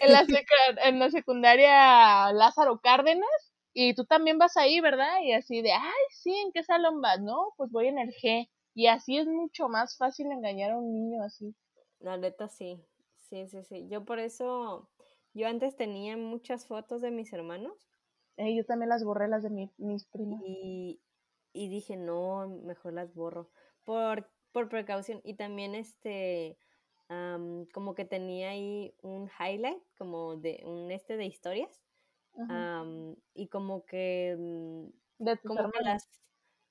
en, 0.00 0.12
la 0.12 0.24
en 0.84 0.98
la 0.98 1.10
secundaria 1.10 2.32
Lázaro 2.32 2.80
Cárdenas 2.80 3.54
y 3.72 3.94
tú 3.94 4.04
también 4.04 4.38
vas 4.38 4.56
ahí, 4.56 4.80
¿verdad? 4.80 5.20
Y 5.22 5.32
así 5.32 5.60
de, 5.60 5.72
ay, 5.72 6.04
sí, 6.10 6.32
¿en 6.32 6.52
qué 6.52 6.62
salón 6.62 7.00
vas? 7.00 7.20
No, 7.20 7.52
pues 7.56 7.70
voy 7.72 7.88
en 7.88 7.98
el 7.98 8.10
G. 8.10 8.48
Y 8.72 8.86
así 8.86 9.18
es 9.18 9.26
mucho 9.26 9.68
más 9.68 9.96
fácil 9.96 10.30
engañar 10.30 10.72
a 10.72 10.78
un 10.78 10.92
niño 10.92 11.22
así. 11.24 11.54
La 11.98 12.16
neta 12.16 12.48
sí, 12.48 12.80
sí, 13.18 13.48
sí, 13.48 13.64
sí. 13.64 13.86
Yo 13.88 14.04
por 14.04 14.20
eso, 14.20 14.88
yo 15.32 15.48
antes 15.48 15.76
tenía 15.76 16.16
muchas 16.16 16.66
fotos 16.66 17.02
de 17.02 17.10
mis 17.10 17.32
hermanos. 17.32 17.88
Eh, 18.36 18.54
yo 18.56 18.64
también 18.64 18.88
las 18.88 19.04
borré, 19.04 19.28
las 19.28 19.42
de 19.42 19.70
mis 19.78 20.04
primos. 20.06 20.40
Y, 20.44 21.00
y 21.52 21.68
dije, 21.68 21.96
no, 21.96 22.48
mejor 22.64 22.92
las 22.92 23.14
borro. 23.14 23.50
Por, 23.84 24.28
por 24.52 24.68
precaución. 24.68 25.20
Y 25.24 25.34
también 25.34 25.74
este, 25.74 26.58
como 27.72 27.94
que 27.94 28.04
tenía 28.04 28.50
ahí 28.50 28.94
un 29.02 29.30
highlight, 29.38 29.82
como 29.98 30.36
de 30.36 30.62
un 30.64 30.90
este 30.90 31.16
de 31.16 31.26
historias. 31.26 31.82
y 33.34 33.48
como 33.48 33.84
que... 33.84 34.36
Mm, 34.38 35.24
¿De 35.24 35.38
como 35.38 35.70
las, 35.80 36.08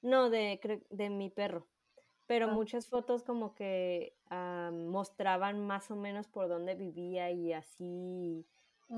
No, 0.01 0.29
de, 0.29 0.83
de 0.89 1.09
mi 1.09 1.29
perro. 1.29 1.67
Pero 2.25 2.47
ah. 2.49 2.53
muchas 2.53 2.87
fotos 2.87 3.23
como 3.23 3.53
que 3.53 4.17
mostraban 4.71 5.65
más 5.65 5.91
o 5.91 5.95
menos 5.95 6.27
por 6.27 6.47
dónde 6.47 6.75
vivía 6.75 7.31
y 7.31 7.53
así, 7.53 8.45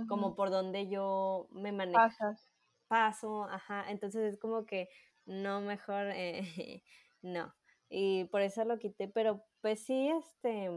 como 0.08 0.36
por 0.36 0.50
dónde 0.50 0.88
yo 0.88 1.48
me 1.52 1.72
manejo. 1.72 2.00
Paso, 2.88 3.44
ajá. 3.46 3.86
Entonces 3.90 4.34
es 4.34 4.40
como 4.40 4.66
que 4.66 4.90
no, 5.26 5.62
mejor, 5.62 6.08
eh, 6.14 6.42
no. 7.22 7.54
Y 7.90 8.26
por 8.26 8.42
eso 8.42 8.66
lo 8.66 8.80
quité, 8.80 9.08
pero 9.08 9.44
pues 9.62 9.80
sí, 9.86 10.10
este, 10.10 10.70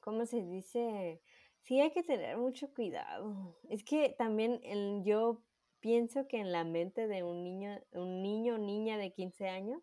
¿cómo 0.00 0.26
se 0.26 0.42
dice? 0.42 1.20
Sí 1.62 1.80
hay 1.80 1.90
que 1.90 2.02
tener 2.02 2.36
mucho 2.38 2.72
cuidado. 2.74 3.58
Es 3.68 3.84
que 3.84 4.14
también 4.18 4.60
el, 4.64 5.02
yo 5.04 5.42
pienso 5.80 6.26
que 6.28 6.38
en 6.40 6.52
la 6.52 6.64
mente 6.64 7.08
de 7.08 7.22
un 7.22 7.42
niño, 7.44 7.78
un 7.92 8.22
niño 8.22 8.54
o 8.54 8.58
niña 8.58 8.96
de 8.98 9.12
15 9.12 9.48
años, 9.48 9.82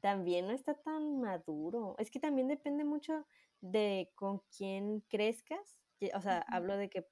también 0.00 0.46
no 0.46 0.52
está 0.52 0.74
tan 0.74 1.20
maduro. 1.20 1.94
Es 1.98 2.10
que 2.10 2.20
también 2.20 2.48
depende 2.48 2.84
mucho 2.84 3.26
de 3.60 4.10
con 4.14 4.40
quién 4.56 5.00
crezcas. 5.08 5.78
O 6.14 6.20
sea, 6.22 6.38
hablo 6.48 6.76
de 6.76 6.88
que, 6.88 7.06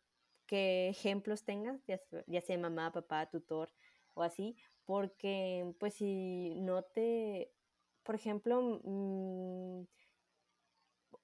qué 0.48 0.88
ejemplos 0.88 1.44
tengas, 1.44 1.80
ya, 1.86 2.40
sea 2.42 2.58
mamá, 2.58 2.92
papá, 2.92 3.30
tutor 3.30 3.70
o 4.14 4.24
así, 4.24 4.56
porque 4.84 5.74
pues 5.78 5.94
si 5.94 6.54
no 6.56 6.82
te, 6.84 7.52
por 8.04 8.16
ejemplo, 8.16 8.80
mm, 8.84 9.84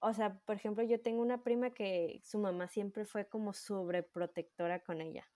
o 0.00 0.12
sea, 0.14 0.38
por 0.44 0.56
ejemplo, 0.56 0.84
yo 0.84 1.00
tengo 1.00 1.22
una 1.22 1.42
prima 1.42 1.70
que 1.70 2.20
su 2.24 2.38
mamá 2.38 2.68
siempre 2.68 3.04
fue 3.06 3.26
como 3.28 3.52
sobreprotectora 3.54 4.80
con 4.80 5.00
ella. 5.00 5.30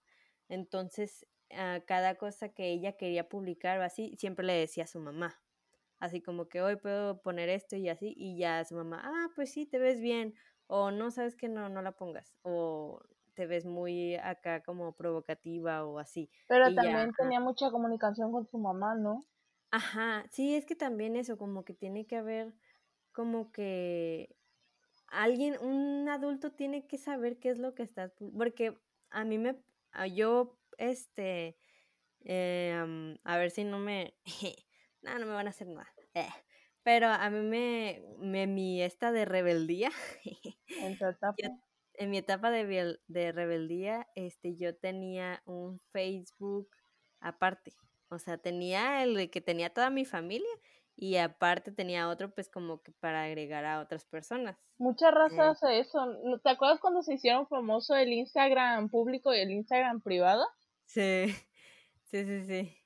Entonces, 0.48 1.26
a 1.50 1.80
cada 1.86 2.16
cosa 2.16 2.50
que 2.50 2.68
ella 2.70 2.96
quería 2.96 3.28
publicar 3.28 3.78
o 3.80 3.82
así, 3.84 4.14
siempre 4.18 4.46
le 4.46 4.54
decía 4.54 4.84
a 4.84 4.86
su 4.88 5.00
mamá. 5.00 5.40
Así 6.00 6.22
como 6.22 6.48
que 6.48 6.62
hoy 6.62 6.76
puedo 6.76 7.22
poner 7.22 7.48
esto 7.48 7.76
y 7.76 7.88
así, 7.88 8.14
y 8.16 8.38
ya 8.38 8.64
su 8.64 8.74
mamá, 8.76 9.02
ah, 9.04 9.28
pues 9.36 9.52
sí, 9.52 9.66
te 9.66 9.78
ves 9.78 10.00
bien. 10.00 10.34
O 10.66 10.90
no 10.90 11.10
sabes 11.10 11.36
que 11.36 11.48
no, 11.48 11.68
no 11.70 11.82
la 11.82 11.92
pongas. 11.92 12.34
O 12.42 13.00
te 13.38 13.46
ves 13.46 13.64
muy 13.66 14.16
acá 14.16 14.64
como 14.64 14.96
provocativa 14.96 15.84
o 15.84 16.00
así. 16.00 16.28
Pero 16.48 16.74
también 16.74 17.12
tenía 17.14 17.38
mucha 17.38 17.70
comunicación 17.70 18.32
con 18.32 18.44
su 18.48 18.58
mamá, 18.58 18.96
¿no? 18.96 19.24
Ajá, 19.70 20.24
sí, 20.30 20.54
es 20.56 20.64
que 20.64 20.74
también 20.76 21.14
eso, 21.16 21.36
como 21.36 21.64
que 21.64 21.74
tiene 21.74 22.06
que 22.06 22.16
haber 22.16 22.54
como 23.12 23.52
que 23.52 24.36
alguien, 25.08 25.58
un 25.60 26.08
adulto 26.08 26.52
tiene 26.52 26.86
que 26.86 26.98
saber 26.98 27.38
qué 27.40 27.50
es 27.50 27.58
lo 27.58 27.74
que 27.74 27.82
está, 27.84 28.14
porque 28.36 28.78
a 29.10 29.24
mí 29.24 29.38
me, 29.38 29.62
yo, 30.14 30.58
este, 30.78 31.58
eh, 32.24 33.16
a 33.24 33.38
ver 33.38 33.50
si 33.50 33.64
no 33.64 33.78
me, 33.78 34.18
no, 35.02 35.18
no 35.18 35.26
me 35.26 35.32
van 35.34 35.48
a 35.48 35.50
hacer 35.50 35.68
nada, 35.68 35.92
eh, 36.14 36.28
pero 36.82 37.08
a 37.08 37.30
mí 37.30 37.40
me, 37.40 38.02
me, 38.18 38.46
mi 38.46 38.82
esta 38.82 39.12
de 39.12 39.24
rebeldía, 39.26 39.90
en 40.76 40.98
en 41.98 42.10
mi 42.10 42.18
etapa 42.18 42.50
de, 42.50 42.98
de 43.06 43.32
rebeldía, 43.32 44.06
este, 44.14 44.56
yo 44.56 44.76
tenía 44.76 45.42
un 45.44 45.80
Facebook 45.92 46.70
aparte. 47.20 47.72
O 48.08 48.18
sea, 48.18 48.38
tenía 48.38 49.02
el 49.02 49.30
que 49.30 49.40
tenía 49.40 49.70
toda 49.70 49.90
mi 49.90 50.04
familia 50.04 50.48
y 50.96 51.16
aparte 51.16 51.70
tenía 51.70 52.08
otro 52.08 52.30
pues 52.34 52.48
como 52.48 52.82
que 52.82 52.92
para 52.92 53.24
agregar 53.24 53.64
a 53.64 53.80
otras 53.80 54.04
personas. 54.04 54.56
Mucha 54.78 55.10
raza 55.10 55.46
eh. 55.46 55.48
hace 55.50 55.78
eso. 55.80 55.98
¿Te 56.42 56.50
acuerdas 56.50 56.80
cuando 56.80 57.02
se 57.02 57.14
hicieron 57.14 57.46
famoso 57.46 57.94
el 57.94 58.12
Instagram 58.12 58.88
público 58.88 59.34
y 59.34 59.38
el 59.38 59.50
Instagram 59.50 60.00
privado? 60.00 60.44
Sí, 60.86 61.26
sí, 62.04 62.24
sí, 62.24 62.44
sí. 62.46 62.76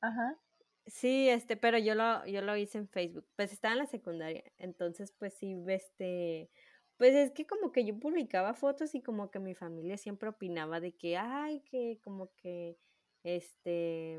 Ajá. 0.00 0.38
Sí, 0.86 1.28
este, 1.28 1.56
pero 1.56 1.78
yo 1.78 1.96
lo, 1.96 2.24
yo 2.26 2.42
lo 2.42 2.56
hice 2.56 2.78
en 2.78 2.88
Facebook. 2.88 3.26
Pues 3.34 3.52
estaba 3.52 3.72
en 3.72 3.78
la 3.78 3.86
secundaria. 3.86 4.44
Entonces, 4.58 5.12
pues 5.18 5.34
sí, 5.34 5.56
este, 5.66 6.50
pues 6.96 7.14
es 7.14 7.30
que 7.32 7.46
como 7.46 7.72
que 7.72 7.84
yo 7.84 7.98
publicaba 7.98 8.54
fotos 8.54 8.94
y 8.94 9.02
como 9.02 9.30
que 9.30 9.38
mi 9.38 9.54
familia 9.54 9.96
siempre 9.98 10.28
opinaba 10.28 10.80
de 10.80 10.92
que, 10.92 11.16
ay, 11.16 11.60
que 11.60 12.00
como 12.02 12.32
que, 12.36 12.78
este, 13.22 14.18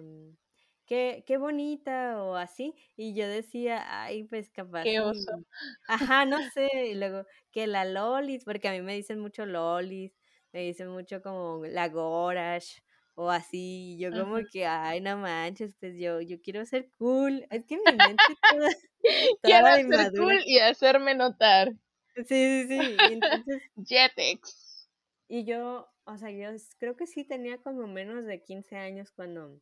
qué, 0.86 1.24
qué 1.28 1.38
bonita 1.38 2.24
o 2.24 2.36
así. 2.36 2.74
Y 2.96 3.14
yo 3.14 3.28
decía, 3.28 4.04
ay, 4.04 4.24
pues 4.24 4.50
capaz. 4.50 4.84
Qué 4.84 5.00
oso. 5.00 5.44
Ajá, 5.88 6.26
no 6.26 6.38
sé. 6.52 6.70
Y 6.92 6.96
luego, 6.96 7.26
que 7.52 7.68
la 7.68 7.86
lolis, 7.86 8.44
porque 8.46 8.68
a 8.68 8.72
mí 8.72 8.82
me 8.82 8.96
dicen 8.96 9.20
mucho 9.20 9.46
lolis, 9.46 10.14
me 10.54 10.62
dicen 10.62 10.90
mucho 10.90 11.22
como 11.22 11.64
la 11.66 11.90
gorash 11.90 12.80
o 13.16 13.30
así. 13.30 13.96
Y 13.96 14.00
yo 14.00 14.12
como 14.12 14.38
que, 14.52 14.66
ay, 14.66 15.02
no 15.02 15.18
manches, 15.18 15.76
pues 15.80 15.98
yo, 16.00 16.22
yo 16.22 16.42
quiero 16.42 16.66
ser 16.66 16.92
cool. 16.98 17.46
Es 17.50 17.66
que 17.66 17.78
mi 17.78 17.96
mente 17.98 18.38
toda, 18.50 18.70
quiero 19.44 19.68
ser 19.76 20.12
cool 20.16 20.40
y 20.46 20.60
hacerme 20.60 21.16
notar. 21.16 21.74
Sí, 22.18 22.24
sí, 22.26 22.68
sí. 22.68 22.98
Y 23.10 23.14
entonces, 23.14 23.62
Jetex. 23.86 24.90
Y 25.28 25.44
yo, 25.44 25.90
o 26.06 26.18
sea, 26.18 26.32
yo 26.32 26.50
creo 26.80 26.96
que 26.96 27.06
sí 27.06 27.24
tenía 27.24 27.58
como 27.58 27.86
menos 27.88 28.26
de 28.26 28.42
15 28.42 28.78
años 28.78 29.12
cuando, 29.12 29.62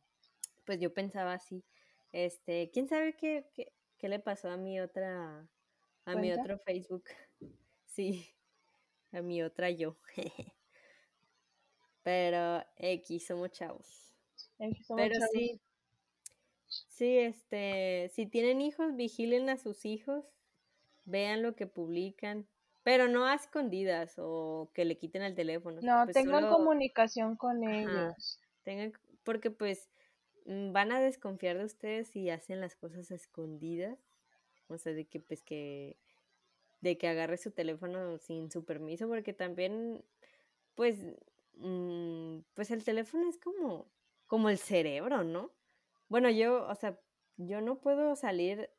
pues 0.64 0.80
yo 0.80 0.94
pensaba 0.94 1.34
así, 1.34 1.64
este, 2.12 2.70
¿quién 2.72 2.88
sabe 2.88 3.16
qué, 3.16 3.46
qué, 3.52 4.08
le 4.08 4.20
pasó 4.20 4.48
a 4.48 4.56
mi 4.56 4.80
otra, 4.80 5.48
a 6.04 6.14
mi 6.16 6.32
otro 6.32 6.58
Facebook? 6.58 7.04
Sí, 7.86 8.28
a 9.12 9.22
mi 9.22 9.42
otra 9.42 9.70
yo. 9.70 9.96
Pero 12.02 12.62
X, 12.76 13.26
somos 13.26 13.50
chavos. 13.52 14.14
X, 14.58 14.86
somos 14.86 15.02
Pero 15.02 15.14
sí, 15.32 15.62
sí, 16.88 17.18
este, 17.18 18.10
si 18.12 18.26
tienen 18.26 18.60
hijos, 18.60 18.94
vigilen 18.94 19.48
a 19.48 19.56
sus 19.56 19.86
hijos 19.86 20.35
vean 21.06 21.42
lo 21.42 21.54
que 21.54 21.66
publican, 21.66 22.46
pero 22.82 23.08
no 23.08 23.26
a 23.26 23.34
escondidas 23.34 24.14
o 24.18 24.70
que 24.74 24.84
le 24.84 24.98
quiten 24.98 25.22
el 25.22 25.34
teléfono. 25.34 25.80
No, 25.82 26.04
pues 26.04 26.14
tengan 26.14 26.48
comunicación 26.48 27.36
con 27.36 27.64
ellos. 27.64 28.38
Tengan, 28.62 28.92
porque 29.24 29.50
pues 29.50 29.88
mm, 30.44 30.72
van 30.72 30.92
a 30.92 31.00
desconfiar 31.00 31.58
de 31.58 31.64
ustedes 31.64 32.08
si 32.08 32.30
hacen 32.30 32.60
las 32.60 32.76
cosas 32.76 33.10
escondidas. 33.10 33.98
O 34.68 34.78
sea, 34.78 34.92
de 34.92 35.06
que 35.06 35.20
pues 35.20 35.42
que 35.42 35.96
de 36.80 36.98
que 36.98 37.08
agarre 37.08 37.38
su 37.38 37.50
teléfono 37.50 38.18
sin 38.18 38.50
su 38.50 38.64
permiso, 38.64 39.08
porque 39.08 39.32
también 39.32 40.04
pues 40.74 40.98
mm, 41.54 42.38
pues 42.54 42.70
el 42.70 42.84
teléfono 42.84 43.28
es 43.28 43.38
como 43.38 43.86
como 44.26 44.48
el 44.50 44.58
cerebro, 44.58 45.24
¿no? 45.24 45.50
Bueno, 46.08 46.30
yo, 46.30 46.66
o 46.66 46.74
sea, 46.74 46.98
yo 47.36 47.60
no 47.60 47.80
puedo 47.80 48.16
salir 48.16 48.70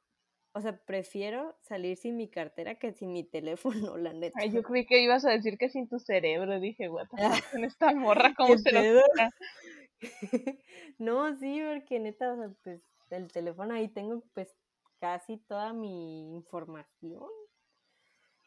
o 0.58 0.62
sea, 0.62 0.76
prefiero 0.76 1.56
salir 1.62 1.98
sin 1.98 2.18
mi 2.18 2.28
cartera 2.28 2.76
que 2.76 2.92
sin 2.92 3.14
mi 3.14 3.24
teléfono, 3.24 3.96
la 3.98 4.12
neta. 4.12 4.40
Ay, 4.42 4.52
yo 4.52 4.64
creí 4.64 4.88
que 4.88 5.04
ibas 5.04 5.24
a 5.24 5.30
decir 5.30 5.60
que 5.60 5.70
sin 5.70 5.88
tu 5.88 6.00
cerebro. 6.00 6.60
Dije, 6.60 6.90
what 6.90 7.08
con 7.52 7.64
esta 7.64 7.94
morra, 7.94 8.34
¿cómo 8.36 8.58
se 8.58 8.72
lo 8.72 8.82
No, 10.98 11.38
sí, 11.38 11.62
porque 11.62 12.00
neta, 12.00 12.34
o 12.34 12.38
sea, 12.38 12.50
pues 12.64 12.82
el 13.12 13.32
teléfono 13.32 13.76
ahí 13.76 13.88
tengo 13.88 14.24
pues 14.34 14.56
casi 15.00 15.38
toda 15.38 15.74
mi 15.74 16.34
información. 16.34 17.30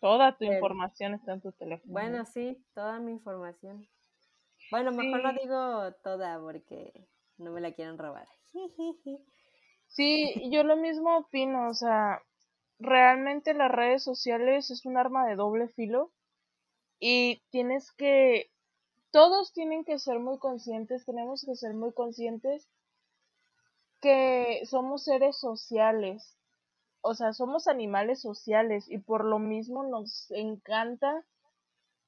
Toda 0.01 0.37
tu 0.37 0.45
información 0.45 1.15
está 1.15 1.35
en 1.35 1.43
tu 1.43 1.53
teléfono. 1.53 1.93
Bueno, 1.93 2.25
sí, 2.25 2.61
toda 2.75 2.99
mi 2.99 3.13
información. 3.13 3.87
Bueno, 4.73 4.91
mejor 4.91 5.23
no 5.23 5.33
digo 5.33 5.93
toda 6.03 6.41
porque 6.41 7.07
no 7.37 7.53
me 7.53 7.61
la 7.61 7.71
quieren 7.71 7.99
robar. 7.99 8.27
Sí, 9.91 10.49
yo 10.51 10.63
lo 10.63 10.77
mismo 10.77 11.19
opino, 11.19 11.69
o 11.69 11.75
sea, 11.75 12.23
realmente 12.79 13.55
las 13.55 13.73
redes 13.73 14.05
sociales 14.05 14.71
es 14.71 14.87
un 14.87 14.97
arma 14.97 15.27
de 15.27 15.35
doble 15.35 15.67
filo 15.67 16.13
y 17.01 17.43
tienes 17.51 17.91
que, 17.93 18.53
todos 19.11 19.53
tienen 19.53 19.85
que 19.85 19.99
ser 19.99 20.21
muy 20.21 20.39
conscientes, 20.39 21.05
tenemos 21.05 21.45
que 21.45 21.57
ser 21.57 21.75
muy 21.75 21.93
conscientes 21.93 22.69
que 24.01 24.63
somos 24.65 25.03
seres 25.03 25.37
sociales, 25.37 26.39
o 27.01 27.15
sea, 27.15 27.33
somos 27.33 27.67
animales 27.67 28.21
sociales 28.21 28.89
y 28.89 28.99
por 28.99 29.25
lo 29.25 29.41
mismo 29.41 29.83
nos 29.83 30.31
encanta 30.31 31.25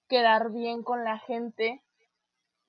quedar 0.09 0.53
bien 0.53 0.85
con 0.85 1.03
la 1.03 1.19
gente 1.19 1.83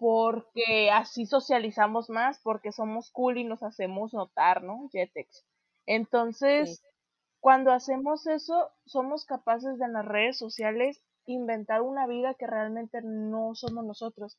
porque 0.03 0.91
así 0.91 1.25
socializamos 1.25 2.09
más, 2.09 2.37
porque 2.43 2.73
somos 2.73 3.09
cool 3.11 3.37
y 3.37 3.45
nos 3.45 3.63
hacemos 3.63 4.13
notar, 4.13 4.61
¿no? 4.61 4.89
Jetex. 4.91 5.45
Entonces, 5.85 6.83
cuando 7.39 7.71
hacemos 7.71 8.27
eso, 8.27 8.69
somos 8.85 9.23
capaces 9.23 9.79
de 9.79 9.85
en 9.85 9.93
las 9.93 10.03
redes 10.03 10.37
sociales 10.37 11.01
inventar 11.25 11.81
una 11.81 12.05
vida 12.05 12.33
que 12.33 12.47
realmente 12.47 12.99
no 13.01 13.55
somos 13.55 13.85
nosotros. 13.85 14.37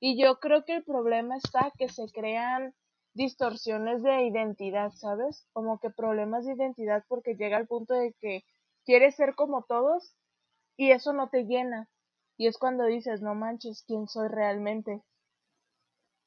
Y 0.00 0.22
yo 0.22 0.38
creo 0.38 0.66
que 0.66 0.74
el 0.74 0.84
problema 0.84 1.38
está 1.38 1.72
que 1.78 1.88
se 1.88 2.10
crean 2.12 2.74
distorsiones 3.14 4.02
de 4.02 4.26
identidad, 4.26 4.92
¿sabes? 4.92 5.48
Como 5.54 5.78
que 5.80 5.88
problemas 5.88 6.44
de 6.44 6.52
identidad 6.52 7.04
porque 7.08 7.36
llega 7.36 7.56
al 7.56 7.66
punto 7.66 7.94
de 7.94 8.12
que 8.20 8.44
quieres 8.84 9.16
ser 9.16 9.34
como 9.34 9.62
todos 9.62 10.14
y 10.76 10.90
eso 10.90 11.14
no 11.14 11.30
te 11.30 11.44
llena. 11.44 11.88
Y 12.36 12.46
es 12.46 12.58
cuando 12.58 12.84
dices, 12.84 13.22
no 13.22 13.34
manches, 13.34 13.84
¿quién 13.86 14.08
soy 14.08 14.28
realmente? 14.28 15.02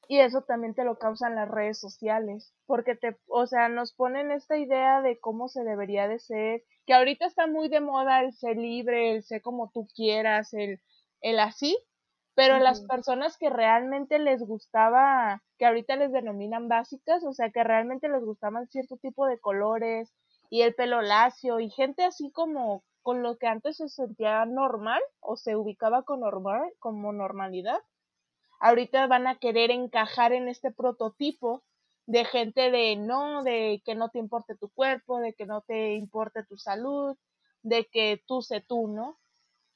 Y 0.08 0.18
eso 0.18 0.42
también 0.42 0.74
te 0.74 0.82
lo 0.82 0.98
causan 0.98 1.36
las 1.36 1.48
redes 1.48 1.78
sociales, 1.78 2.52
porque 2.66 2.96
te, 2.96 3.16
o 3.28 3.46
sea, 3.46 3.68
nos 3.68 3.92
ponen 3.94 4.32
esta 4.32 4.58
idea 4.58 5.02
de 5.02 5.20
cómo 5.20 5.46
se 5.46 5.62
debería 5.62 6.08
de 6.08 6.18
ser, 6.18 6.64
que 6.84 6.94
ahorita 6.94 7.26
está 7.26 7.46
muy 7.46 7.68
de 7.68 7.80
moda 7.80 8.20
el 8.20 8.32
ser 8.32 8.56
libre, 8.56 9.12
el 9.12 9.22
ser 9.22 9.40
como 9.40 9.70
tú 9.72 9.86
quieras, 9.94 10.52
el, 10.52 10.80
el 11.20 11.38
así, 11.38 11.78
pero 12.34 12.58
las 12.58 12.80
personas 12.80 13.36
que 13.38 13.50
realmente 13.50 14.18
les 14.18 14.42
gustaba, 14.42 15.42
que 15.58 15.66
ahorita 15.66 15.94
les 15.94 16.10
denominan 16.10 16.68
básicas, 16.68 17.22
o 17.22 17.32
sea, 17.32 17.50
que 17.50 17.62
realmente 17.62 18.08
les 18.08 18.24
gustaban 18.24 18.66
cierto 18.66 18.96
tipo 18.96 19.26
de 19.26 19.38
colores 19.38 20.12
y 20.48 20.62
el 20.62 20.74
pelo 20.74 21.02
lacio 21.02 21.60
y 21.60 21.70
gente 21.70 22.02
así 22.02 22.32
como 22.32 22.82
con 23.02 23.22
lo 23.22 23.36
que 23.38 23.46
antes 23.46 23.78
se 23.78 23.88
sentía 23.88 24.44
normal 24.44 25.02
o 25.20 25.36
se 25.36 25.56
ubicaba 25.56 26.02
con 26.02 26.20
normal, 26.20 26.62
como 26.78 27.12
normalidad, 27.12 27.78
ahorita 28.60 29.06
van 29.06 29.26
a 29.26 29.38
querer 29.38 29.70
encajar 29.70 30.32
en 30.32 30.48
este 30.48 30.70
prototipo 30.70 31.62
de 32.06 32.24
gente 32.24 32.70
de 32.70 32.96
no, 32.96 33.42
de 33.42 33.82
que 33.84 33.94
no 33.94 34.10
te 34.10 34.18
importe 34.18 34.56
tu 34.56 34.68
cuerpo, 34.70 35.18
de 35.20 35.32
que 35.32 35.46
no 35.46 35.62
te 35.62 35.94
importe 35.94 36.44
tu 36.44 36.56
salud, 36.56 37.16
de 37.62 37.86
que 37.86 38.22
tú 38.26 38.42
sé 38.42 38.60
tú, 38.60 38.88
¿no? 38.88 39.18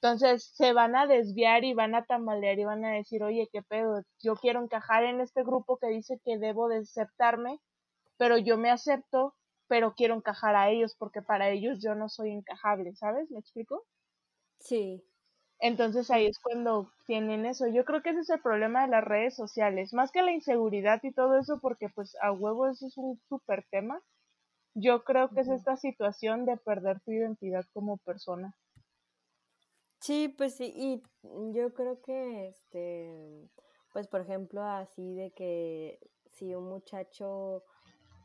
Entonces 0.01 0.45
se 0.55 0.73
van 0.73 0.97
a 0.97 1.07
desviar 1.07 1.65
y 1.65 1.73
van 1.73 1.95
a 1.95 2.05
tambalear 2.05 2.59
y 2.59 2.65
van 2.65 2.85
a 2.85 2.91
decir, 2.91 3.23
oye, 3.23 3.49
qué 3.51 3.63
pedo, 3.63 4.03
yo 4.21 4.37
quiero 4.37 4.63
encajar 4.63 5.05
en 5.05 5.21
este 5.21 5.43
grupo 5.45 5.79
que 5.79 5.89
dice 5.89 6.21
que 6.25 6.37
debo 6.37 6.69
de 6.69 6.79
aceptarme, 6.79 7.59
pero 8.19 8.37
yo 8.37 8.59
me 8.59 8.71
acepto, 8.71 9.35
pero 9.69 9.95
quiero 9.95 10.15
encajar 10.15 10.57
a 10.57 10.71
ellos 10.71 10.95
porque 10.99 11.23
para 11.23 11.51
ellos 11.51 11.81
yo 11.83 11.95
no 11.95 12.09
soy 12.09 12.33
encajable, 12.33 12.95
¿sabes? 12.97 13.31
¿Me 13.31 13.39
explico? 13.41 13.85
Sí. 14.59 15.05
Entonces 15.61 16.11
ahí 16.11 16.27
es 16.27 16.39
cuando 16.41 16.91
tienen 17.07 17.47
eso. 17.47 17.67
Yo 17.69 17.85
creo 17.85 18.03
que 18.03 18.11
ese 18.11 18.21
es 18.21 18.31
el 18.31 18.41
problema 18.41 18.83
de 18.83 18.89
las 18.89 19.05
redes 19.05 19.35
sociales, 19.35 19.93
más 19.95 20.11
que 20.13 20.23
la 20.23 20.33
inseguridad 20.33 21.01
y 21.03 21.13
todo 21.13 21.39
eso, 21.39 21.59
porque 21.61 21.89
pues 21.89 22.17
a 22.21 22.33
huevo 22.33 22.69
eso 22.69 22.87
es 22.87 22.97
un 22.99 23.21
súper 23.29 23.65
tema. 23.71 24.03
Yo 24.75 25.05
creo 25.05 25.31
que 25.31 25.41
es 25.41 25.49
esta 25.49 25.77
situación 25.77 26.47
de 26.47 26.57
perder 26.57 27.01
tu 27.01 27.13
identidad 27.13 27.65
como 27.73 27.99
persona. 27.99 28.55
Sí, 30.01 30.29
pues 30.37 30.57
sí, 30.57 30.73
y 30.77 31.03
yo 31.55 31.73
creo 31.73 32.03
que, 32.03 32.49
este, 32.49 33.49
pues 33.93 34.07
por 34.09 34.21
ejemplo, 34.21 34.63
así 34.63 35.15
de 35.15 35.33
que 35.33 35.99
si 36.33 36.55
un 36.55 36.69
muchacho, 36.69 37.63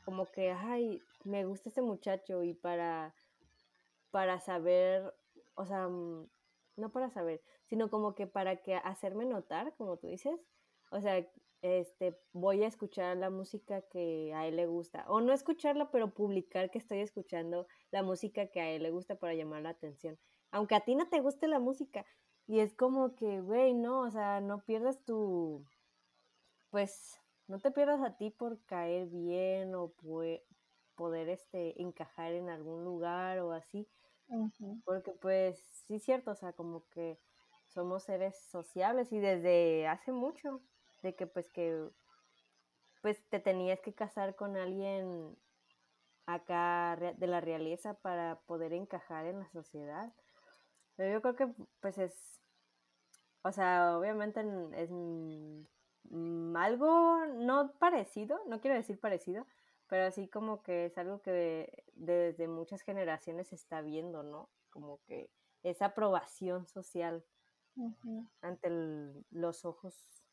como 0.03 0.25
que, 0.25 0.51
ay, 0.51 1.01
me 1.23 1.45
gusta 1.45 1.69
este 1.69 1.81
muchacho 1.81 2.43
y 2.43 2.53
para, 2.53 3.15
para 4.11 4.39
saber, 4.39 5.13
o 5.55 5.65
sea, 5.65 5.87
mm, 5.87 6.29
no 6.77 6.91
para 6.91 7.09
saber, 7.09 7.41
sino 7.65 7.89
como 7.89 8.15
que 8.15 8.27
para 8.27 8.57
que 8.57 8.75
hacerme 8.75 9.25
notar, 9.25 9.75
como 9.75 9.97
tú 9.97 10.07
dices, 10.07 10.39
o 10.91 11.01
sea, 11.01 11.25
este, 11.61 12.17
voy 12.31 12.63
a 12.63 12.67
escuchar 12.67 13.17
la 13.17 13.29
música 13.29 13.81
que 13.81 14.33
a 14.33 14.47
él 14.47 14.55
le 14.55 14.65
gusta, 14.65 15.05
o 15.07 15.21
no 15.21 15.33
escucharla, 15.33 15.91
pero 15.91 16.13
publicar 16.13 16.71
que 16.71 16.77
estoy 16.77 16.99
escuchando 16.99 17.67
la 17.91 18.01
música 18.01 18.47
que 18.47 18.61
a 18.61 18.69
él 18.69 18.83
le 18.83 18.91
gusta 18.91 19.15
para 19.15 19.33
llamar 19.33 19.63
la 19.63 19.69
atención, 19.69 20.17
aunque 20.51 20.75
a 20.75 20.81
ti 20.81 20.95
no 20.95 21.09
te 21.09 21.19
guste 21.19 21.47
la 21.47 21.59
música, 21.59 22.05
y 22.47 22.61
es 22.61 22.73
como 22.73 23.15
que, 23.15 23.41
güey, 23.41 23.73
no, 23.73 23.99
o 23.99 24.09
sea, 24.09 24.41
no 24.41 24.63
pierdas 24.65 25.03
tu, 25.05 25.63
pues, 26.71 27.19
no 27.47 27.59
te 27.59 27.71
pierdas 27.71 28.01
a 28.01 28.15
ti 28.15 28.31
por 28.31 28.63
caer 28.65 29.07
bien 29.07 29.75
o 29.75 29.89
poder, 30.99 31.29
este, 31.29 31.81
encajar 31.81 32.33
en 32.33 32.49
algún 32.49 32.83
lugar 32.83 33.39
o 33.39 33.53
así, 33.53 33.87
porque 34.83 35.11
pues 35.13 35.57
sí 35.87 35.95
es 35.95 36.03
cierto, 36.03 36.31
o 36.31 36.35
sea, 36.35 36.51
como 36.51 36.83
que 36.89 37.17
somos 37.67 38.03
seres 38.03 38.35
sociables 38.51 39.13
y 39.13 39.19
desde 39.19 39.87
hace 39.87 40.11
mucho, 40.11 40.61
de 41.03 41.15
que 41.15 41.25
pues 41.25 41.49
que 41.49 41.89
pues 43.01 43.23
te 43.29 43.39
tenías 43.39 43.79
que 43.79 43.93
casar 43.93 44.35
con 44.35 44.57
alguien 44.57 45.37
acá 46.25 46.97
de 47.17 47.27
la 47.27 47.39
realeza 47.39 47.93
para 47.93 48.41
poder 48.41 48.73
encajar 48.73 49.25
en 49.25 49.39
la 49.39 49.49
sociedad. 49.51 50.13
Pero 50.97 51.13
yo 51.13 51.21
creo 51.21 51.35
que 51.37 51.47
pues 51.79 51.97
es, 51.97 52.41
o 53.43 53.51
sea, 53.53 53.97
obviamente 53.97 54.41
es 54.75 54.89
algo 56.55 57.25
no 57.25 57.71
parecido, 57.79 58.39
no 58.47 58.59
quiero 58.59 58.75
decir 58.75 58.99
parecido, 58.99 59.45
pero 59.89 60.05
así 60.05 60.27
como 60.29 60.61
que 60.61 60.85
es 60.85 60.97
algo 60.97 61.21
que 61.21 61.83
desde 61.95 62.47
muchas 62.47 62.81
generaciones 62.81 63.49
se 63.49 63.55
está 63.55 63.81
viendo, 63.81 64.23
¿no? 64.23 64.49
Como 64.69 64.99
que 65.07 65.29
esa 65.63 65.87
aprobación 65.87 66.67
social 66.67 67.25
ante 68.41 68.69
los 69.31 69.65
ojos 69.65 70.23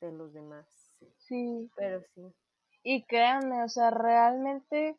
de 0.00 0.12
los 0.12 0.32
demás. 0.32 0.66
Sí. 1.18 1.70
Pero 1.76 2.02
sí. 2.14 2.34
Y 2.82 3.04
créanme, 3.04 3.62
o 3.62 3.68
sea, 3.68 3.90
realmente 3.90 4.98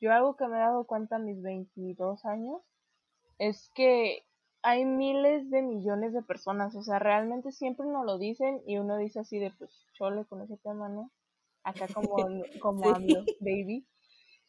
yo 0.00 0.12
algo 0.12 0.36
que 0.36 0.46
me 0.46 0.56
he 0.56 0.60
dado 0.60 0.86
cuenta 0.86 1.16
a 1.16 1.20
mis 1.20 1.42
22 1.42 2.24
años 2.24 2.62
es 3.38 3.70
que 3.74 4.24
hay 4.62 4.84
miles 4.84 5.48
de 5.50 5.62
millones 5.62 6.12
de 6.12 6.22
personas, 6.22 6.74
o 6.74 6.82
sea, 6.82 6.98
realmente 6.98 7.52
siempre 7.52 7.86
nos 7.86 8.04
lo 8.04 8.18
dicen 8.18 8.62
y 8.66 8.78
uno 8.78 8.96
dice 8.96 9.20
así 9.20 9.38
de 9.38 9.50
pues 9.52 9.86
chole 9.92 10.24
con 10.24 10.42
ese 10.42 10.56
tema, 10.56 10.88
¿no? 10.88 11.10
Acá 11.68 11.86
como, 11.92 12.16
como 12.60 12.94
baby 13.40 13.84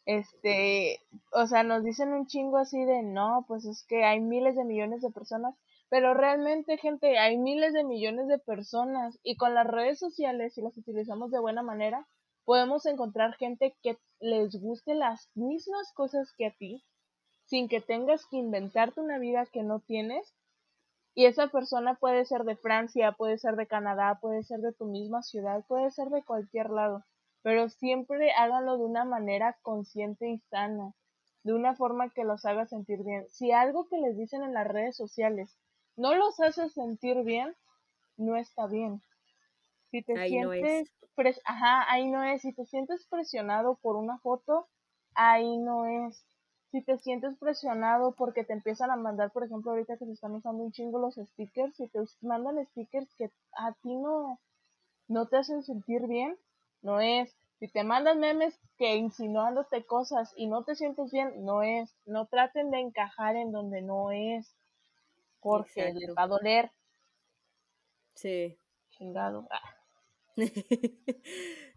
este, 0.08 1.02
o 1.32 1.46
sea, 1.46 1.64
nos 1.64 1.84
dicen 1.84 2.14
un 2.14 2.26
chingo 2.26 2.56
así 2.56 2.82
de, 2.82 3.02
no, 3.02 3.44
pues 3.46 3.66
es 3.66 3.84
que 3.86 4.04
hay 4.04 4.20
miles 4.20 4.56
de 4.56 4.64
millones 4.64 5.02
de 5.02 5.10
personas, 5.10 5.54
pero 5.90 6.14
realmente, 6.14 6.78
gente, 6.78 7.18
hay 7.18 7.36
miles 7.36 7.74
de 7.74 7.84
millones 7.84 8.26
de 8.26 8.38
personas 8.38 9.18
y 9.22 9.36
con 9.36 9.52
las 9.52 9.66
redes 9.66 9.98
sociales, 9.98 10.54
si 10.54 10.62
las 10.62 10.74
utilizamos 10.78 11.30
de 11.30 11.40
buena 11.40 11.62
manera, 11.62 12.08
podemos 12.46 12.86
encontrar 12.86 13.34
gente 13.34 13.76
que 13.82 13.98
les 14.18 14.58
guste 14.58 14.94
las 14.94 15.28
mismas 15.34 15.92
cosas 15.92 16.32
que 16.38 16.46
a 16.46 16.54
ti, 16.56 16.82
sin 17.44 17.68
que 17.68 17.82
tengas 17.82 18.24
que 18.30 18.38
inventarte 18.38 19.02
una 19.02 19.18
vida 19.18 19.44
que 19.52 19.62
no 19.62 19.80
tienes. 19.80 20.34
Y 21.18 21.26
esa 21.26 21.48
persona 21.48 21.94
puede 21.94 22.24
ser 22.24 22.44
de 22.44 22.56
Francia, 22.56 23.12
puede 23.12 23.38
ser 23.38 23.56
de 23.56 23.66
Canadá, 23.66 24.18
puede 24.20 24.42
ser 24.44 24.60
de 24.60 24.72
tu 24.72 24.86
misma 24.86 25.22
ciudad, 25.22 25.64
puede 25.66 25.90
ser 25.90 26.08
de 26.08 26.22
cualquier 26.22 26.70
lado 26.70 27.04
pero 27.42 27.68
siempre 27.68 28.32
háganlo 28.32 28.78
de 28.78 28.84
una 28.84 29.04
manera 29.04 29.56
consciente 29.62 30.28
y 30.28 30.38
sana, 30.50 30.92
de 31.44 31.52
una 31.52 31.74
forma 31.74 32.10
que 32.10 32.24
los 32.24 32.44
haga 32.44 32.66
sentir 32.66 33.02
bien. 33.04 33.26
Si 33.30 33.52
algo 33.52 33.88
que 33.88 33.98
les 33.98 34.16
dicen 34.16 34.42
en 34.42 34.54
las 34.54 34.66
redes 34.66 34.96
sociales 34.96 35.56
no 35.96 36.14
los 36.14 36.38
hace 36.40 36.68
sentir 36.68 37.22
bien, 37.24 37.54
no 38.16 38.36
está 38.36 38.66
bien. 38.66 39.00
Si 39.90 40.02
te 40.02 40.28
sientes, 40.28 40.92
ajá, 41.44 41.90
ahí 41.90 42.10
no 42.10 42.22
es. 42.22 42.42
Si 42.42 42.52
te 42.52 42.66
sientes 42.66 43.06
presionado 43.06 43.78
por 43.80 43.96
una 43.96 44.18
foto, 44.18 44.68
ahí 45.14 45.56
no 45.56 45.86
es. 45.86 46.24
Si 46.70 46.82
te 46.82 46.98
sientes 46.98 47.36
presionado 47.38 48.12
porque 48.12 48.44
te 48.44 48.52
empiezan 48.52 48.90
a 48.90 48.96
mandar, 48.96 49.30
por 49.32 49.44
ejemplo, 49.44 49.70
ahorita 49.70 49.96
que 49.96 50.04
se 50.04 50.12
están 50.12 50.32
usando 50.32 50.62
un 50.62 50.72
chingo 50.72 50.98
los 50.98 51.14
stickers, 51.14 51.76
si 51.76 51.88
te 51.88 52.00
mandan 52.20 52.64
stickers 52.66 53.12
que 53.14 53.30
a 53.52 53.72
ti 53.82 53.96
no, 53.96 54.38
no 55.08 55.26
te 55.28 55.38
hacen 55.38 55.62
sentir 55.62 56.06
bien, 56.06 56.36
no 56.82 57.00
es. 57.00 57.34
Si 57.58 57.68
te 57.68 57.82
mandan 57.82 58.20
memes 58.20 58.56
que 58.76 58.96
insinuándote 58.96 59.84
cosas 59.84 60.32
y 60.36 60.46
no 60.46 60.62
te 60.64 60.76
sientes 60.76 61.10
bien, 61.10 61.44
no 61.44 61.62
es. 61.62 61.96
No 62.04 62.26
traten 62.26 62.70
de 62.70 62.80
encajar 62.80 63.34
en 63.34 63.50
donde 63.50 63.82
no 63.82 64.12
es. 64.12 64.54
Porque 65.40 65.92
les 65.92 66.10
va 66.10 66.24
a 66.24 66.28
doler. 66.28 66.70
Sí. 68.14 68.58
Chingado. 68.90 69.48
Ah. 69.50 69.74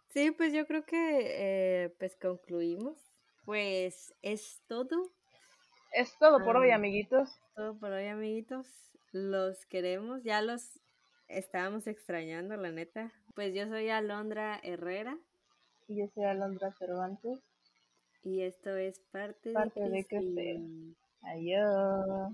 sí, 0.09 0.31
pues 0.31 0.53
yo 0.53 0.67
creo 0.67 0.85
que 0.85 1.85
eh, 1.85 1.95
pues 1.97 2.15
concluimos. 2.15 3.10
Pues 3.45 4.13
es 4.21 4.61
todo. 4.67 5.11
Es 5.93 6.17
todo 6.19 6.43
por 6.43 6.57
hoy, 6.57 6.71
amiguitos. 6.71 7.39
Todo 7.55 7.77
por 7.77 7.91
hoy, 7.91 8.07
amiguitos. 8.07 8.67
Los 9.11 9.65
queremos, 9.65 10.23
ya 10.23 10.41
los 10.41 10.79
estábamos 11.27 11.87
extrañando, 11.87 12.55
la 12.55 12.71
neta. 12.71 13.11
Pues 13.35 13.53
yo 13.53 13.67
soy 13.67 13.89
Alondra 13.89 14.59
Herrera. 14.63 15.17
Y 15.87 15.97
yo 15.97 16.07
soy 16.13 16.25
Alondra 16.25 16.71
Cervantes. 16.77 17.39
Y 18.23 18.41
esto 18.41 18.75
es 18.75 18.99
parte, 19.11 19.51
parte 19.51 19.89
de, 19.89 20.05
crecer. 20.05 20.59
Adiós. 21.23 22.33